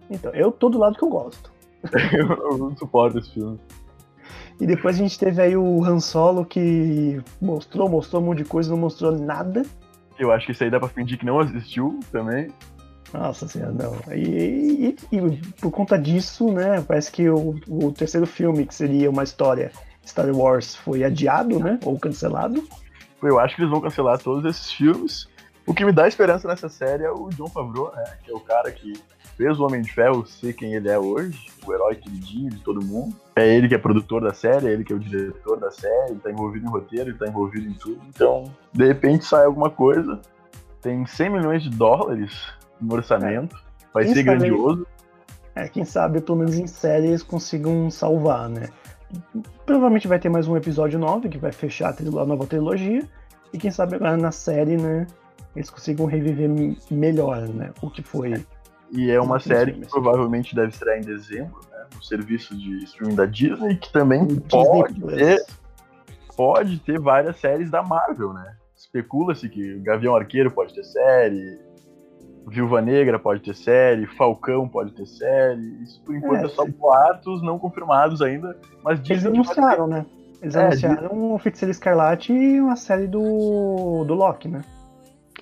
Então, 0.10 0.32
eu 0.36 0.52
tô 0.52 0.70
do 0.70 0.78
lado 0.78 0.96
que 0.98 1.04
eu 1.04 1.10
gosto. 1.10 1.52
eu, 2.14 2.28
eu 2.52 2.58
não 2.60 2.78
suporto 2.78 3.18
esse 3.18 3.32
filme. 3.34 3.60
E 4.62 4.68
depois 4.68 4.96
a 4.96 5.00
gente 5.00 5.18
teve 5.18 5.42
aí 5.42 5.58
o 5.58 5.84
Han 5.84 6.00
Solo 6.00 6.46
que 6.46 7.20
mostrou, 7.42 7.90
mostrou 7.90 8.22
um 8.22 8.26
monte 8.28 8.40
de 8.40 8.46
coisa, 8.46 8.70
não 8.70 8.78
mostrou 8.78 9.12
nada. 9.12 9.64
Eu 10.18 10.32
acho 10.32 10.46
que 10.46 10.52
isso 10.52 10.64
aí 10.64 10.70
dá 10.70 10.80
pra 10.80 10.88
fingir 10.88 11.18
que 11.18 11.26
não 11.26 11.40
assistiu 11.40 12.00
também. 12.12 12.50
Nossa 13.14 13.48
senhora, 13.48 13.72
não. 13.74 14.14
E, 14.14 14.96
e- 15.12 15.16
e 15.18 15.38
por 15.60 15.72
conta 15.72 15.98
disso, 15.98 16.52
né, 16.52 16.82
parece 16.88 17.12
que 17.12 17.30
o, 17.30 17.56
o 17.68 17.92
terceiro 17.92 18.26
filme, 18.28 18.66
que 18.66 18.74
seria 18.76 19.10
uma 19.10 19.24
história 19.24 19.72
Star 20.06 20.30
Wars, 20.36 20.76
foi 20.76 21.04
adiado, 21.04 21.60
né, 21.60 21.80
ou 21.84 21.98
cancelado. 22.00 22.64
Eu 23.24 23.40
acho 23.40 23.56
que 23.56 23.62
eles 23.62 23.72
vão 23.72 23.82
cancelar 23.82 24.20
todos 24.20 24.46
esses 24.46 24.72
filmes. 24.72 25.28
O 25.66 25.74
que 25.74 25.84
me 25.84 25.92
dá 25.92 26.08
esperança 26.08 26.48
nessa 26.48 26.70
série 26.70 27.04
é 27.04 27.12
o 27.12 27.28
John 27.30 27.48
Favreau, 27.48 27.92
né? 27.96 28.04
Que 28.24 28.32
é 28.32 28.36
o 28.36 28.40
cara 28.40 28.72
que 28.72 28.94
fez 29.36 29.60
o 29.60 29.66
Homem 29.66 29.82
de 29.82 29.92
Ferro 29.92 30.24
ser 30.28 30.54
quem 30.54 30.76
ele 30.76 30.88
é 30.88 31.00
hoje, 31.00 31.48
o 31.66 31.74
herói 31.74 31.96
queridinho 31.96 32.52
de 32.52 32.58
todo 32.60 32.86
mundo. 32.86 33.16
É 33.36 33.48
ele 33.48 33.68
que 33.68 33.74
é 33.74 33.78
produtor 33.80 34.22
da 34.22 34.32
série, 34.34 34.68
é 34.68 34.72
ele 34.74 34.84
que 34.84 34.94
é 34.94 34.96
o 34.96 35.00
diretor 35.00 35.60
da 35.60 35.72
série, 35.72 36.12
ele 36.12 36.20
tá 36.20 36.30
envolvido 36.30 36.68
em 36.68 36.70
roteiro, 36.70 37.10
ele 37.10 37.18
tá 37.18 37.28
envolvido 37.28 37.68
em 37.68 37.74
tudo. 37.74 38.00
Então, 38.10 38.44
de 38.72 38.86
repente 38.86 39.26
sai 39.26 39.46
alguma 39.46 39.72
coisa. 39.72 40.22
Tem 40.82 41.04
100 41.04 41.30
milhões 41.32 41.64
de 41.64 41.72
dólares 41.72 42.32
no 42.80 42.94
orçamento. 42.94 43.56
Vai 43.92 44.06
Quem 44.06 44.14
ser 44.14 44.24
sabe- 44.24 44.38
grandioso. 44.38 44.86
É, 45.56 45.68
quem 45.68 45.84
sabe, 45.86 46.22
pelo 46.22 46.38
menos 46.38 46.56
em 46.60 46.68
série, 46.68 47.08
eles 47.08 47.24
consigam 47.24 47.90
salvar, 47.90 48.48
né. 48.50 48.70
Provavelmente 49.66 50.08
vai 50.08 50.20
ter 50.20 50.30
mais 50.30 50.48
um 50.48 50.56
episódio 50.58 50.98
9, 51.00 51.30
que 51.30 51.38
vai 51.38 51.52
fechar 51.52 51.90
a, 51.90 51.94
trilo- 51.94 52.20
a 52.20 52.26
nova 52.26 52.46
trilogia. 52.46 53.04
E 53.54 53.58
quem 53.58 53.72
sabe 53.72 53.96
agora 53.96 54.18
na 54.18 54.32
série, 54.32 54.78
né, 54.78 55.08
eles 55.56 55.70
consigam 55.70 56.06
reviver 56.06 56.50
me- 56.50 56.78
melhor, 56.92 57.48
né, 57.48 57.72
o 57.82 57.90
que 57.90 58.02
foi. 58.04 58.46
E 58.92 59.10
é 59.10 59.20
uma 59.20 59.40
série 59.40 59.74
que 59.74 59.86
provavelmente 59.88 60.56
deve 60.56 60.70
estrear 60.70 60.98
em 60.98 61.02
dezembro, 61.02 61.60
né? 61.72 61.86
No 61.96 62.04
serviço 62.04 62.56
de 62.56 62.84
streaming 62.84 63.16
da 63.16 63.26
Disney, 63.26 63.76
que 63.78 63.92
também 63.92 64.26
Disney 64.26 64.44
pode 64.50 65.00
Plus. 65.00 65.16
ter, 65.16 65.46
pode 66.38 66.80
ter 66.80 67.00
várias 67.00 67.38
séries 67.40 67.70
da 67.72 67.82
Marvel, 67.82 68.34
né? 68.34 68.56
Especula-se 68.76 69.50
que 69.50 69.74
o 69.76 69.82
Gavião 69.82 70.16
Arqueiro 70.16 70.52
pode 70.52 70.74
ter 70.74 70.84
série, 70.84 71.60
Viúva 72.48 72.82
Negra 72.82 73.18
pode 73.20 73.42
ter 73.42 73.56
série, 73.56 74.06
Falcão 74.06 74.68
pode 74.68 74.92
ter 74.92 75.06
série. 75.06 75.62
Isso 75.84 76.02
por 76.06 76.16
enquanto 76.16 76.42
é, 76.44 76.46
É, 76.46 76.50
só 76.50 76.66
boatos 76.66 77.42
não 77.42 77.58
confirmados 77.58 78.22
ainda, 78.22 78.56
mas 78.84 79.00
Eles 79.00 79.22
dizem 79.24 79.32
que 79.32 79.38
vai 79.42 79.56
ter. 79.56 79.62
anunciaram, 79.62 79.88
né? 79.88 80.06
Eles 80.42 80.56
É, 80.56 80.66
anunciaram 80.66 81.34
o 81.34 81.40
Feiticeiro 81.40 81.72
Escarlate 81.72 82.32
e 82.34 82.62
uma 82.62 82.76
série 82.76 83.08
do, 83.08 84.04
do 84.06 84.14
Loki, 84.14 84.48
né? 84.48 84.62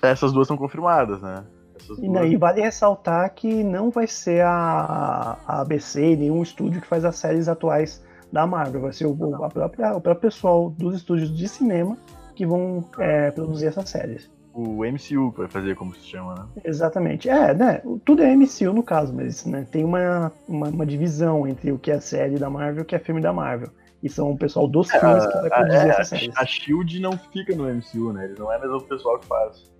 Essas 0.02 0.32
duas 0.32 0.46
são 0.48 0.56
confirmadas, 0.56 1.20
né? 1.20 1.44
Essas 1.76 1.98
E 1.98 2.02
duas- 2.02 2.12
daí 2.12 2.36
vale 2.36 2.60
ressaltar 2.62 3.30
que 3.34 3.62
não 3.62 3.90
vai 3.90 4.06
ser 4.06 4.42
a, 4.42 5.36
a 5.46 5.60
ABC 5.60 6.16
nenhum 6.16 6.42
estúdio 6.42 6.80
que 6.80 6.86
faz 6.86 7.04
as 7.04 7.16
séries 7.16 7.48
atuais 7.48 8.02
da 8.32 8.46
Marvel. 8.46 8.80
Vai 8.82 8.92
ser 8.92 9.06
o, 9.06 9.44
a 9.44 9.48
própria, 9.48 9.94
o 9.94 10.00
próprio 10.00 10.30
pessoal 10.30 10.70
dos 10.70 10.94
estúdios 10.96 11.34
de 11.36 11.48
cinema 11.48 11.96
que 12.34 12.46
vão 12.46 12.84
é, 12.98 13.30
produzir 13.30 13.66
essas 13.66 13.88
séries. 13.90 14.30
O 14.54 14.84
MCU 14.84 15.32
vai 15.36 15.48
fazer, 15.48 15.74
como 15.74 15.92
se 15.94 16.06
chama, 16.06 16.34
né? 16.34 16.44
Exatamente. 16.64 17.28
É, 17.28 17.52
né? 17.52 17.82
Tudo 18.04 18.22
é 18.22 18.32
MCU 18.36 18.72
no 18.72 18.84
caso, 18.84 19.12
mas 19.12 19.44
né, 19.44 19.66
tem 19.68 19.84
uma, 19.84 20.30
uma, 20.46 20.68
uma 20.68 20.86
divisão 20.86 21.46
entre 21.46 21.72
o 21.72 21.78
que 21.78 21.90
é 21.90 21.98
série 21.98 22.36
da 22.38 22.48
Marvel 22.48 22.78
e 22.78 22.82
o 22.82 22.84
que 22.84 22.94
é 22.94 22.98
filme 23.00 23.20
da 23.20 23.32
Marvel. 23.32 23.68
E 24.00 24.08
são 24.08 24.30
o 24.30 24.38
pessoal 24.38 24.68
dos 24.68 24.90
filmes 24.90 25.26
que 25.26 25.38
vai 25.38 25.46
A, 25.48 25.54
produzir 25.56 25.86
é, 25.86 25.88
essas 25.88 26.08
séries. 26.08 26.32
a, 26.36 26.46
Shield 26.46 27.00
não 27.00 27.18
fica 27.32 27.56
no 27.56 27.64
MCU, 27.68 28.12
né? 28.12 28.26
Ele 28.26 28.34
não 28.38 28.52
é 28.52 28.58
mais 28.58 28.70
o 28.70 28.80
pessoal 28.80 29.18
que 29.18 29.26
faz. 29.26 29.72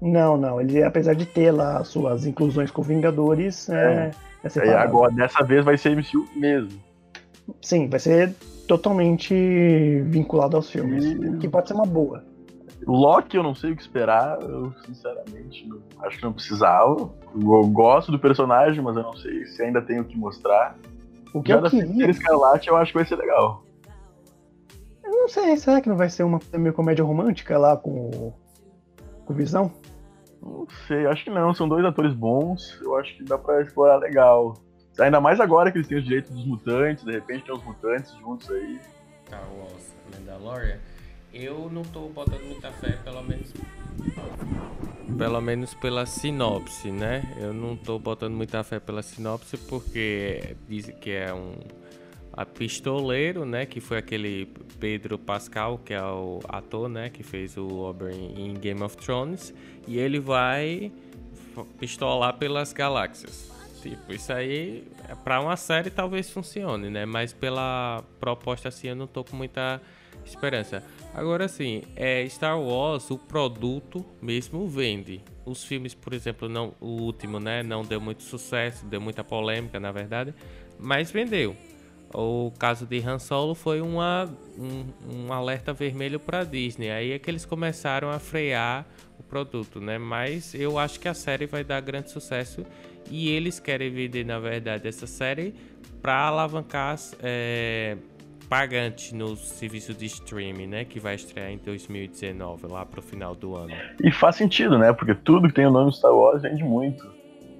Não, 0.00 0.36
não. 0.36 0.60
Ele, 0.60 0.82
apesar 0.82 1.14
de 1.14 1.26
ter 1.26 1.50
lá 1.50 1.78
as 1.78 1.88
suas 1.88 2.24
inclusões 2.24 2.70
com 2.70 2.82
Vingadores, 2.82 3.68
é, 3.68 4.12
é 4.44 4.48
separado. 4.48 4.78
agora, 4.88 5.12
dessa 5.12 5.42
vez, 5.42 5.64
vai 5.64 5.76
ser 5.76 5.90
MCU 5.96 6.24
mesmo. 6.36 6.78
Sim, 7.60 7.88
vai 7.88 7.98
ser 7.98 8.32
totalmente 8.68 9.34
vinculado 10.06 10.56
aos 10.56 10.70
filmes. 10.70 11.04
E- 11.04 11.14
o 11.16 11.38
Que 11.38 11.48
pode 11.48 11.66
ser 11.68 11.74
uma 11.74 11.86
boa. 11.86 12.22
Loki, 12.86 13.36
eu 13.36 13.42
não 13.42 13.54
sei 13.54 13.72
o 13.72 13.76
que 13.76 13.82
esperar. 13.82 14.40
Eu, 14.42 14.72
sinceramente, 14.86 15.66
não- 15.68 15.80
acho 16.02 16.16
que 16.18 16.24
não 16.24 16.32
precisava. 16.32 17.10
Eu 17.34 17.68
gosto 17.68 18.10
do 18.10 18.18
personagem, 18.18 18.82
mas 18.82 18.96
eu 18.96 19.02
não 19.02 19.14
sei 19.16 19.44
se 19.46 19.62
ainda 19.62 19.82
tenho 19.82 20.02
o 20.02 20.04
que 20.04 20.16
mostrar. 20.16 20.76
O 21.34 21.42
que 21.42 21.50
Já 21.50 21.56
eu 21.56 21.62
da 21.62 21.70
queria. 21.70 22.10
Escarlate, 22.10 22.68
eu 22.68 22.76
acho 22.76 22.92
que 22.92 22.98
vai 22.98 23.06
ser 23.06 23.16
legal. 23.16 23.62
Eu 25.04 25.10
não 25.12 25.28
sei, 25.28 25.56
será 25.56 25.80
que 25.80 25.88
não 25.88 25.96
vai 25.96 26.08
ser 26.08 26.22
uma 26.24 26.40
meio 26.54 26.72
comédia 26.74 27.04
romântica 27.04 27.58
lá 27.58 27.76
com 27.76 27.90
o, 27.90 28.34
com 29.26 29.32
o 29.32 29.36
Visão? 29.36 29.70
Não 30.42 30.66
sei, 30.88 31.06
acho 31.06 31.24
que 31.24 31.30
não. 31.30 31.52
São 31.54 31.68
dois 31.68 31.84
atores 31.84 32.14
bons. 32.14 32.80
Eu 32.82 32.96
acho 32.96 33.14
que 33.16 33.24
dá 33.24 33.36
pra 33.36 33.60
explorar 33.60 33.98
legal. 33.98 34.54
Ainda 34.98 35.20
mais 35.20 35.38
agora 35.38 35.70
que 35.70 35.78
eles 35.78 35.86
têm 35.86 35.98
os 35.98 36.04
direitos 36.04 36.30
dos 36.32 36.44
mutantes. 36.46 37.04
De 37.04 37.12
repente 37.12 37.44
tem 37.44 37.54
os 37.54 37.62
mutantes 37.62 38.12
juntos 38.18 38.50
aí. 38.50 38.80
Star 39.26 39.44
Wars 39.58 39.94
Mandalorian, 40.12 40.78
eu 41.32 41.70
não 41.70 41.82
tô 41.82 42.08
botando 42.08 42.42
muita 42.42 42.70
fé, 42.72 42.92
pelo 43.04 43.22
menos. 43.22 43.52
Pelo 45.16 45.40
menos 45.40 45.74
pela 45.74 46.06
sinopse, 46.06 46.90
né? 46.90 47.22
Eu 47.38 47.52
não 47.52 47.76
tô 47.76 47.98
botando 47.98 48.34
muita 48.34 48.62
fé 48.64 48.80
pela 48.80 49.02
sinopse 49.02 49.56
porque 49.56 50.56
dizem 50.68 50.94
que 50.96 51.10
é 51.10 51.32
um, 51.32 51.54
a 52.32 52.44
Pistoleiro, 52.44 53.44
né? 53.44 53.66
Que 53.66 53.80
foi 53.80 53.98
aquele 53.98 54.46
Pedro 54.78 55.18
Pascal, 55.18 55.78
que 55.78 55.92
é 55.92 56.02
o 56.02 56.40
ator, 56.48 56.88
né? 56.88 57.10
Que 57.10 57.22
fez 57.22 57.56
o 57.56 57.66
Oberyn 57.66 58.34
em 58.36 58.54
Game 58.54 58.82
of 58.82 58.96
Thrones. 58.96 59.52
E 59.86 59.98
ele 59.98 60.18
vai 60.18 60.92
pistolar 61.78 62.36
pelas 62.38 62.72
galáxias. 62.72 63.50
Tipo, 63.82 64.12
isso 64.12 64.32
aí, 64.32 64.86
para 65.24 65.40
uma 65.40 65.56
série 65.56 65.90
talvez 65.90 66.30
funcione, 66.30 66.90
né? 66.90 67.06
Mas 67.06 67.32
pela 67.32 68.04
proposta 68.18 68.68
assim, 68.68 68.88
eu 68.88 68.96
não 68.96 69.06
tô 69.06 69.24
com 69.24 69.36
muita 69.36 69.80
esperança. 70.30 70.82
Agora 71.14 71.48
sim, 71.48 71.82
é 71.96 72.26
Star 72.28 72.60
Wars, 72.60 73.10
o 73.10 73.18
produto 73.18 74.04
mesmo 74.22 74.66
vende. 74.66 75.20
Os 75.44 75.64
filmes, 75.64 75.94
por 75.94 76.12
exemplo, 76.12 76.48
não, 76.48 76.74
o 76.80 77.02
último, 77.02 77.40
né, 77.40 77.62
não 77.62 77.82
deu 77.82 78.00
muito 78.00 78.22
sucesso, 78.22 78.86
deu 78.86 79.00
muita 79.00 79.24
polêmica, 79.24 79.80
na 79.80 79.90
verdade, 79.90 80.32
mas 80.78 81.10
vendeu. 81.10 81.56
O 82.12 82.52
caso 82.58 82.86
de 82.86 82.98
Han 83.06 83.20
Solo 83.20 83.54
foi 83.54 83.80
uma, 83.80 84.28
um, 84.58 85.26
um 85.26 85.32
alerta 85.32 85.72
vermelho 85.72 86.18
para 86.18 86.42
Disney. 86.42 86.90
Aí 86.90 87.12
é 87.12 87.18
que 87.20 87.30
eles 87.30 87.44
começaram 87.44 88.10
a 88.10 88.18
frear 88.18 88.84
o 89.16 89.22
produto, 89.22 89.80
né? 89.80 89.96
Mas 89.96 90.52
eu 90.52 90.76
acho 90.76 90.98
que 90.98 91.06
a 91.06 91.14
série 91.14 91.46
vai 91.46 91.62
dar 91.62 91.80
grande 91.80 92.10
sucesso 92.10 92.66
e 93.08 93.28
eles 93.28 93.60
querem 93.60 93.90
vender, 93.90 94.24
na 94.24 94.40
verdade, 94.40 94.88
essa 94.88 95.06
série 95.06 95.54
para 96.02 96.14
alavancar 96.26 96.98
é, 97.22 97.96
pagantes 98.50 99.12
no 99.12 99.36
serviço 99.36 99.94
de 99.94 100.06
streaming, 100.06 100.66
né? 100.66 100.84
Que 100.84 100.98
vai 100.98 101.14
estrear 101.14 101.50
em 101.50 101.58
2019, 101.58 102.66
lá 102.66 102.84
pro 102.84 103.00
final 103.00 103.32
do 103.36 103.54
ano. 103.54 103.72
E 104.02 104.10
faz 104.10 104.34
sentido, 104.34 104.76
né? 104.76 104.92
Porque 104.92 105.14
tudo 105.14 105.46
que 105.46 105.54
tem 105.54 105.66
o 105.66 105.70
nome 105.70 105.92
Star 105.92 106.12
Wars 106.12 106.42
vende 106.42 106.64
muito. 106.64 107.08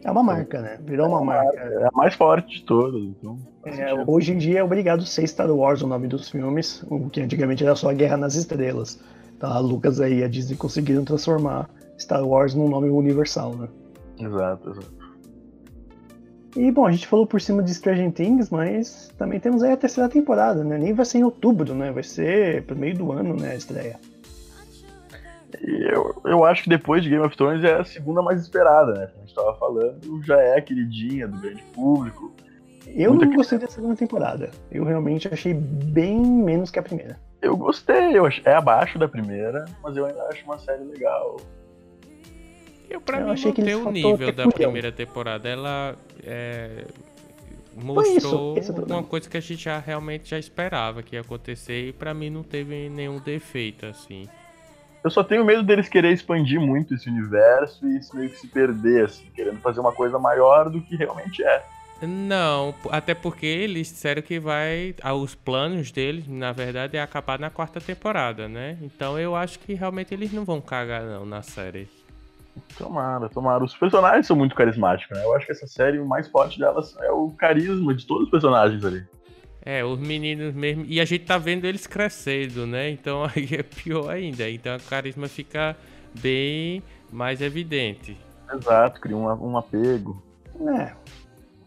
É 0.02 0.10
uma 0.10 0.22
marca, 0.22 0.60
né? 0.60 0.80
Virou 0.82 1.08
uma 1.08 1.24
marca. 1.24 1.56
É 1.60 1.86
a 1.86 1.90
mais 1.94 2.14
forte 2.14 2.58
de 2.58 2.64
todas. 2.64 3.00
Então, 3.00 3.38
é, 3.64 3.94
hoje 4.04 4.32
em 4.32 4.38
dia 4.38 4.58
é 4.58 4.64
obrigado 4.64 5.02
a 5.02 5.06
ser 5.06 5.26
Star 5.28 5.50
Wars 5.50 5.80
o 5.80 5.86
nome 5.86 6.08
dos 6.08 6.28
filmes, 6.28 6.84
o 6.90 7.08
que 7.08 7.20
antigamente 7.20 7.64
era 7.64 7.76
só 7.76 7.92
Guerra 7.94 8.16
nas 8.16 8.34
Estrelas. 8.34 9.00
Tá, 9.38 9.48
a 9.48 9.58
Lucas 9.60 10.00
aí 10.00 10.18
e 10.18 10.24
a 10.24 10.28
Disney 10.28 10.56
conseguiram 10.56 11.04
transformar 11.04 11.70
Star 11.98 12.26
Wars 12.26 12.52
num 12.52 12.68
nome 12.68 12.90
universal, 12.90 13.54
né? 13.54 13.68
Exato, 14.18 14.70
exato. 14.70 14.99
E 16.56 16.70
bom, 16.70 16.86
a 16.86 16.90
gente 16.90 17.06
falou 17.06 17.26
por 17.26 17.40
cima 17.40 17.62
de 17.62 17.72
Stranger 17.72 18.10
Things, 18.12 18.50
mas 18.50 19.12
também 19.16 19.38
temos 19.38 19.62
aí 19.62 19.72
a 19.72 19.76
terceira 19.76 20.08
temporada, 20.08 20.64
né? 20.64 20.76
Nem 20.78 20.92
vai 20.92 21.04
ser 21.04 21.18
em 21.18 21.24
outubro, 21.24 21.74
né? 21.74 21.92
Vai 21.92 22.02
ser 22.02 22.64
pro 22.64 22.76
meio 22.76 22.96
do 22.96 23.12
ano, 23.12 23.36
né, 23.36 23.52
a 23.52 23.56
estreia. 23.56 23.96
Eu, 25.62 26.20
eu 26.24 26.44
acho 26.44 26.64
que 26.64 26.68
depois 26.68 27.02
de 27.02 27.10
Game 27.10 27.24
of 27.24 27.36
Thrones 27.36 27.64
é 27.64 27.74
a 27.74 27.84
segunda 27.84 28.22
mais 28.22 28.40
esperada, 28.40 28.94
né? 28.94 29.06
Como 29.06 29.22
a 29.22 29.26
gente 29.26 29.34
tava 29.34 29.54
falando, 29.56 30.22
já 30.24 30.40
é 30.40 30.58
a 30.58 30.62
queridinha 30.62 31.28
do 31.28 31.38
grande 31.38 31.62
público. 31.74 32.32
Eu 32.86 33.10
Muita 33.10 33.26
não 33.26 33.36
gostei 33.36 33.58
da 33.58 33.68
segunda 33.68 33.94
temporada. 33.94 34.50
Eu 34.70 34.84
realmente 34.84 35.28
achei 35.32 35.54
bem 35.54 36.20
menos 36.20 36.70
que 36.70 36.78
a 36.78 36.82
primeira. 36.82 37.18
Eu 37.40 37.56
gostei, 37.56 38.18
eu 38.18 38.26
achei, 38.26 38.42
é 38.44 38.54
abaixo 38.54 38.98
da 38.98 39.08
primeira, 39.08 39.64
mas 39.82 39.96
eu 39.96 40.04
ainda 40.04 40.22
acho 40.24 40.44
uma 40.44 40.58
série 40.58 40.84
legal. 40.84 41.36
Eu, 42.90 43.00
pra 43.00 43.20
eu 43.20 43.26
mim, 43.26 43.32
achei 43.32 43.52
que 43.52 43.62
tem 43.62 43.76
o 43.76 43.90
nível 43.90 44.32
da 44.32 44.48
primeira 44.48 44.90
temporada. 44.90 45.48
Ela 45.48 45.96
é, 46.24 46.84
mostrou 47.76 48.58
isso, 48.58 48.72
uma 48.72 49.04
coisa 49.04 49.30
que 49.30 49.36
a 49.36 49.40
gente 49.40 49.62
já 49.62 49.78
realmente 49.78 50.30
já 50.30 50.38
esperava 50.38 51.02
que 51.02 51.14
ia 51.14 51.20
acontecer 51.20 51.88
e 51.88 51.92
pra 51.92 52.12
mim 52.12 52.30
não 52.30 52.42
teve 52.42 52.88
nenhum 52.88 53.20
defeito, 53.20 53.86
assim. 53.86 54.28
Eu 55.02 55.10
só 55.10 55.24
tenho 55.24 55.44
medo 55.44 55.62
deles 55.62 55.88
querer 55.88 56.12
expandir 56.12 56.60
muito 56.60 56.94
esse 56.94 57.08
universo 57.08 57.86
e 57.88 57.96
isso 57.96 58.14
meio 58.14 58.28
que 58.28 58.36
se 58.36 58.48
perder, 58.48 59.04
assim, 59.04 59.24
querendo 59.34 59.58
fazer 59.60 59.80
uma 59.80 59.92
coisa 59.92 60.18
maior 60.18 60.68
do 60.68 60.82
que 60.82 60.96
realmente 60.96 61.42
é. 61.42 61.64
Não, 62.02 62.74
até 62.90 63.14
porque 63.14 63.46
eles 63.46 63.88
disseram 63.88 64.22
que 64.22 64.38
vai. 64.38 64.94
Ah, 65.02 65.14
os 65.14 65.34
planos 65.34 65.90
deles, 65.92 66.26
na 66.26 66.50
verdade, 66.50 66.96
é 66.96 67.02
acabar 67.02 67.38
na 67.38 67.50
quarta 67.50 67.80
temporada, 67.80 68.48
né? 68.48 68.78
Então 68.80 69.18
eu 69.18 69.36
acho 69.36 69.58
que 69.58 69.74
realmente 69.74 70.12
eles 70.14 70.32
não 70.32 70.44
vão 70.44 70.60
cagar 70.60 71.02
não 71.02 71.26
na 71.26 71.42
série. 71.42 71.88
Tomara, 72.76 73.28
tomara. 73.28 73.64
Os 73.64 73.76
personagens 73.76 74.26
são 74.26 74.36
muito 74.36 74.54
carismáticos, 74.54 75.16
né? 75.16 75.24
Eu 75.24 75.34
acho 75.34 75.46
que 75.46 75.52
essa 75.52 75.66
série, 75.66 75.98
o 75.98 76.06
mais 76.06 76.28
forte 76.28 76.58
delas 76.58 76.96
é 77.00 77.10
o 77.10 77.30
carisma 77.30 77.94
de 77.94 78.06
todos 78.06 78.24
os 78.24 78.30
personagens 78.30 78.84
ali. 78.84 79.04
É, 79.62 79.84
os 79.84 79.98
meninos 79.98 80.54
mesmo. 80.54 80.84
E 80.86 81.00
a 81.00 81.04
gente 81.04 81.24
tá 81.24 81.36
vendo 81.36 81.64
eles 81.64 81.86
crescendo, 81.86 82.66
né? 82.66 82.90
Então 82.90 83.24
aí 83.34 83.48
é 83.52 83.62
pior 83.62 84.10
ainda. 84.10 84.48
Então 84.48 84.76
o 84.76 84.82
carisma 84.82 85.28
fica 85.28 85.76
bem 86.20 86.82
mais 87.12 87.40
evidente. 87.40 88.16
Exato, 88.52 89.00
cria 89.00 89.16
um, 89.16 89.26
um 89.26 89.56
apego. 89.56 90.22
É, 90.76 90.92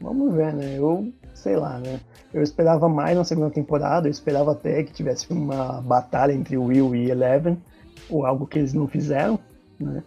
vamos 0.02 0.34
ver, 0.34 0.54
né? 0.54 0.78
Eu 0.78 1.14
sei 1.34 1.56
lá, 1.56 1.78
né? 1.78 2.00
Eu 2.34 2.42
esperava 2.42 2.88
mais 2.88 3.18
na 3.18 3.24
segunda 3.24 3.50
temporada, 3.50 4.08
eu 4.08 4.12
esperava 4.12 4.54
até 4.54 4.84
que 4.84 4.94
tivesse 4.94 5.32
uma 5.32 5.82
batalha 5.82 6.32
entre 6.32 6.58
Will 6.58 6.96
e 6.96 7.12
Eleven, 7.12 7.62
ou 8.10 8.26
algo 8.26 8.48
que 8.48 8.60
eles 8.60 8.74
não 8.74 8.88
fizeram, 8.88 9.38
né? 9.80 10.04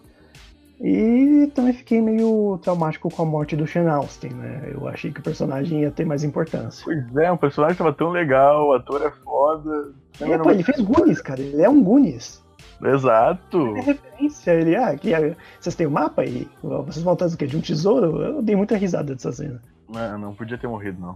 E 0.81 1.51
também 1.55 1.73
fiquei 1.73 2.03
meio 2.03 2.59
traumático 2.63 3.11
com 3.11 3.23
a 3.23 3.25
morte 3.25 3.57
do 3.57 3.67
Sean 3.67 3.91
Austin, 3.91 4.29
né? 4.29 4.71
Eu 4.75 4.87
achei 4.87 5.11
que 5.11 5.21
o 5.21 5.23
personagem 5.23 5.83
ia 5.83 5.91
ter 5.91 6.05
mais 6.05 6.23
importância. 6.23 6.85
Pois 6.85 7.17
é, 7.17 7.33
o 7.33 7.39
personagem 7.39 7.77
tava 7.77 7.93
tão 7.93 8.11
legal, 8.11 8.69
o 8.69 8.73
ator 8.75 9.03
é 9.03 9.11
foda. 9.11 9.95
É, 10.21 10.39
pô, 10.39 10.51
ele 10.51 10.63
fez 10.63 10.81
Goonies, 10.81 11.23
cara, 11.23 11.41
ele 11.41 11.63
é 11.63 11.69
um 11.69 11.83
Goonies. 11.83 12.45
Exato. 12.83 13.77
É 13.77 13.81
referência, 13.81 14.51
ele, 14.53 14.77
ah, 14.77 14.89
aqui, 14.89 15.15
ah, 15.15 15.35
vocês 15.59 15.75
têm 15.75 15.87
o 15.87 15.91
um 15.91 15.95
mapa 15.95 16.23
aí? 16.23 16.47
Vocês 16.63 17.03
vão 17.03 17.15
atrás 17.15 17.33
do 17.33 17.39
quê? 17.39 17.47
De 17.47 17.57
um 17.57 17.61
tesouro? 17.61 18.23
Eu 18.23 18.43
dei 18.43 18.55
muita 18.55 18.77
risada 18.77 19.15
dessa 19.15 19.33
cena. 19.33 19.63
Não, 19.89 20.19
não 20.19 20.35
podia 20.35 20.59
ter 20.59 20.67
morrido, 20.67 21.01
não. 21.01 21.15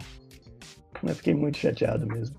Eu 1.02 1.14
fiquei 1.14 1.34
muito 1.34 1.58
chateado 1.58 2.06
mesmo. 2.06 2.36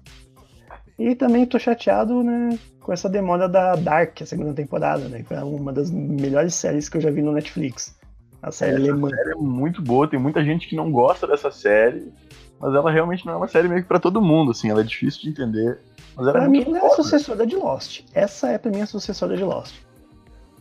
E 1.01 1.15
também 1.15 1.47
tô 1.47 1.57
chateado, 1.57 2.21
né, 2.21 2.59
com 2.79 2.93
essa 2.93 3.09
demora 3.09 3.49
da 3.49 3.75
Dark, 3.75 4.21
a 4.21 4.25
segunda 4.25 4.53
temporada, 4.53 5.07
né? 5.07 5.23
Que 5.23 5.29
foi 5.29 5.37
uma 5.37 5.73
das 5.73 5.89
melhores 5.89 6.53
séries 6.53 6.87
que 6.87 6.97
eu 6.97 7.01
já 7.01 7.09
vi 7.09 7.23
no 7.23 7.31
Netflix. 7.31 7.97
A 8.39 8.51
série 8.51 8.83
essa 8.83 8.91
alemã. 8.91 9.09
série 9.09 9.31
é 9.31 9.35
muito 9.35 9.81
boa, 9.81 10.07
tem 10.07 10.19
muita 10.19 10.43
gente 10.43 10.67
que 10.67 10.75
não 10.75 10.91
gosta 10.91 11.25
dessa 11.25 11.49
série, 11.49 12.13
mas 12.59 12.75
ela 12.75 12.91
realmente 12.91 13.25
não 13.25 13.33
é 13.33 13.35
uma 13.35 13.47
série 13.47 13.67
meio 13.67 13.81
que 13.81 13.87
pra 13.87 13.99
todo 13.99 14.21
mundo, 14.21 14.51
assim, 14.51 14.69
ela 14.69 14.81
é 14.81 14.83
difícil 14.83 15.21
de 15.23 15.29
entender. 15.29 15.79
Mas 16.15 16.27
ela 16.27 16.33
pra 16.33 16.45
é 16.45 16.47
mim, 16.47 16.63
ela 16.67 16.77
é 16.77 16.85
a 16.85 16.89
sucessora 16.91 17.47
de 17.47 17.55
Lost. 17.55 18.01
Essa 18.13 18.49
é 18.49 18.59
pra 18.59 18.69
mim 18.69 18.81
a 18.81 18.85
sucessora 18.85 19.35
de 19.35 19.43
Lost. 19.43 19.75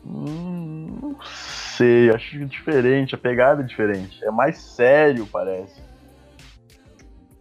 Hum, 0.07 0.87
não 1.03 1.17
sei, 1.23 2.09
acho 2.11 2.47
diferente, 2.47 3.15
a 3.15 3.19
pegada 3.19 3.61
é 3.61 3.67
diferente. 3.67 4.25
É 4.25 4.31
mais 4.31 4.57
sério, 4.57 5.27
parece. 5.31 5.83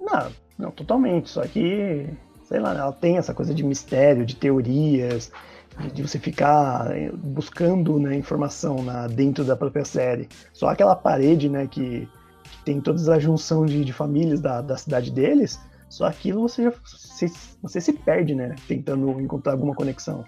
Não, 0.01 0.29
não, 0.57 0.71
totalmente. 0.71 1.29
Só 1.29 1.43
que 1.43 2.05
sei 2.49 2.59
lá, 2.59 2.73
ela 2.73 2.91
tem 2.91 3.17
essa 3.17 3.31
coisa 3.31 3.53
de 3.53 3.63
mistério, 3.63 4.25
de 4.25 4.35
teorias, 4.35 5.31
de, 5.93 6.01
você 6.01 6.17
ficar 6.17 6.89
eh, 6.97 7.11
buscando 7.13 7.99
né, 7.99 8.15
informação 8.15 8.81
na, 8.81 9.05
dentro 9.05 9.45
da 9.45 9.55
própria 9.55 9.85
série. 9.85 10.27
Só 10.51 10.67
aquela 10.67 10.95
parede, 10.95 11.47
né, 11.47 11.67
que, 11.67 12.09
que 12.43 12.63
tem 12.65 12.81
toda 12.81 13.13
a 13.13 13.19
junção 13.19 13.67
de, 13.67 13.85
de 13.85 13.93
famílias 13.93 14.41
da, 14.41 14.61
da 14.61 14.75
cidade 14.75 15.11
deles, 15.11 15.61
só 15.87 16.05
aquilo 16.05 16.41
você 16.41 16.63
já 16.63 16.73
você, 16.83 17.31
você 17.61 17.79
se 17.79 17.93
perde, 17.93 18.33
né, 18.33 18.55
tentando 18.67 19.21
encontrar 19.21 19.51
alguma 19.51 19.75
conexão. 19.75 20.25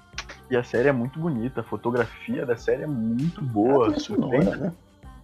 E 0.47 0.55
a 0.55 0.63
série 0.63 0.89
é 0.89 0.91
muito 0.91 1.19
bonita, 1.19 1.61
a 1.61 1.63
fotografia 1.63 2.45
da 2.45 2.55
série 2.55 2.84
é 2.84 2.88
muito 2.88 3.41
boa. 3.41 3.95
É 3.95 3.99
surpreende, 3.99 4.57
né? 4.57 4.72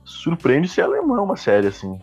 surpreende 0.04 0.68
ser 0.68 0.82
alemão 0.82 1.24
uma 1.24 1.38
série 1.38 1.68
assim. 1.68 2.00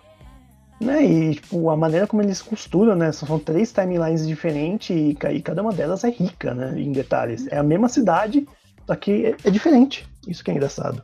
Né, 0.81 1.05
e 1.05 1.35
tipo, 1.37 1.71
a 1.71 1.77
maneira 1.77 2.07
como 2.07 2.21
eles 2.21 2.43
costuram, 2.43 2.97
né? 2.97 3.13
São 3.13 3.39
três 3.39 3.73
timelines 3.73 4.27
diferentes 4.27 4.91
e, 4.91 5.17
e 5.31 5.43
cada 5.43 5.63
uma 5.63 5.73
delas 5.73 6.05
é 6.05 6.11
rica, 6.11 6.53
né? 6.53 6.79
Em 6.79 6.93
detalhes. 6.93 7.47
É 7.47 7.59
a 7.59 7.63
mesma 7.63 7.89
cidade, 7.89 8.47
só 8.87 8.95
que 8.97 9.27
é, 9.27 9.37
é 9.45 9.51
diferente. 9.51 10.07
Isso 10.27 10.43
que 10.43 10.51
é 10.51 10.55
engraçado. 10.55 11.03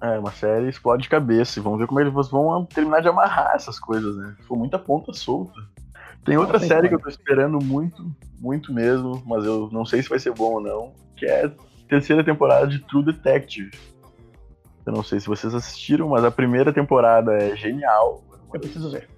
É, 0.00 0.18
uma 0.18 0.32
série 0.32 0.68
explode 0.68 1.04
de 1.04 1.08
cabeça. 1.08 1.58
E 1.58 1.62
vamos 1.62 1.78
ver 1.78 1.86
como 1.86 2.00
eles 2.00 2.12
vão 2.12 2.64
terminar 2.66 3.00
de 3.00 3.08
amarrar 3.08 3.54
essas 3.54 3.78
coisas, 3.78 4.16
né? 4.16 4.34
Ficou 4.40 4.56
muita 4.56 4.78
ponta 4.78 5.12
solta. 5.12 5.58
Tem 6.24 6.36
outra 6.36 6.58
série 6.58 6.82
que, 6.82 6.88
que 6.88 6.94
eu 6.96 7.00
tô 7.00 7.08
esperando 7.08 7.58
muito, 7.64 8.04
muito 8.40 8.72
mesmo, 8.72 9.22
mas 9.24 9.44
eu 9.44 9.70
não 9.72 9.84
sei 9.84 10.02
se 10.02 10.08
vai 10.08 10.18
ser 10.18 10.32
bom 10.32 10.54
ou 10.54 10.60
não, 10.60 10.92
que 11.14 11.24
é 11.24 11.46
a 11.46 11.52
terceira 11.88 12.24
temporada 12.24 12.66
de 12.66 12.80
True 12.80 13.04
Detective. 13.04 13.70
Eu 14.84 14.92
não 14.92 15.04
sei 15.04 15.20
se 15.20 15.26
vocês 15.28 15.54
assistiram, 15.54 16.08
mas 16.08 16.24
a 16.24 16.30
primeira 16.30 16.72
temporada 16.72 17.32
é 17.32 17.56
genial. 17.56 18.24
Eu 18.52 18.60
preciso 18.60 18.90
ver. 18.90 19.08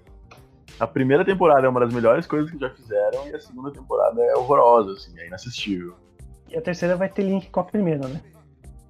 A 0.79 0.87
primeira 0.87 1.25
temporada 1.25 1.67
é 1.67 1.69
uma 1.69 1.81
das 1.81 1.93
melhores 1.93 2.25
coisas 2.25 2.49
que 2.49 2.57
já 2.57 2.69
fizeram 2.69 3.27
e 3.27 3.35
a 3.35 3.39
segunda 3.39 3.71
temporada 3.71 4.21
é 4.21 4.35
horrorosa, 4.35 4.93
assim, 4.93 5.17
é 5.19 5.27
inassistível. 5.27 5.95
E 6.49 6.57
a 6.57 6.61
terceira 6.61 6.95
vai 6.95 7.09
ter 7.09 7.23
link 7.23 7.49
com 7.49 7.59
a 7.59 7.63
primeira, 7.63 8.07
né? 8.07 8.21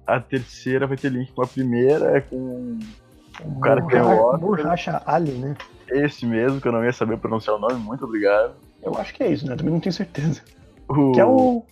A 0.06 0.20
terceira 0.20 0.86
vai 0.86 0.96
ter 0.96 1.10
link 1.10 1.32
com 1.32 1.42
a 1.42 1.46
primeira, 1.46 2.16
é 2.16 2.20
com 2.20 2.78
o 3.44 3.60
cara 3.60 3.82
que 3.82 3.88
ganhou 3.88 4.08
o 4.08 4.24
Oscar. 4.24 4.40
Burracha 4.40 5.02
Ali, 5.04 5.32
né? 5.32 5.56
Esse 5.88 6.24
mesmo, 6.24 6.60
que 6.60 6.68
eu 6.68 6.72
não 6.72 6.84
ia 6.84 6.92
saber 6.92 7.18
pronunciar 7.18 7.56
o 7.56 7.58
nome, 7.58 7.74
muito 7.74 8.04
obrigado. 8.04 8.54
Eu 8.82 8.96
acho 8.96 9.12
que 9.12 9.22
é 9.22 9.32
isso, 9.32 9.46
né? 9.46 9.56
Também 9.56 9.72
não 9.72 9.80
tenho 9.80 9.92
certeza. 9.92 10.42
O... 10.88 11.12
Que 11.12 11.20
é 11.20 11.24
o. 11.24 11.64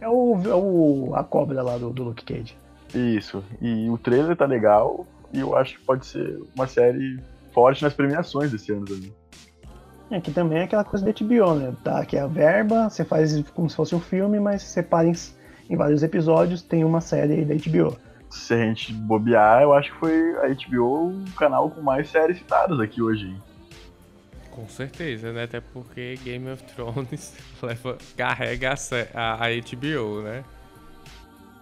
É 0.00 0.08
o, 0.08 0.40
é 0.44 0.54
o. 0.54 1.12
a 1.14 1.24
cobra 1.24 1.62
lá 1.62 1.76
do, 1.76 1.90
do 1.90 2.04
Luke 2.04 2.24
Cage. 2.24 2.56
Isso. 2.94 3.42
E 3.60 3.90
o 3.90 3.98
trailer 3.98 4.36
tá 4.36 4.46
legal. 4.46 5.06
E 5.32 5.40
eu 5.40 5.56
acho 5.56 5.78
que 5.78 5.84
pode 5.84 6.06
ser 6.06 6.40
uma 6.54 6.66
série 6.66 7.18
forte 7.54 7.82
nas 7.82 7.94
premiações 7.94 8.50
desse 8.50 8.72
ano 8.72 8.84
também. 8.84 9.14
É 10.10 10.20
que 10.20 10.30
também 10.30 10.58
é 10.58 10.64
aquela 10.64 10.84
coisa 10.84 11.04
da 11.04 11.12
HBO, 11.12 11.54
né? 11.54 11.74
Tá 11.82 12.00
aqui 12.00 12.18
a 12.18 12.26
verba, 12.26 12.90
você 12.90 13.04
faz 13.04 13.42
como 13.54 13.70
se 13.70 13.76
fosse 13.76 13.94
um 13.94 14.00
filme, 14.00 14.38
mas 14.38 14.62
separa 14.62 15.08
em, 15.08 15.14
em 15.70 15.76
vários 15.76 16.02
episódios, 16.02 16.60
tem 16.60 16.84
uma 16.84 17.00
série 17.00 17.32
aí 17.32 17.44
da 17.44 17.54
HBO. 17.54 17.96
Se 18.28 18.52
a 18.52 18.58
gente 18.58 18.92
bobear, 18.92 19.62
eu 19.62 19.72
acho 19.72 19.92
que 19.92 19.98
foi 19.98 20.36
a 20.38 20.48
HBO 20.48 21.08
o 21.10 21.32
canal 21.36 21.70
com 21.70 21.80
mais 21.80 22.10
séries 22.10 22.38
citadas 22.38 22.78
aqui 22.80 23.00
hoje. 23.00 23.28
hein? 23.28 23.42
Com 24.50 24.68
certeza, 24.68 25.32
né? 25.32 25.44
Até 25.44 25.60
porque 25.60 26.16
Game 26.22 26.48
of 26.50 26.62
Thrones 26.64 27.34
leva, 27.62 27.96
carrega 28.16 28.74
a, 29.14 29.44
a 29.44 29.48
HBO, 29.48 30.22
né? 30.22 30.44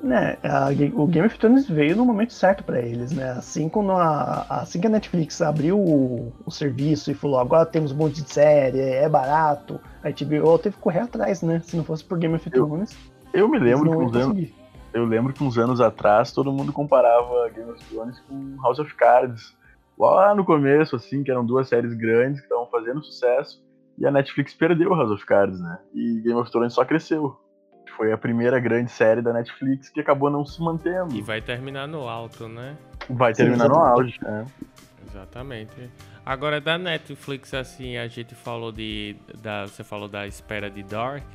Né, 0.03 0.36
a- 0.42 0.68
o 0.94 1.07
Game 1.07 1.26
of 1.28 1.38
Thrones 1.38 1.68
veio 1.68 1.94
no 1.94 2.05
momento 2.05 2.32
certo 2.32 2.64
pra 2.64 2.80
eles, 2.80 3.12
né? 3.12 3.30
Assim 3.30 3.68
quando 3.68 3.92
a, 3.92 4.44
assim 4.48 4.80
que 4.80 4.86
a 4.88 4.90
Netflix 4.90 5.40
abriu 5.40 5.78
o, 5.78 6.32
o 6.44 6.50
serviço 6.50 7.11
e 7.12 7.14
falou 7.14 7.38
agora 7.38 7.64
temos 7.64 7.92
um 7.92 7.96
monte 7.96 8.20
de 8.20 8.28
série, 8.32 8.80
é 8.80 9.09
barato, 9.09 9.78
a 10.03 10.09
HBO 10.11 10.59
teve 10.59 10.74
que 10.74 10.82
correr 10.82 11.00
atrás, 11.00 11.40
né? 11.42 11.61
Se 11.61 11.76
não 11.76 11.84
fosse 11.84 12.03
por 12.05 12.18
Game 12.18 12.34
of 12.34 12.50
Eu- 12.53 12.66
Thrones, 12.66 12.98
Eu 13.32 13.48
me 13.48 13.59
eles 13.59 13.68
lembro 13.80 13.90
que 13.90 13.96
uns 13.96 14.16
anos, 14.16 14.48
eu 14.92 15.05
lembro 15.05 15.32
que 15.32 15.44
uns 15.44 15.57
anos 15.57 15.80
atrás 15.80 16.32
todo 16.32 16.50
mundo 16.53 16.72
comparava 16.72 17.48
Game 17.50 17.70
of 17.70 17.84
Thrones 17.84 18.18
com 18.28 18.57
House 18.61 18.80
of 18.80 18.92
Cards. 18.96 19.57
Lá 19.96 20.34
no 20.34 20.44
começo, 20.44 20.96
assim, 20.96 21.22
que 21.22 21.30
eram 21.30 21.46
duas 21.46 21.68
séries 21.68 21.94
grandes 21.94 22.40
que 22.40 22.46
estavam 22.46 22.66
fazendo 22.66 23.05
sucesso, 23.05 23.62
e 23.96 24.05
a 24.05 24.11
Netflix 24.11 24.53
perdeu 24.53 24.92
House 24.96 25.12
of 25.12 25.24
Cards, 25.24 25.61
né? 25.61 25.78
E 25.94 26.20
Game 26.22 26.40
of 26.40 26.50
Thrones 26.50 26.72
só 26.72 26.84
cresceu. 26.84 27.36
Foi 28.03 28.11
a 28.11 28.18
primeira 28.18 28.59
grande 28.59 28.90
série 28.90 29.22
da 29.22 29.32
Netflix 29.32 29.88
que 29.88 30.00
acabou 30.00 30.28
não 30.28 30.44
se 30.44 30.61
mantendo. 30.61 31.14
E 31.14 31.22
vai 31.22 31.40
terminar 31.40 31.86
no 31.86 32.09
alto, 32.09 32.48
né? 32.48 32.76
Vai 33.09 33.32
Sim, 33.32 33.44
terminar 33.44 33.68
no 33.68 33.76
exatamente. 33.76 33.92
auge, 33.92 34.18
né? 34.24 34.46
Exatamente. 35.07 35.90
Agora 36.26 36.61
da 36.61 36.76
Netflix, 36.76 37.55
assim, 37.55 37.96
a 37.96 38.09
gente 38.09 38.34
falou 38.34 38.72
de. 38.72 39.14
Da, 39.40 39.68
você 39.68 39.84
falou 39.84 40.09
da 40.09 40.26
espera 40.26 40.68
de 40.68 40.82
Dark. 40.82 41.32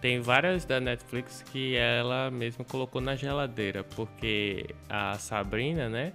Tem 0.00 0.20
várias 0.20 0.64
da 0.64 0.78
Netflix 0.78 1.42
que 1.42 1.76
ela 1.76 2.30
mesma 2.30 2.64
colocou 2.64 3.00
na 3.00 3.16
geladeira, 3.16 3.82
porque 3.82 4.66
a 4.88 5.14
Sabrina, 5.14 5.88
né? 5.88 6.12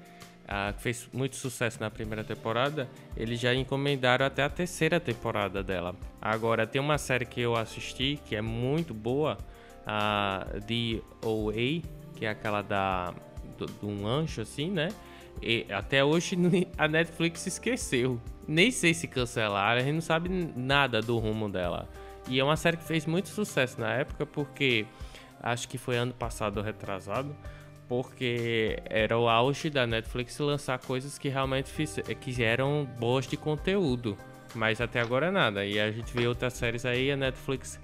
A, 0.48 0.72
que 0.72 0.82
fez 0.82 1.10
muito 1.12 1.36
sucesso 1.36 1.78
na 1.82 1.92
primeira 1.92 2.24
temporada, 2.24 2.88
eles 3.18 3.38
já 3.38 3.54
encomendaram 3.54 4.26
até 4.26 4.44
a 4.44 4.50
terceira 4.50 4.98
temporada 4.98 5.62
dela. 5.62 5.94
Agora 6.22 6.66
tem 6.66 6.80
uma 6.80 6.98
série 6.98 7.26
que 7.26 7.42
eu 7.42 7.58
assisti 7.58 8.18
que 8.24 8.34
é 8.34 8.42
muito 8.42 8.94
boa, 8.94 9.38
a 9.86 10.46
DOA, 10.68 11.82
que 12.16 12.26
é 12.26 12.30
aquela 12.30 12.62
da 12.62 13.14
do- 13.58 13.66
de 13.66 13.86
um 13.86 14.08
anjo 14.08 14.42
assim, 14.42 14.70
né? 14.72 14.90
E 15.42 15.66
até 15.72 16.04
hoje 16.04 16.36
a 16.78 16.88
Netflix 16.88 17.46
esqueceu. 17.48 18.20
Nem 18.48 18.72
sei 18.72 18.94
se 18.94 19.08
cancelaram, 19.08 19.80
a 19.80 19.84
gente 19.84 19.94
não 19.96 20.02
sabe 20.02 20.30
nada 20.56 21.02
do 21.02 21.18
rumo 21.20 21.48
dela. 21.50 21.88
E 22.28 22.40
é 22.40 22.44
uma 22.44 22.58
série 22.58 22.78
que 22.78 22.84
fez 22.84 23.06
muito 23.06 23.30
sucesso 23.30 23.80
na 23.80 23.92
época, 23.94 24.26
porque 24.26 24.86
acho 25.42 25.68
que 25.68 25.78
foi 25.78 25.98
ano 25.98 26.14
passado 26.14 26.62
retrasado, 26.62 27.36
porque 27.88 28.78
era 28.86 29.18
o 29.18 29.28
auge 29.28 29.70
da 29.70 29.88
Netflix 29.88 30.38
lançar 30.40 30.78
coisas 30.80 31.18
que 31.18 31.30
realmente 31.30 31.70
fiz, 31.70 31.96
que 32.22 32.44
eram 32.44 32.88
boas 33.00 33.28
de 33.28 33.36
conteúdo. 33.38 34.18
Mas 34.54 34.82
até 34.82 35.00
agora 35.00 35.32
nada. 35.32 35.66
E 35.66 35.80
a 35.80 35.92
gente 35.92 36.12
vê 36.14 36.28
outras 36.28 36.54
séries 36.54 36.86
aí, 36.86 37.12
a 37.12 37.18
Netflix 37.18 37.80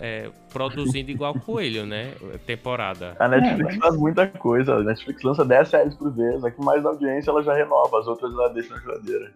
é, 0.00 0.30
produzindo 0.52 1.10
igual 1.10 1.34
coelho, 1.34 1.86
né? 1.86 2.12
Temporada. 2.46 3.16
A 3.18 3.28
Netflix 3.28 3.76
mas- 3.76 3.76
faz 3.76 3.96
muita 3.96 4.26
coisa. 4.26 4.74
A 4.74 4.82
Netflix 4.82 5.22
lança 5.22 5.44
10 5.44 5.68
séries 5.68 5.94
por 5.94 6.12
vez. 6.12 6.44
Aqui 6.44 6.62
mais 6.62 6.82
da 6.82 6.90
audiência 6.90 7.30
ela 7.30 7.42
já 7.42 7.54
renova, 7.54 7.98
as 7.98 8.06
outras 8.06 8.32
ela 8.32 8.48
deixa 8.48 8.74
na 8.74 8.80
geladeira. 8.80 9.32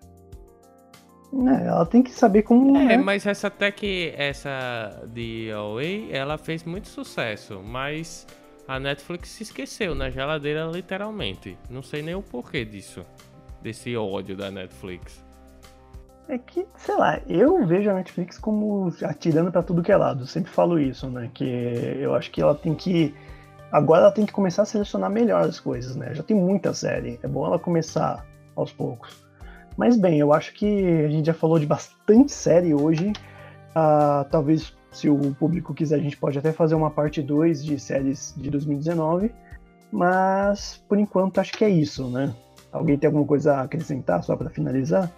É, 1.32 1.66
ela 1.66 1.84
tem 1.84 2.02
que 2.02 2.12
saber 2.12 2.42
como. 2.42 2.76
É, 2.76 2.84
né? 2.84 2.96
mas 2.96 3.26
essa 3.26 3.48
até 3.48 3.72
que 3.72 4.14
essa 4.16 5.02
de 5.12 5.50
Away, 5.50 6.10
ela 6.12 6.38
fez 6.38 6.62
muito 6.62 6.88
sucesso, 6.88 7.60
mas 7.60 8.24
a 8.68 8.78
Netflix 8.78 9.30
se 9.30 9.42
esqueceu 9.42 9.94
na 9.94 10.10
geladeira 10.10 10.64
literalmente. 10.66 11.58
Não 11.68 11.82
sei 11.82 12.02
nem 12.02 12.14
o 12.14 12.22
porquê 12.22 12.64
disso, 12.64 13.04
desse 13.60 13.96
ódio 13.96 14.36
da 14.36 14.50
Netflix. 14.50 15.23
É 16.28 16.38
que, 16.38 16.66
sei 16.76 16.96
lá, 16.96 17.20
eu 17.28 17.66
vejo 17.66 17.90
a 17.90 17.94
Netflix 17.94 18.38
como 18.38 18.92
atirando 19.02 19.52
pra 19.52 19.62
tudo 19.62 19.82
que 19.82 19.92
é 19.92 19.96
lado. 19.96 20.22
Eu 20.22 20.26
sempre 20.26 20.50
falo 20.50 20.78
isso, 20.78 21.08
né? 21.08 21.30
Que 21.34 21.44
eu 21.44 22.14
acho 22.14 22.30
que 22.30 22.40
ela 22.40 22.54
tem 22.54 22.74
que. 22.74 23.14
Agora 23.70 24.02
ela 24.02 24.12
tem 24.12 24.24
que 24.24 24.32
começar 24.32 24.62
a 24.62 24.66
selecionar 24.66 25.10
melhor 25.10 25.42
as 25.42 25.60
coisas, 25.60 25.96
né? 25.96 26.14
Já 26.14 26.22
tem 26.22 26.36
muita 26.36 26.72
série. 26.72 27.18
É 27.22 27.28
bom 27.28 27.44
ela 27.46 27.58
começar 27.58 28.24
aos 28.56 28.72
poucos. 28.72 29.22
Mas 29.76 29.96
bem, 29.96 30.18
eu 30.18 30.32
acho 30.32 30.54
que 30.54 31.04
a 31.04 31.08
gente 31.08 31.26
já 31.26 31.34
falou 31.34 31.58
de 31.58 31.66
bastante 31.66 32.32
série 32.32 32.72
hoje. 32.72 33.12
Ah, 33.74 34.24
talvez, 34.30 34.74
se 34.92 35.10
o 35.10 35.34
público 35.34 35.74
quiser, 35.74 35.96
a 35.96 36.02
gente 36.02 36.16
pode 36.16 36.38
até 36.38 36.52
fazer 36.52 36.74
uma 36.74 36.90
parte 36.90 37.20
2 37.20 37.62
de 37.64 37.78
séries 37.78 38.32
de 38.36 38.50
2019. 38.50 39.30
Mas, 39.92 40.82
por 40.88 40.98
enquanto, 40.98 41.38
acho 41.38 41.52
que 41.52 41.64
é 41.64 41.68
isso, 41.68 42.08
né? 42.08 42.34
Alguém 42.72 42.96
tem 42.96 43.08
alguma 43.08 43.26
coisa 43.26 43.54
a 43.54 43.62
acrescentar 43.62 44.22
só 44.22 44.36
pra 44.36 44.48
finalizar? 44.48 45.10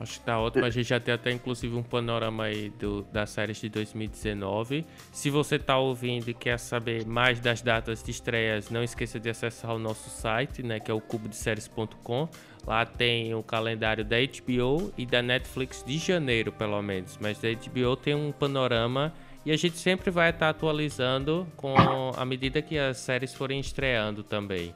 Acho 0.00 0.20
que 0.20 0.26
tá 0.26 0.38
ótimo. 0.38 0.64
A 0.64 0.70
gente 0.70 0.88
já 0.88 1.00
tem 1.00 1.12
até 1.12 1.32
inclusive 1.32 1.74
um 1.74 1.82
panorama 1.82 2.44
aí 2.44 2.70
do, 2.70 3.02
das 3.12 3.30
séries 3.30 3.60
de 3.60 3.68
2019. 3.68 4.86
Se 5.10 5.28
você 5.28 5.58
tá 5.58 5.76
ouvindo 5.76 6.28
e 6.28 6.34
quer 6.34 6.58
saber 6.58 7.04
mais 7.04 7.40
das 7.40 7.60
datas 7.60 8.02
de 8.02 8.10
estreias, 8.10 8.70
não 8.70 8.82
esqueça 8.82 9.18
de 9.18 9.28
acessar 9.28 9.74
o 9.74 9.78
nosso 9.78 10.08
site, 10.08 10.62
né, 10.62 10.78
que 10.78 10.90
é 10.90 10.94
o 10.94 11.00
cubodeséries.com. 11.00 12.28
Lá 12.66 12.84
tem 12.84 13.34
o 13.34 13.42
calendário 13.42 14.04
da 14.04 14.16
HBO 14.16 14.92
e 14.96 15.06
da 15.06 15.22
Netflix 15.22 15.82
de 15.86 15.98
janeiro, 15.98 16.52
pelo 16.52 16.80
menos. 16.82 17.18
Mas 17.20 17.38
da 17.38 17.48
HBO 17.48 17.96
tem 17.96 18.14
um 18.14 18.30
panorama 18.30 19.12
e 19.44 19.50
a 19.50 19.56
gente 19.56 19.78
sempre 19.78 20.10
vai 20.10 20.30
estar 20.30 20.50
atualizando 20.50 21.46
com 21.56 21.74
à 22.16 22.24
medida 22.24 22.60
que 22.60 22.76
as 22.78 22.98
séries 22.98 23.32
forem 23.34 23.58
estreando 23.58 24.22
também. 24.22 24.74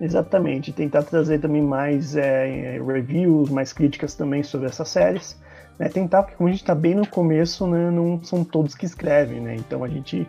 Exatamente, 0.00 0.72
tentar 0.72 1.02
trazer 1.02 1.40
também 1.40 1.62
mais 1.62 2.16
é, 2.16 2.78
reviews, 2.84 3.48
mais 3.48 3.72
críticas 3.72 4.14
também 4.14 4.42
sobre 4.42 4.68
essas 4.68 4.88
séries. 4.88 5.40
Né? 5.78 5.88
Tentar, 5.88 6.22
porque 6.22 6.36
como 6.36 6.48
a 6.48 6.52
gente 6.52 6.62
está 6.62 6.74
bem 6.74 6.94
no 6.94 7.06
começo, 7.06 7.66
né, 7.66 7.90
não 7.90 8.22
são 8.22 8.44
todos 8.44 8.74
que 8.74 8.84
escrevem, 8.84 9.40
né? 9.40 9.56
Então 9.56 9.82
a 9.84 9.88
gente 9.88 10.28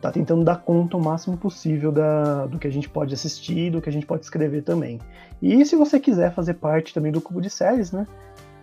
tá 0.00 0.10
tentando 0.10 0.44
dar 0.44 0.56
conta 0.56 0.96
o 0.96 1.02
máximo 1.02 1.36
possível 1.36 1.90
da, 1.90 2.46
do 2.46 2.58
que 2.58 2.66
a 2.66 2.70
gente 2.70 2.88
pode 2.88 3.12
assistir, 3.12 3.70
do 3.70 3.80
que 3.80 3.88
a 3.88 3.92
gente 3.92 4.06
pode 4.06 4.24
escrever 4.24 4.62
também. 4.62 5.00
E 5.40 5.64
se 5.64 5.76
você 5.76 5.98
quiser 5.98 6.32
fazer 6.32 6.54
parte 6.54 6.94
também 6.94 7.12
do 7.12 7.20
Cubo 7.20 7.40
de 7.40 7.50
Séries, 7.50 7.92
né? 7.92 8.06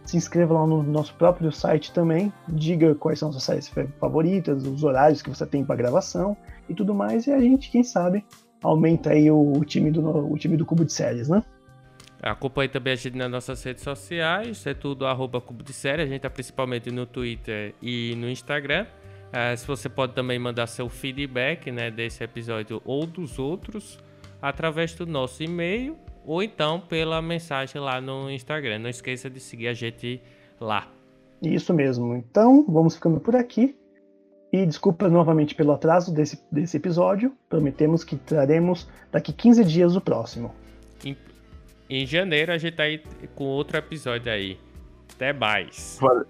Se 0.06 0.18
inscreva 0.18 0.54
lá 0.54 0.68
no 0.68 0.84
nosso 0.84 1.16
próprio 1.16 1.52
site 1.52 1.94
também, 1.94 2.32
diga 2.48 2.94
quais 2.94 3.20
são 3.20 3.32
suas 3.32 3.44
séries 3.44 3.72
favoritas, 4.00 4.66
os 4.66 4.84
horários 4.84 5.22
que 5.22 5.30
você 5.30 5.46
tem 5.46 5.64
para 5.64 5.78
gravação 5.78 6.36
e 6.68 6.74
tudo 6.74 6.94
mais, 6.94 7.26
e 7.26 7.32
a 7.32 7.40
gente, 7.40 7.72
quem 7.72 7.84
sabe, 7.84 8.26
aumenta 8.64 9.12
aí 9.12 9.30
o, 9.30 9.54
o 9.54 9.66
time 9.66 9.92
do, 9.92 10.32
o 10.32 10.38
time 10.38 10.58
do 10.58 10.66
Cubo 10.66 10.86
de 10.86 10.94
Séries, 10.94 11.30
né? 11.30 11.44
Acompanhe 12.22 12.70
também 12.70 12.94
a 12.94 12.96
gente 12.96 13.18
nas 13.18 13.30
nossas 13.30 13.62
redes 13.64 13.84
sociais, 13.84 14.66
é 14.66 14.74
tudo 14.74 15.06
arroba 15.06 15.42
Cubo 15.42 15.62
de 15.62 15.74
Série, 15.74 16.04
a 16.04 16.06
gente 16.06 16.22
tá 16.22 16.30
principalmente 16.30 16.90
no 16.90 17.06
Twitter 17.06 17.76
e 17.82 18.16
no 18.16 18.30
Instagram. 18.30 18.86
Eh, 19.34 19.56
se 19.58 19.68
você 19.68 19.90
pode 19.90 20.14
também 20.14 20.40
mandar 20.40 20.68
seu 20.68 20.88
feedback 20.88 21.70
né, 21.70 21.92
desse 21.92 22.24
episódio 22.24 22.82
ou 22.86 23.06
dos 23.06 23.38
outros 23.40 24.00
através 24.42 24.94
do 24.94 25.06
nosso 25.06 25.44
e-mail 25.44 25.98
ou 26.26 26.42
então 26.42 26.80
pela 26.80 27.22
mensagem 27.22 27.82
lá 27.82 28.00
no 28.00 28.30
Instagram. 28.30 28.80
Não 28.80 28.90
esqueça 28.90 29.30
de 29.30 29.40
seguir 29.40 29.68
a 29.68 29.74
gente 29.74 30.22
lá. 30.62 30.88
Isso 31.42 31.74
mesmo. 31.74 32.16
Então, 32.16 32.66
vamos 32.68 32.96
ficando 32.96 33.20
por 33.20 33.36
aqui. 33.36 33.76
E 34.54 34.68
desculpa 34.68 35.10
novamente 35.10 35.56
pelo 35.56 35.72
atraso 35.72 36.14
desse, 36.14 36.40
desse 36.52 36.78
episódio. 36.78 37.36
Prometemos 37.50 38.04
que 38.04 38.16
traremos 38.16 38.88
daqui 39.12 39.34
15 39.34 39.66
dias 39.66 39.96
o 39.96 40.02
próximo. 40.02 40.54
Em, 41.04 41.18
em 41.90 42.06
janeiro 42.06 42.52
a 42.52 42.58
gente 42.60 42.76
tá 42.76 42.84
aí 42.84 43.02
com 43.34 43.46
outro 43.46 43.78
episódio 43.78 44.32
aí. 44.32 44.60
Até 45.12 45.34
mais. 45.34 45.98
Valeu, 46.00 46.28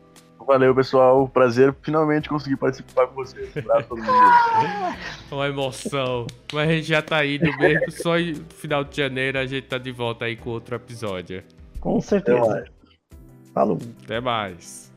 valeu, 0.48 0.74
pessoal. 0.74 1.28
Prazer 1.28 1.76
finalmente 1.82 2.30
conseguir 2.30 2.56
participar 2.56 3.08
com 3.08 3.16
vocês. 3.16 3.58
Abraço 3.58 3.80
a 3.80 3.84
todo 3.84 3.98
mundo. 3.98 4.98
Uma 5.30 5.48
emoção. 5.50 6.26
Mas 6.54 6.70
a 6.70 6.72
gente 6.72 6.88
já 6.88 7.02
tá 7.02 7.26
indo 7.26 7.52
mesmo. 7.58 7.92
Só 7.92 8.18
no 8.18 8.36
final 8.52 8.86
de 8.86 8.96
janeiro 8.96 9.38
a 9.38 9.46
gente 9.46 9.68
tá 9.68 9.78
de 9.78 9.92
volta 9.92 10.24
aí 10.24 10.38
com 10.38 10.52
outro 10.52 10.76
episódio. 10.76 11.44
Com 11.82 12.00
certeza. 12.00 12.64
Falou. 13.54 13.78
Até 14.06 14.22
mais. 14.22 14.94